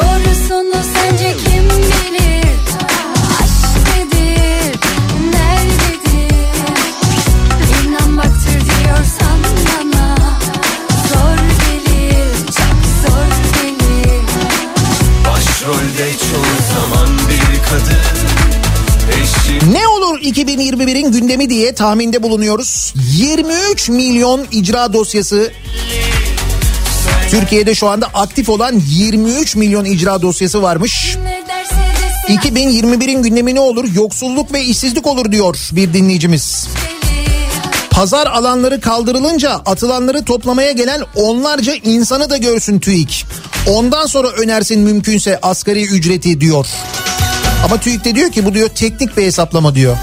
Doğrusunu 0.09 0.74
sence 0.94 1.34
kim 1.44 1.64
bilir? 1.68 2.48
Aşk 3.40 3.88
nedir, 3.96 4.80
nerededir? 5.32 6.34
İnanmaktır 7.86 8.61
diyorsan 8.61 9.38
bana. 9.66 10.16
Zor 11.09 11.38
gelir, 11.64 12.36
çok 12.46 12.78
zor 13.02 13.62
gelir. 13.62 14.22
Başrolde 15.24 16.11
çoğu 16.18 16.54
zaman 16.74 17.18
bir 17.28 17.62
kadın 17.70 17.98
Eşim 19.22 19.74
Ne 19.74 19.86
olur 19.88 20.20
2021'in 20.20 21.12
gündemi 21.12 21.50
diye 21.50 21.74
tahminde 21.74 22.22
bulunuyoruz. 22.22 22.94
23 23.16 23.88
milyon 23.88 24.46
icra 24.50 24.92
dosyası 24.92 25.52
Türkiye'de 27.30 27.74
şu 27.74 27.88
anda 27.88 28.06
aktif 28.06 28.48
olan 28.48 28.82
23 28.88 29.56
milyon 29.56 29.84
icra 29.84 30.22
dosyası 30.22 30.62
varmış. 30.62 31.16
Ne 31.24 31.42
derse 31.48 31.74
desin 32.28 32.50
2021'in 32.50 33.22
gündemi 33.22 33.54
ne 33.54 33.60
olur? 33.60 33.84
Yoksulluk 33.94 34.52
ve 34.52 34.64
işsizlik 34.64 35.06
olur 35.06 35.32
diyor 35.32 35.56
bir 35.72 35.92
dinleyicimiz. 35.92 36.68
Pazar 37.90 38.26
alanları 38.26 38.80
kaldırılınca 38.80 39.50
atılanları 39.50 40.24
toplamaya 40.24 40.72
gelen 40.72 41.00
onlarca 41.16 41.74
insanı 41.74 42.30
da 42.30 42.36
görsün 42.36 42.78
TÜİK. 42.78 43.26
Ondan 43.68 44.06
sonra 44.06 44.28
önersin 44.28 44.80
mümkünse 44.80 45.38
asgari 45.42 45.82
ücreti 45.82 46.40
diyor. 46.40 46.66
Ama 47.64 47.80
TÜİK 47.80 48.04
de 48.04 48.14
diyor 48.14 48.32
ki 48.32 48.44
bu 48.44 48.54
diyor 48.54 48.68
teknik 48.68 49.16
bir 49.16 49.22
hesaplama 49.22 49.74
diyor. 49.74 49.96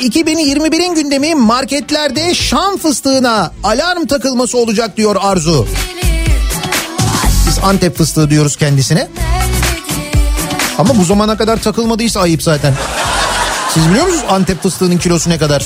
2021'in 0.00 0.94
gündemi 0.94 1.34
marketlerde 1.34 2.34
şan 2.34 2.76
fıstığına 2.76 3.52
alarm 3.64 4.06
takılması 4.06 4.58
olacak 4.58 4.96
diyor 4.96 5.16
Arzu. 5.20 5.66
Biz 7.46 7.58
Antep 7.58 7.96
fıstığı 7.96 8.30
diyoruz 8.30 8.56
kendisine. 8.56 9.08
Ama 10.78 10.98
bu 10.98 11.04
zamana 11.04 11.36
kadar 11.36 11.62
takılmadıysa 11.62 12.20
ayıp 12.20 12.42
zaten. 12.42 12.74
Siz 13.74 13.90
biliyor 13.90 14.06
musunuz 14.06 14.24
Antep 14.28 14.62
fıstığının 14.62 14.98
kilosu 14.98 15.30
ne 15.30 15.38
kadar? 15.38 15.64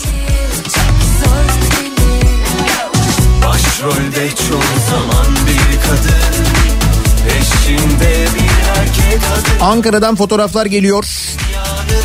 Başrolde 3.46 4.28
çoğu 4.28 4.90
zaman 4.90 5.36
bir 5.46 5.80
kadın 5.80 6.24
Ankara'dan 9.60 10.16
fotoğraflar 10.16 10.66
geliyor. 10.66 11.04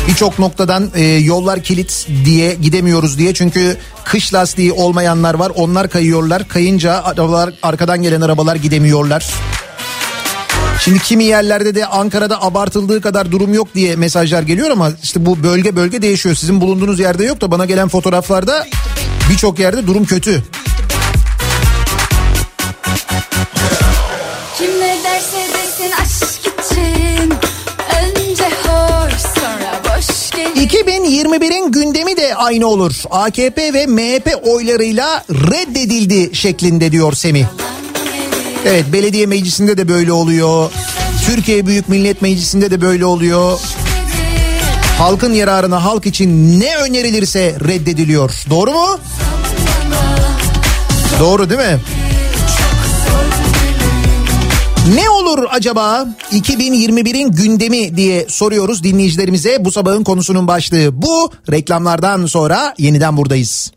Birçok 0.08 0.38
noktadan 0.38 0.90
e, 0.94 1.02
yollar 1.04 1.62
kilit 1.62 2.08
diye 2.24 2.54
gidemiyoruz 2.54 3.18
diye. 3.18 3.34
Çünkü 3.34 3.76
kış 4.04 4.34
lastiği 4.34 4.72
olmayanlar 4.72 5.34
var. 5.34 5.52
Onlar 5.54 5.88
kayıyorlar. 5.88 6.48
Kayınca 6.48 7.02
arabalar 7.04 7.54
arkadan 7.62 8.02
gelen 8.02 8.20
arabalar 8.20 8.56
gidemiyorlar. 8.56 9.26
Şimdi 10.80 10.98
kimi 10.98 11.24
yerlerde 11.24 11.74
de 11.74 11.86
Ankara'da 11.86 12.42
abartıldığı 12.42 13.00
kadar 13.00 13.32
durum 13.32 13.54
yok 13.54 13.74
diye 13.74 13.96
mesajlar 13.96 14.42
geliyor 14.42 14.70
ama 14.70 14.90
işte 15.02 15.26
bu 15.26 15.42
bölge 15.42 15.76
bölge 15.76 16.02
değişiyor. 16.02 16.34
Sizin 16.34 16.60
bulunduğunuz 16.60 17.00
yerde 17.00 17.24
yok 17.24 17.40
da 17.40 17.50
bana 17.50 17.64
gelen 17.64 17.88
fotoğraflarda 17.88 18.66
birçok 19.30 19.58
yerde 19.58 19.86
durum 19.86 20.04
kötü. 20.04 20.42
2021'in 30.72 31.72
gündemi 31.72 32.16
de 32.16 32.34
aynı 32.34 32.66
olur. 32.66 32.92
AKP 33.10 33.74
ve 33.74 33.86
MHP 33.86 34.34
oylarıyla 34.42 35.24
reddedildi 35.30 36.36
şeklinde 36.36 36.92
diyor 36.92 37.12
Semih. 37.12 37.44
Evet 38.66 38.84
belediye 38.92 39.26
meclisinde 39.26 39.76
de 39.76 39.88
böyle 39.88 40.12
oluyor. 40.12 40.70
Türkiye 41.26 41.66
Büyük 41.66 41.88
Millet 41.88 42.22
Meclisi'nde 42.22 42.70
de 42.70 42.80
böyle 42.80 43.04
oluyor. 43.04 43.58
Halkın 44.98 45.32
yararına 45.32 45.84
halk 45.84 46.06
için 46.06 46.60
ne 46.60 46.76
önerilirse 46.76 47.54
reddediliyor. 47.68 48.44
Doğru 48.50 48.70
mu? 48.70 48.98
Doğru 51.20 51.50
değil 51.50 51.60
mi? 51.60 51.80
Ne 54.88 55.10
olur 55.10 55.46
acaba 55.50 56.06
2021'in 56.32 57.32
gündemi 57.32 57.96
diye 57.96 58.26
soruyoruz 58.28 58.84
dinleyicilerimize. 58.84 59.64
Bu 59.64 59.72
sabahın 59.72 60.04
konusunun 60.04 60.46
başlığı 60.46 61.02
bu. 61.02 61.30
Reklamlardan 61.50 62.26
sonra 62.26 62.74
yeniden 62.78 63.16
buradayız. 63.16 63.72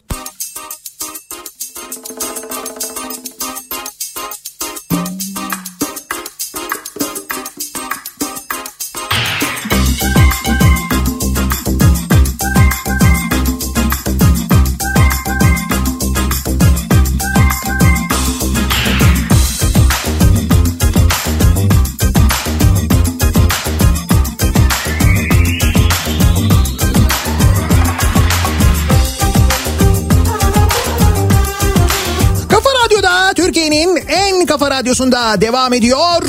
Radyosunda 34.93 35.41
devam 35.41 35.73
ediyor. 35.73 36.23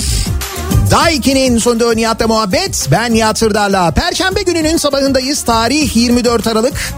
Daiki'nin 0.91 1.59
sunduğu 1.59 1.97
Nihat'la 1.97 2.27
muhabbet. 2.29 2.89
Ben 2.91 3.15
Nihat 3.15 3.39
Sırdar'la. 3.39 3.91
Perşembe 3.91 4.43
gününün 4.43 4.77
sabahındayız. 4.77 5.43
Tarih 5.43 5.97
24 5.97 6.47
Aralık. 6.47 6.95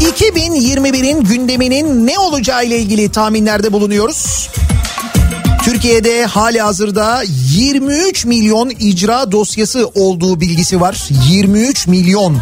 2021'in 0.00 1.24
gündeminin 1.24 2.06
ne 2.06 2.18
olacağı 2.18 2.64
ile 2.64 2.78
ilgili 2.78 3.08
tahminlerde 3.08 3.72
bulunuyoruz. 3.72 4.50
Türkiye'de 5.64 6.26
hali 6.26 6.60
hazırda 6.60 7.22
23 7.52 8.24
milyon 8.24 8.70
icra 8.70 9.32
dosyası 9.32 9.86
olduğu 9.94 10.40
bilgisi 10.40 10.80
var. 10.80 11.08
23 11.30 11.86
milyon. 11.86 12.36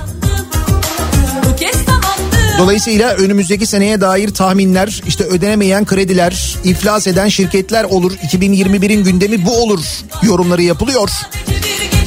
Dolayısıyla 2.59 3.15
önümüzdeki 3.15 3.67
seneye 3.67 4.01
dair 4.01 4.29
tahminler, 4.29 5.03
işte 5.09 5.25
ödenemeyen 5.25 5.85
krediler, 5.85 6.57
iflas 6.65 7.07
eden 7.07 7.29
şirketler 7.29 7.85
olur. 7.85 8.13
2021'in 8.13 9.05
gündemi 9.05 9.47
bu 9.47 9.63
olur 9.63 9.81
yorumları 10.23 10.63
yapılıyor. 10.63 11.11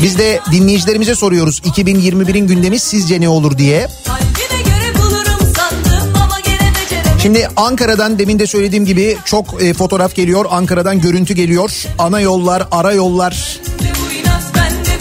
Biz 0.04 0.18
de 0.18 0.39
dinleyicilerimize 0.52 1.16
soruyoruz 1.16 1.60
2021'in 1.60 2.47
gündemi 2.47 2.80
sizce 2.80 3.22
ne 3.22 3.30
olur 3.30 3.58
diye. 3.58 3.88
Şimdi 7.22 7.47
Ankara'dan 7.56 8.20
demin 8.20 8.39
de 8.39 8.47
söylediğim 8.47 8.86
gibi 8.86 9.18
çok 9.26 9.64
e, 9.64 9.74
fotoğraf 9.74 10.16
geliyor. 10.16 10.45
Ankara'dan 10.50 11.02
görüntü 11.02 11.34
geliyor. 11.34 11.84
Ana 11.97 12.20
yollar, 12.20 12.68
ara 12.72 12.93
yollar. 12.93 13.60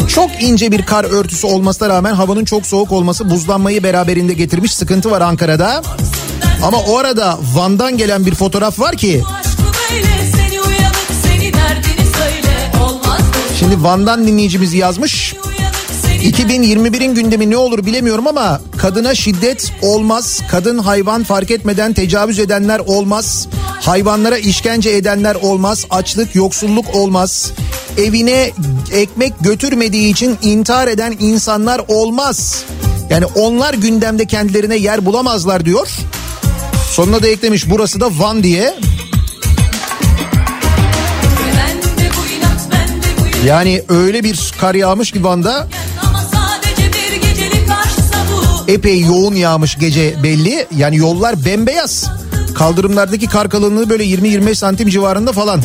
Çok 0.09 0.43
ince 0.43 0.73
bir 0.73 0.83
kar 0.83 1.05
örtüsü 1.05 1.47
olmasına 1.47 1.89
rağmen 1.89 2.15
havanın 2.15 2.45
çok 2.45 2.67
soğuk 2.67 2.93
olması 2.93 3.31
buzlanmayı 3.31 3.83
beraberinde 3.83 4.33
getirmiş. 4.33 4.75
Sıkıntı 4.75 5.11
var 5.11 5.21
Ankara'da. 5.21 5.83
Ama 6.63 6.79
o 6.79 6.99
arada 6.99 7.39
Van'dan 7.55 7.97
gelen 7.97 8.27
bir 8.27 8.35
fotoğraf 8.35 8.81
var 8.81 8.97
ki 8.97 9.23
şimdi 13.59 13.83
Van'dan 13.85 14.27
dinleyicimiz 14.27 14.75
yazmış. 14.75 15.35
Uyanık 16.19 16.37
seni 16.37 16.67
2021'in 16.67 17.15
gündemi 17.15 17.51
ne 17.51 17.57
olur 17.57 17.87
bilemiyorum 17.87 18.27
ama 18.27 18.61
kadına 18.79 19.15
şiddet 19.15 19.73
olmaz. 19.83 20.41
Kadın 20.51 20.79
hayvan 20.79 21.25
fark 21.25 21.51
etmeden 21.51 21.93
tecavüz 21.93 22.39
edenler 22.39 22.79
olmaz. 22.79 23.49
Hayvanlara 23.81 24.39
işkence 24.39 24.91
edenler 24.91 25.35
olmaz. 25.35 25.87
Açlık, 25.91 26.35
yoksulluk 26.35 26.95
olmaz. 26.95 27.53
Evine 27.99 28.51
ekmek 28.93 29.33
götürmediği 29.41 30.13
için 30.13 30.39
intihar 30.43 30.89
eden 30.89 31.17
insanlar 31.21 31.81
olmaz. 31.89 32.65
Yani 33.11 33.25
onlar 33.27 33.75
gündemde 33.75 34.27
kendilerine 34.27 34.77
yer 34.77 35.07
bulamazlar 35.07 35.65
diyor. 35.65 35.89
Sonuna 36.91 37.23
da 37.23 37.29
eklemiş 37.29 37.71
burası 37.71 38.01
da 38.01 38.19
Van 38.19 38.43
diye. 38.43 38.75
Yani 43.47 43.83
öyle 43.89 44.25
bir 44.25 44.53
kar 44.61 44.75
yağmış 44.75 45.13
ki 45.13 45.25
Van'da 45.25 45.69
epey 48.69 49.01
yoğun 49.01 49.35
yağmış 49.35 49.79
gece 49.79 50.23
belli. 50.23 50.67
Yani 50.77 50.97
yollar 50.97 51.45
bembeyaz. 51.45 52.11
Kaldırımlardaki 52.55 53.27
kar 53.27 53.51
kalınlığı 53.51 53.91
böyle 53.91 54.05
20-25 54.05 54.55
santim 54.55 54.89
civarında 54.89 55.33
falan. 55.33 55.61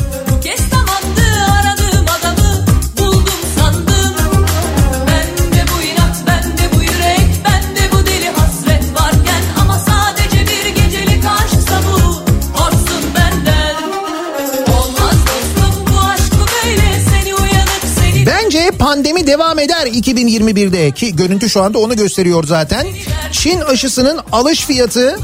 Pandemi 18.94 19.28
devam 19.28 19.60
eder 19.60 19.88
2021'de 19.88 20.92
ki 20.92 21.16
görüntü 21.16 21.50
şu 21.50 21.64
anda 21.64 21.80
onu 21.80 21.96
gösteriyor 21.96 22.44
zaten. 22.44 22.88
Çin 23.32 23.62
aşısının 23.62 24.20
alış 24.32 24.66
fiyatı 24.66 25.20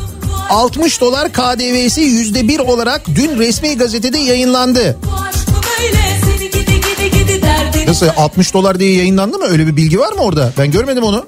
60 0.50 1.02
dolar 1.02 1.34
KDV'si 1.34 2.02
%1 2.02 2.62
olarak 2.62 3.02
dün 3.08 3.40
resmi 3.40 3.78
gazetede 3.78 4.18
yayınlandı. 4.18 4.98
Nasıl 7.88 8.08
60 8.18 8.54
dolar 8.54 8.80
diye 8.80 8.96
yayınlandı 8.96 9.38
mı? 9.38 9.46
Öyle 9.46 9.68
bir 9.68 9.76
bilgi 9.76 10.00
var 10.00 10.14
mı 10.14 10.22
orada? 10.22 10.54
Ben 10.58 10.72
görmedim 10.72 11.04
onu. 11.04 11.28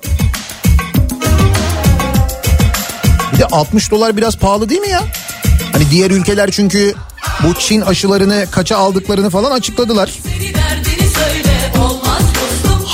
Bir 3.33 3.39
de 3.39 3.45
60 3.45 3.91
dolar 3.91 4.17
biraz 4.17 4.37
pahalı 4.37 4.69
değil 4.69 4.81
mi 4.81 4.89
ya? 4.89 5.03
Hani 5.71 5.91
diğer 5.91 6.11
ülkeler 6.11 6.51
çünkü 6.51 6.93
bu 7.43 7.53
Çin 7.53 7.81
aşılarını 7.81 8.45
kaça 8.51 8.77
aldıklarını 8.77 9.29
falan 9.29 9.51
açıkladılar. 9.51 10.11
Seni 10.23 10.60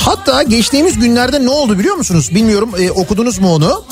Hatta 0.08 0.43
geçtiğimiz 0.43 0.99
günlerde 0.99 1.45
ne 1.45 1.49
oldu 1.49 1.80
biliyor 1.80 1.95
musunuz? 1.95 2.30
Bilmiyorum 2.36 2.72
e, 2.80 2.91
okudunuz 2.91 3.39
mu 3.39 3.53
onu? 3.53 3.84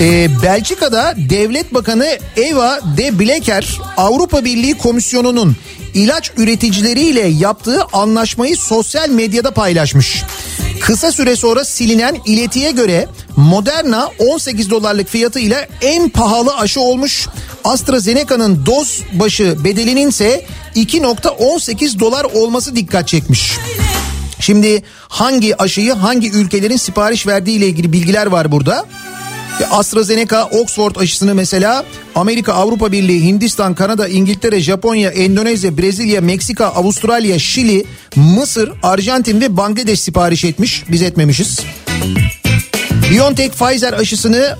Ee, 0.00 0.28
Belçika'da 0.42 1.14
Devlet 1.16 1.74
Bakanı 1.74 2.18
Eva 2.36 2.80
de 2.96 3.18
Bleker 3.18 3.78
Avrupa 3.96 4.44
Birliği 4.44 4.78
Komisyonu'nun 4.78 5.56
ilaç 5.94 6.32
üreticileriyle 6.36 7.26
yaptığı 7.26 7.82
anlaşmayı 7.92 8.56
sosyal 8.56 9.08
medyada 9.08 9.50
paylaşmış. 9.50 10.22
Kısa 10.80 11.12
süre 11.12 11.36
sonra 11.36 11.64
silinen 11.64 12.16
iletiye 12.26 12.70
göre 12.70 13.08
Moderna 13.36 14.10
18 14.18 14.70
dolarlık 14.70 15.08
fiyatıyla 15.08 15.66
en 15.80 16.08
pahalı 16.08 16.56
aşı 16.56 16.80
olmuş. 16.80 17.28
AstraZeneca'nın 17.64 18.66
doz 18.66 19.02
başı 19.12 19.64
bedelinin 19.64 20.08
ise 20.08 20.46
2.18 20.76 22.00
dolar 22.00 22.24
olması 22.24 22.76
dikkat 22.76 23.08
çekmiş. 23.08 23.52
Şimdi 24.40 24.82
hangi 25.08 25.62
aşıyı 25.62 25.92
hangi 25.92 26.30
ülkelerin 26.30 26.76
sipariş 26.76 27.26
verdiği 27.26 27.56
ile 27.56 27.66
ilgili 27.66 27.92
bilgiler 27.92 28.26
var 28.26 28.52
burada. 28.52 28.86
Ve 29.60 29.66
AstraZeneca 29.66 30.44
Oxford 30.44 30.96
aşısını 30.96 31.34
mesela 31.34 31.84
Amerika, 32.14 32.52
Avrupa 32.52 32.92
Birliği, 32.92 33.24
Hindistan, 33.24 33.74
Kanada, 33.74 34.08
İngiltere, 34.08 34.60
Japonya, 34.60 35.10
Endonezya, 35.10 35.78
Brezilya, 35.78 36.20
Meksika, 36.20 36.66
Avustralya, 36.66 37.38
Şili, 37.38 37.84
Mısır, 38.16 38.72
Arjantin 38.82 39.40
ve 39.40 39.56
Bangladeş 39.56 40.00
sipariş 40.00 40.44
etmiş. 40.44 40.84
Biz 40.90 41.02
etmemişiz. 41.02 41.60
BioNTech 43.10 43.52
Pfizer 43.52 43.92
aşısını 43.92 44.56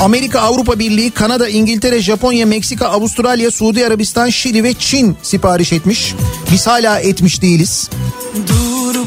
Amerika, 0.00 0.40
Avrupa 0.40 0.78
Birliği, 0.78 1.10
Kanada, 1.10 1.48
İngiltere, 1.48 2.02
Japonya, 2.02 2.46
Meksika, 2.46 2.88
Avustralya, 2.88 3.50
Suudi 3.50 3.86
Arabistan, 3.86 4.28
Şili 4.28 4.64
ve 4.64 4.74
Çin 4.74 5.16
sipariş 5.22 5.72
etmiş. 5.72 6.14
Biz 6.52 6.66
hala 6.66 7.00
etmiş 7.00 7.42
değiliz. 7.42 7.90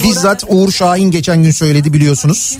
Bizzat 0.04 0.44
Uğur 0.48 0.72
Şahin 0.72 1.12
geçen 1.12 1.44
gün 1.44 1.52
söyledi 1.52 1.94
biliyorsunuz. 1.94 2.58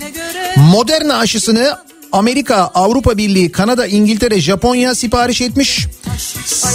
Moderna 0.56 1.16
aşısını 1.16 1.76
Amerika, 2.12 2.56
Avrupa 2.74 3.16
Birliği, 3.16 3.52
Kanada, 3.52 3.86
İngiltere, 3.86 4.40
Japonya 4.40 4.94
sipariş 4.94 5.40
etmiş. 5.40 5.86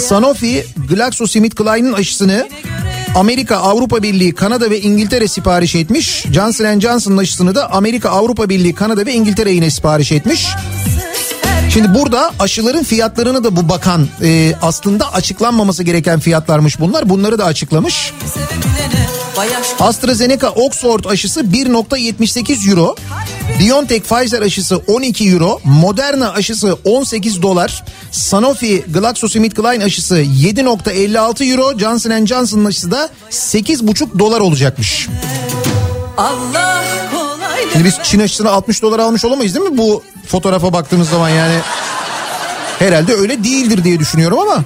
Sanofi, 0.08 0.66
GlaxoSmithKline'ın 0.88 1.92
aşısını 1.92 2.48
Amerika, 3.16 3.56
Avrupa 3.56 4.02
Birliği, 4.02 4.34
Kanada 4.34 4.70
ve 4.70 4.80
İngiltere 4.80 5.28
sipariş 5.28 5.74
etmiş. 5.74 6.24
Johnson 6.32 6.80
Johnson'ın 6.80 7.16
aşısını 7.16 7.54
da 7.54 7.72
Amerika, 7.72 8.10
Avrupa 8.10 8.48
Birliği, 8.48 8.74
Kanada 8.74 9.06
ve 9.06 9.12
İngiltere 9.14 9.52
yine 9.52 9.70
sipariş 9.70 10.12
etmiş. 10.12 10.46
Şimdi 11.76 11.94
burada 11.94 12.32
aşıların 12.38 12.84
fiyatlarını 12.84 13.44
da 13.44 13.56
bu 13.56 13.68
bakan 13.68 14.08
e, 14.22 14.54
aslında 14.62 15.12
açıklanmaması 15.12 15.82
gereken 15.82 16.20
fiyatlarmış 16.20 16.80
bunlar. 16.80 17.08
Bunları 17.08 17.38
da 17.38 17.44
açıklamış. 17.44 18.12
AstraZeneca 19.80 20.50
Oxford 20.50 21.04
aşısı 21.04 21.40
1.78 21.40 22.70
euro. 22.70 22.96
BioNTech 23.60 24.02
Pfizer 24.02 24.42
aşısı 24.42 24.76
12 24.76 25.30
euro. 25.30 25.60
Moderna 25.64 26.32
aşısı 26.32 26.78
18 26.84 27.42
dolar. 27.42 27.84
Sanofi 28.10 28.84
GlaxoSmithKline 28.88 29.84
aşısı 29.84 30.22
7.56 30.22 31.44
euro. 31.44 31.78
Johnson 31.78 32.26
Johnson'ın 32.26 32.64
aşısı 32.64 32.90
da 32.90 33.08
8.5 33.30 34.18
dolar 34.18 34.40
olacakmış. 34.40 35.08
Allah 36.16 36.84
Şimdi 37.72 37.84
biz 37.84 37.98
Çin 38.02 38.20
aşısını 38.20 38.50
60 38.50 38.82
dolar 38.82 38.98
almış 38.98 39.24
olamayız 39.24 39.54
değil 39.54 39.66
mi 39.66 39.78
bu 39.78 40.02
fotoğrafa 40.26 40.72
baktığımız 40.72 41.08
zaman 41.08 41.28
yani? 41.28 41.54
Herhalde 42.78 43.14
öyle 43.14 43.44
değildir 43.44 43.84
diye 43.84 43.98
düşünüyorum 43.98 44.38
ama. 44.38 44.64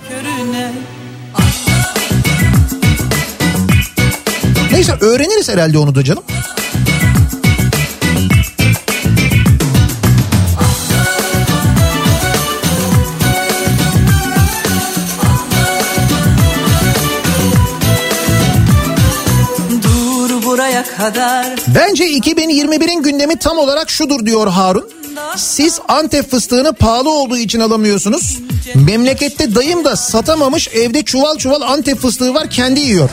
Neyse 4.72 4.92
öğreniriz 5.00 5.48
herhalde 5.48 5.78
onu 5.78 5.94
da 5.94 6.04
canım. 6.04 6.22
Bence 21.74 22.04
2021'in 22.04 23.02
gündemi 23.02 23.38
tam 23.38 23.58
olarak 23.58 23.90
şudur 23.90 24.26
diyor 24.26 24.46
Harun. 24.46 24.99
Siz 25.36 25.80
Antep 25.88 26.30
fıstığını 26.30 26.72
pahalı 26.72 27.10
olduğu 27.10 27.36
için 27.36 27.60
alamıyorsunuz. 27.60 28.38
Memlekette 28.74 29.54
dayım 29.54 29.84
da 29.84 29.96
satamamış 29.96 30.68
evde 30.68 31.02
çuval 31.02 31.36
çuval 31.36 31.60
Antep 31.60 31.98
fıstığı 31.98 32.34
var 32.34 32.50
kendi 32.50 32.80
yiyor. 32.80 33.10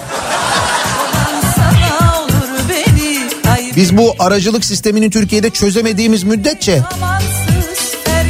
Biz 3.75 3.97
bu 3.97 4.15
aracılık 4.19 4.65
sistemini 4.65 5.09
Türkiye'de 5.09 5.49
çözemediğimiz 5.49 6.23
müddetçe 6.23 6.83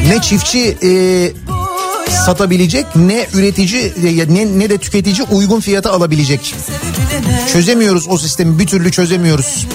ne 0.08 0.22
çiftçi 0.22 0.78
e, 0.84 0.92
satabilecek 2.26 2.86
ne 2.96 3.28
üretici 3.34 3.94
e, 4.04 4.34
ne, 4.34 4.60
ne 4.60 4.70
de 4.70 4.78
tüketici 4.78 5.28
uygun 5.32 5.60
fiyata 5.60 5.92
alabilecek. 5.92 6.56
Çözemiyoruz 7.54 8.08
o 8.08 8.18
sistemi 8.18 8.60
bir 8.60 8.68
türlü 8.68 8.92
çözemiyoruz. 8.92 9.66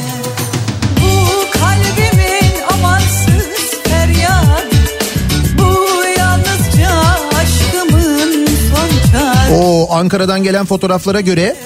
Ankara'dan 9.93 10.43
gelen 10.43 10.65
fotoğraflara 10.67 11.21
göre 11.21 11.57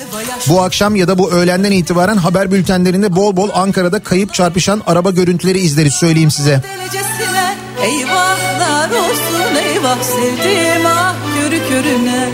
bu 0.48 0.62
akşam 0.62 0.96
ya 0.96 1.08
da 1.08 1.18
bu 1.18 1.32
öğlenden 1.32 1.72
itibaren 1.72 2.16
haber 2.16 2.52
bültenlerinde 2.52 3.16
bol 3.16 3.36
bol 3.36 3.50
Ankara'da 3.54 3.98
kayıp 3.98 4.34
çarpışan 4.34 4.82
araba 4.86 5.10
görüntüleri 5.10 5.58
izleriz 5.58 5.94
söyleyeyim 5.94 6.30
size. 6.30 6.62
Eyvahlar 7.82 8.90
olsun 8.90 9.56
eyvah 9.64 10.02
sevdim 10.02 10.86
ah 10.86 11.14
körü 11.34 11.68
körüne 11.68 12.28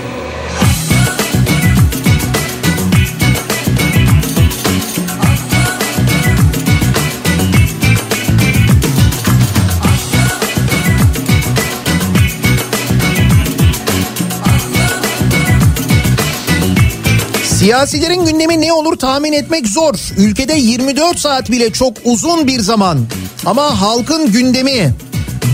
Siyasilerin 17.63 18.25
gündemi 18.25 18.61
ne 18.61 18.73
olur 18.73 18.97
tahmin 18.97 19.33
etmek 19.33 19.67
zor. 19.67 19.95
Ülkede 20.19 20.55
24 20.55 21.19
saat 21.19 21.51
bile 21.51 21.73
çok 21.73 21.97
uzun 22.05 22.47
bir 22.47 22.61
zaman. 22.61 22.99
Ama 23.47 23.81
halkın 23.81 24.33
gündemi 24.33 24.95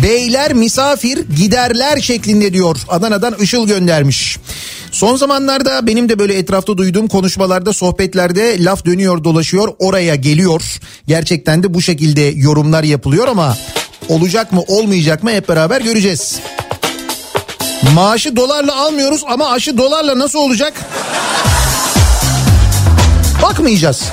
beyler 0.02 0.54
misafir 0.54 1.18
giderler 1.36 2.00
şeklinde 2.00 2.52
diyor. 2.52 2.76
Adana'dan 2.88 3.34
Işıl 3.34 3.66
göndermiş. 3.66 4.38
Son 4.92 5.16
zamanlarda 5.16 5.86
benim 5.86 6.08
de 6.08 6.18
böyle 6.18 6.34
etrafta 6.34 6.76
duyduğum 6.78 7.08
konuşmalarda, 7.08 7.72
sohbetlerde 7.72 8.64
laf 8.64 8.84
dönüyor 8.84 9.24
dolaşıyor, 9.24 9.68
oraya 9.78 10.14
geliyor. 10.14 10.62
Gerçekten 11.06 11.62
de 11.62 11.74
bu 11.74 11.82
şekilde 11.82 12.20
yorumlar 12.20 12.84
yapılıyor 12.84 13.28
ama 13.28 13.56
olacak 14.08 14.52
mı 14.52 14.62
olmayacak 14.68 15.22
mı 15.22 15.30
hep 15.30 15.48
beraber 15.48 15.80
göreceğiz. 15.80 16.36
Maaşı 17.94 18.36
dolarla 18.36 18.76
almıyoruz 18.76 19.24
ama 19.28 19.50
aşı 19.50 19.78
dolarla 19.78 20.18
nasıl 20.18 20.38
olacak? 20.38 20.74
Bakmayacağız. 23.42 24.04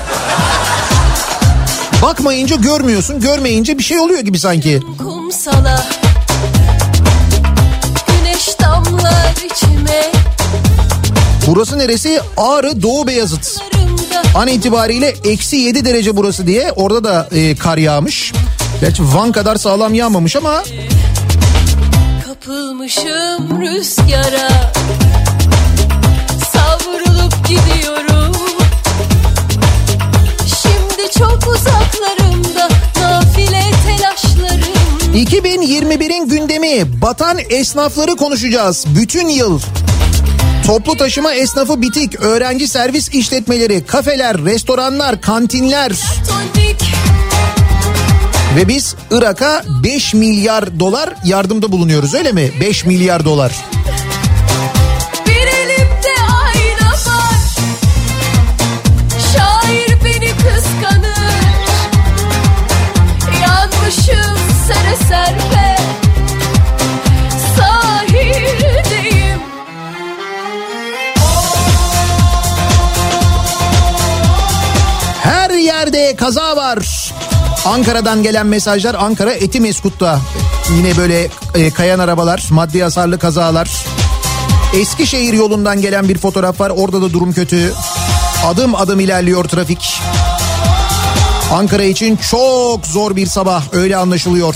Bakmayınca 2.02 2.56
görmüyorsun, 2.56 3.20
görmeyince 3.20 3.78
bir 3.78 3.84
şey 3.84 4.00
oluyor 4.00 4.20
gibi 4.20 4.40
sanki. 4.40 4.80
kumsala 4.98 5.86
Güneş 8.08 8.60
damlar 8.62 9.34
içime 9.46 10.12
Burası 11.48 11.78
neresi? 11.78 12.20
Ağrı 12.38 12.82
Doğu 12.82 13.08
Beyazıt. 13.08 13.60
An 14.36 14.48
itibariyle 14.48 15.14
eksi 15.24 15.56
7 15.56 15.86
derece 15.86 16.18
burası 16.18 16.48
diye 16.48 16.72
orada 16.76 17.04
da 17.04 17.30
e, 17.32 17.56
kar 17.56 17.78
yağmış. 17.78 18.34
Gerçi 18.82 19.04
Van 19.04 19.32
kadar 19.32 19.56
sağlam 19.56 19.94
yağmamış 19.94 20.36
ama 20.36 20.64
kapılmışım 22.26 23.62
rüzgara 23.62 24.50
Savrulup 26.54 27.48
gidiyorum 27.48 28.15
çok 31.18 31.40
uzaklarımda 31.48 32.70
nafile 33.02 33.62
telaşlarım 33.88 35.16
2021'in 35.16 36.30
gündemi 36.30 37.02
batan 37.02 37.38
esnafları 37.50 38.16
konuşacağız. 38.16 38.86
Bütün 38.96 39.28
yıl 39.28 39.60
Toplu 40.66 40.98
taşıma 40.98 41.34
esnafı 41.34 41.82
bitik, 41.82 42.22
öğrenci 42.22 42.68
servis 42.68 43.10
işletmeleri, 43.10 43.86
kafeler, 43.86 44.38
restoranlar, 44.38 45.22
kantinler 45.22 45.92
ve 48.56 48.68
biz 48.68 48.96
Irak'a 49.12 49.64
5 49.84 50.14
milyar 50.14 50.80
dolar 50.80 51.14
yardımda 51.26 51.72
bulunuyoruz 51.72 52.14
öyle 52.14 52.32
mi? 52.32 52.52
5 52.62 52.86
milyar 52.86 53.26
dolar. 53.26 53.52
Kaza 76.26 76.56
var. 76.56 77.12
Ankara'dan 77.66 78.24
gelen 78.24 78.48
mesajlar 78.48 78.96
Ankara 78.96 79.34
Etimeskut'ta. 79.34 80.20
Yine 80.78 80.98
böyle 80.98 81.28
e, 81.56 81.72
kayan 81.72 82.00
arabalar, 82.00 82.48
maddi 82.52 82.84
hasarlı 82.84 83.20
kazalar. 83.20 83.70
Eskişehir 84.74 85.34
yolundan 85.34 85.82
gelen 85.82 86.10
bir 86.10 86.18
fotoğraf 86.18 86.60
var. 86.60 86.70
Orada 86.76 87.02
da 87.02 87.14
durum 87.14 87.34
kötü. 87.34 87.74
Adım 88.46 88.76
adım 88.76 89.00
ilerliyor 89.00 89.46
trafik. 89.46 90.02
Ankara 91.54 91.84
için 91.84 92.18
çok 92.18 92.88
zor 92.88 93.16
bir 93.16 93.26
sabah 93.28 93.64
öyle 93.74 93.98
anlaşılıyor. 93.98 94.56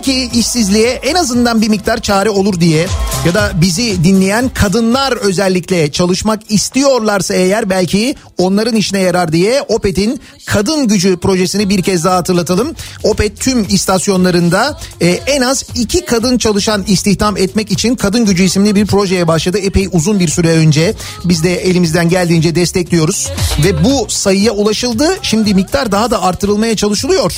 Belki 0.00 0.38
işsizliğe 0.38 0.90
en 0.90 1.14
azından 1.14 1.62
bir 1.62 1.68
miktar 1.68 2.00
çare 2.00 2.30
olur 2.30 2.60
diye 2.60 2.86
ya 3.26 3.34
da 3.34 3.50
bizi 3.54 4.04
dinleyen 4.04 4.48
kadınlar 4.48 5.12
özellikle 5.12 5.92
çalışmak 5.92 6.50
istiyorlarsa 6.50 7.34
eğer 7.34 7.70
belki 7.70 8.14
onların 8.38 8.76
işine 8.76 9.00
yarar 9.00 9.32
diye 9.32 9.62
Opet'in 9.62 10.20
kadın 10.46 10.88
gücü 10.88 11.16
projesini 11.16 11.68
bir 11.68 11.82
kez 11.82 12.04
daha 12.04 12.16
hatırlatalım. 12.16 12.74
Opet 13.02 13.40
tüm 13.40 13.66
istasyonlarında 13.68 14.80
e, 15.00 15.08
en 15.08 15.42
az 15.42 15.64
iki 15.74 16.04
kadın 16.04 16.38
çalışan 16.38 16.84
istihdam 16.86 17.36
etmek 17.36 17.72
için 17.72 17.94
kadın 17.94 18.24
gücü 18.24 18.44
isimli 18.44 18.74
bir 18.74 18.86
projeye 18.86 19.28
başladı. 19.28 19.58
Epey 19.58 19.88
uzun 19.92 20.20
bir 20.20 20.28
süre 20.28 20.50
önce 20.50 20.94
biz 21.24 21.44
de 21.44 21.54
elimizden 21.54 22.08
geldiğince 22.08 22.54
destekliyoruz 22.54 23.28
ve 23.64 23.84
bu 23.84 24.06
sayıya 24.08 24.52
ulaşıldı. 24.52 25.18
Şimdi 25.22 25.54
miktar 25.54 25.92
daha 25.92 26.10
da 26.10 26.22
artırılmaya 26.22 26.76
çalışılıyor. 26.76 27.32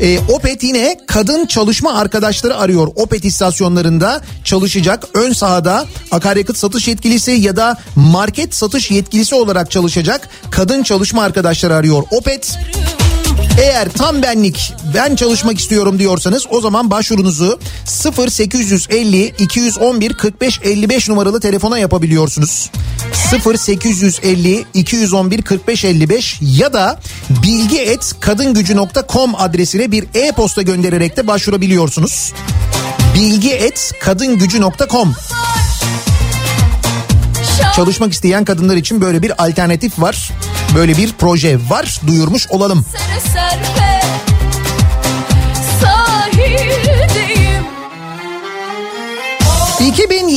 E, 0.00 0.18
Opet 0.18 0.62
yine 0.62 0.96
kadın 1.06 1.46
çalışma 1.46 1.92
arkadaşları 1.92 2.07
arıyor. 2.54 2.88
Opet 2.96 3.24
istasyonlarında 3.24 4.20
çalışacak 4.44 5.04
ön 5.14 5.32
sahada 5.32 5.86
akaryakıt 6.10 6.56
satış 6.56 6.88
yetkilisi 6.88 7.30
ya 7.30 7.56
da 7.56 7.76
market 7.96 8.54
satış 8.54 8.90
yetkilisi 8.90 9.34
olarak 9.34 9.70
çalışacak 9.70 10.28
kadın 10.50 10.82
çalışma 10.82 11.22
arkadaşları 11.22 11.74
arıyor. 11.74 12.02
Opet 12.10 12.58
eğer 13.60 13.88
tam 13.88 14.22
benlik 14.22 14.72
ben 14.94 15.16
çalışmak 15.16 15.58
istiyorum 15.58 15.98
diyorsanız 15.98 16.46
o 16.50 16.60
zaman 16.60 16.90
başvurunuzu 16.90 17.58
0850 18.28 19.34
211 19.38 20.12
45 20.12 20.60
55 20.62 21.08
numaralı 21.08 21.40
telefona 21.40 21.78
yapabiliyorsunuz. 21.78 22.70
0850 23.32 24.66
211 24.74 25.42
45 25.42 25.84
55 25.84 26.38
ya 26.40 26.72
da 26.72 27.00
bilgi 27.42 27.78
et 27.78 28.14
kadingücü.com 28.20 29.34
adresine 29.34 29.92
bir 29.92 30.06
e-posta 30.14 30.62
göndererek 30.62 31.16
de 31.16 31.26
başvurabiliyorsunuz. 31.26 32.32
Bilgi 33.14 33.52
et 33.52 33.92
kadingücü.com 34.00 35.14
Çalışmak 37.76 38.12
isteyen 38.12 38.44
kadınlar 38.44 38.76
için 38.76 39.00
böyle 39.00 39.22
bir 39.22 39.44
alternatif 39.44 40.00
var. 40.00 40.30
Böyle 40.74 40.96
bir 40.96 41.12
proje 41.12 41.58
var. 41.70 42.00
Duyurmuş 42.06 42.46
olalım. 42.50 42.84
Sere 43.32 43.87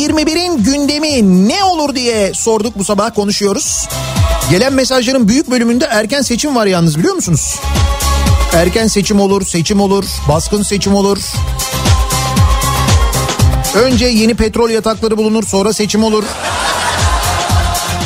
2021'in 0.01 0.63
gündemi 0.63 1.47
ne 1.47 1.63
olur 1.63 1.95
diye 1.95 2.33
sorduk 2.33 2.77
bu 2.77 2.83
sabah 2.83 3.15
konuşuyoruz. 3.15 3.87
Gelen 4.49 4.73
mesajların 4.73 5.27
büyük 5.27 5.51
bölümünde 5.51 5.85
erken 5.85 6.21
seçim 6.21 6.55
var 6.55 6.65
yalnız 6.65 6.99
biliyor 6.99 7.13
musunuz? 7.13 7.59
Erken 8.53 8.87
seçim 8.87 9.19
olur, 9.19 9.45
seçim 9.45 9.81
olur, 9.81 10.05
baskın 10.29 10.63
seçim 10.63 10.95
olur. 10.95 11.17
Önce 13.75 14.05
yeni 14.05 14.33
petrol 14.33 14.69
yatakları 14.69 15.17
bulunur, 15.17 15.43
sonra 15.47 15.73
seçim 15.73 16.03
olur. 16.03 16.23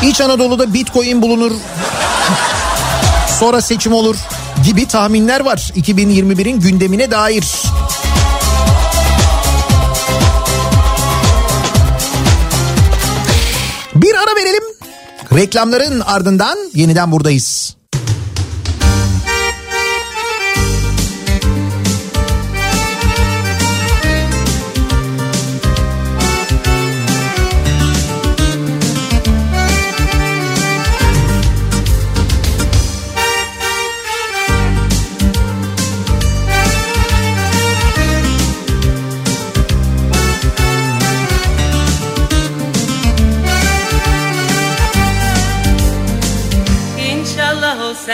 İç 0.04 0.22
Anadolu'da 0.22 0.74
bitcoin 0.74 1.22
bulunur. 1.22 1.52
Sonra 3.40 3.62
seçim 3.62 3.94
olur 3.94 4.16
gibi 4.66 4.86
tahminler 4.88 5.40
var 5.40 5.72
2021'in 5.76 6.60
gündemine 6.60 7.12
dair. 7.12 7.46
Bir 13.96 14.16
ara 14.16 14.36
verelim. 14.36 14.64
Reklamların 15.34 16.00
ardından 16.00 16.58
yeniden 16.74 17.12
buradayız. 17.12 17.76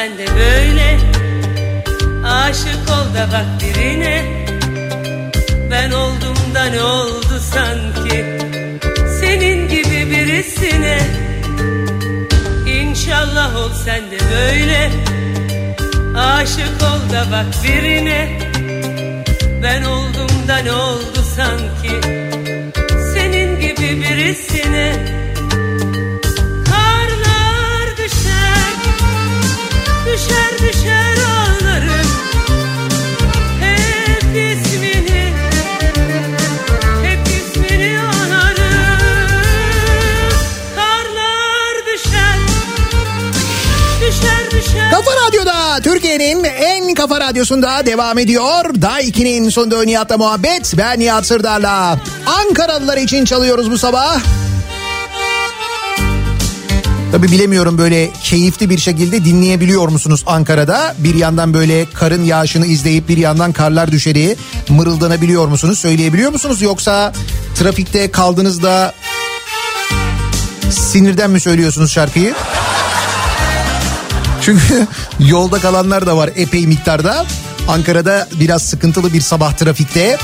Sen 0.01 0.17
de 0.17 0.25
böyle. 0.35 0.99
Aşık 2.27 2.89
ol 2.89 3.15
da 3.15 3.27
bak 3.31 3.45
birine. 3.61 4.45
Ben 5.71 5.91
oldum 5.91 6.37
da 6.55 6.65
ne 6.65 6.83
oldu 6.83 7.39
sanki? 7.53 8.39
Senin 9.19 9.67
gibi 9.67 10.11
birisine. 10.11 10.99
İnşallah 12.67 13.55
ol 13.55 13.69
sen 13.85 14.01
de 14.11 14.17
böyle. 14.31 14.91
Aşık 16.17 16.81
ol 16.81 17.13
da 17.13 17.25
bak 17.31 17.63
birine. 17.63 18.39
Ben 19.63 19.83
oldum 19.83 20.47
da 20.47 20.57
ne 20.57 20.71
oldu 20.73 21.23
sanki? 21.35 22.01
Senin 23.13 23.59
gibi 23.59 24.01
birisine 24.01 25.20
Kafa 44.91 45.11
Radyo'da 45.27 45.79
Türkiye'nin 45.83 46.43
en 46.43 46.93
kafa 46.93 47.19
radyosunda 47.19 47.85
devam 47.85 48.17
ediyor. 48.17 48.65
Daha 48.81 49.01
2'nin 49.01 49.49
sonunda 49.49 49.83
Nihat'la 49.83 50.17
muhabbet. 50.17 50.73
Ben 50.77 50.99
Nihat 50.99 51.25
Sırdar'la. 51.25 51.99
Ankaralılar 52.25 52.97
için 52.97 53.25
çalıyoruz 53.25 53.71
bu 53.71 53.77
sabah. 53.77 54.21
Tabi 57.11 57.31
bilemiyorum 57.31 57.77
böyle 57.77 58.11
keyifli 58.23 58.69
bir 58.69 58.77
şekilde 58.77 59.25
dinleyebiliyor 59.25 59.87
musunuz 59.87 60.23
Ankara'da? 60.25 60.95
Bir 60.97 61.15
yandan 61.15 61.53
böyle 61.53 61.85
karın 61.93 62.23
yağışını 62.23 62.65
izleyip 62.65 63.09
bir 63.09 63.17
yandan 63.17 63.51
karlar 63.51 63.91
düşeri 63.91 64.35
mırıldanabiliyor 64.69 65.47
musunuz? 65.47 65.79
Söyleyebiliyor 65.79 66.31
musunuz? 66.31 66.61
Yoksa 66.61 67.13
trafikte 67.55 68.11
kaldığınızda 68.11 68.93
sinirden 70.69 71.31
mi 71.31 71.39
söylüyorsunuz 71.39 71.91
şarkıyı? 71.91 72.33
Çünkü 74.41 74.87
yolda 75.19 75.59
kalanlar 75.59 76.05
da 76.05 76.17
var 76.17 76.29
epey 76.35 76.67
miktarda. 76.67 77.25
Ankara'da 77.67 78.27
biraz 78.39 78.61
sıkıntılı 78.61 79.13
bir 79.13 79.21
sabah 79.21 79.53
trafikte. 79.53 80.17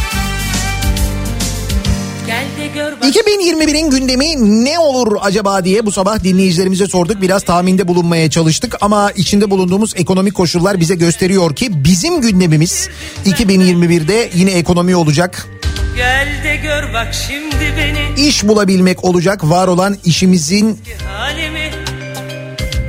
2021'in 2.78 3.90
gündemi 3.90 4.66
ne 4.66 4.80
olur 4.80 5.18
acaba 5.22 5.66
diye 5.66 5.86
bu 5.86 5.92
sabah 5.92 6.24
dinleyicilerimize 6.24 6.88
sorduk. 6.88 7.22
Biraz 7.22 7.44
tahminde 7.44 7.88
bulunmaya 7.88 8.30
çalıştık 8.30 8.76
ama 8.82 9.12
içinde 9.12 9.50
bulunduğumuz 9.50 9.94
ekonomik 9.96 10.34
koşullar 10.36 10.80
bize 10.80 10.96
gösteriyor 10.96 11.56
ki 11.56 11.84
bizim 11.84 12.22
gündemimiz 12.22 12.90
2021'de 13.26 14.30
yine 14.36 14.52
ekonomi 14.52 14.96
olacak. 14.96 15.48
Gel 15.96 16.28
de 16.44 16.56
gör 16.56 16.94
bak 16.94 17.14
şimdi 17.28 17.74
beni 17.78 18.28
İş 18.28 18.48
bulabilmek 18.48 19.04
olacak. 19.04 19.44
Var 19.44 19.68
olan 19.68 19.98
işimizin 20.06 20.80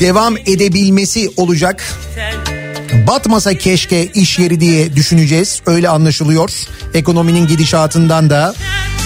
devam 0.01 0.37
edebilmesi 0.37 1.31
olacak. 1.37 1.95
sen 2.15 2.59
Batmasa 3.07 3.55
keşke 3.55 4.07
iş 4.07 4.39
yeri 4.39 4.61
diye 4.61 4.97
düşüneceğiz. 4.97 5.63
Öyle 5.67 5.89
anlaşılıyor. 5.89 6.51
Ekonominin 6.95 7.47
gidişatından 7.47 8.31
da. 8.31 8.55
Düşer 8.55 8.98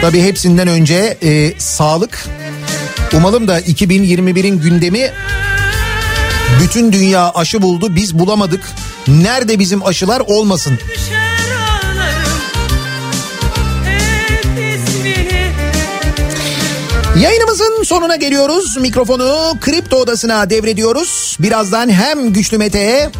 Tabii 0.00 0.22
hepsinden 0.22 0.68
önce 0.68 1.18
e, 1.22 1.60
sağlık. 1.60 2.26
Umalım 3.12 3.48
da 3.48 3.60
2021'in 3.60 4.60
gündemi 4.60 5.10
bütün 6.60 6.92
dünya 6.92 7.30
aşı 7.34 7.62
buldu 7.62 7.96
biz 7.96 8.18
bulamadık. 8.18 8.70
Nerede 9.08 9.58
bizim 9.58 9.86
aşılar 9.86 10.20
olmasın. 10.20 10.78
Yayınımızın 17.20 17.82
sonuna 17.82 18.16
geliyoruz. 18.16 18.76
Mikrofonu 18.76 19.54
Kripto 19.60 19.96
Odası'na 19.96 20.50
devrediyoruz. 20.50 21.36
Birazdan 21.40 21.88
hem 21.88 22.32
Güçlü 22.32 22.58
Mete'ye 22.58 23.10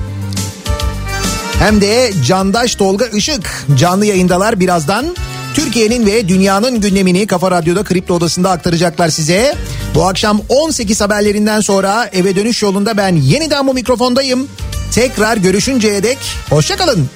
hem 1.58 1.80
de 1.80 2.12
Candaş 2.26 2.74
Tolga 2.74 3.06
Işık 3.06 3.66
canlı 3.76 4.06
yayındalar 4.06 4.60
birazdan. 4.60 5.16
Türkiye'nin 5.54 6.06
ve 6.06 6.28
dünyanın 6.28 6.80
gündemini 6.80 7.26
Kafa 7.26 7.50
Radyo'da 7.50 7.84
Kripto 7.84 8.14
Odası'nda 8.14 8.50
aktaracaklar 8.50 9.08
size. 9.08 9.54
Bu 9.94 10.08
akşam 10.08 10.40
18 10.48 11.00
haberlerinden 11.00 11.60
sonra 11.60 12.10
eve 12.12 12.36
dönüş 12.36 12.62
yolunda 12.62 12.96
ben 12.96 13.16
yeniden 13.16 13.66
bu 13.66 13.74
mikrofondayım. 13.74 14.48
Tekrar 14.92 15.36
görüşünceye 15.36 16.02
dek 16.02 16.18
hoşçakalın. 16.50 17.08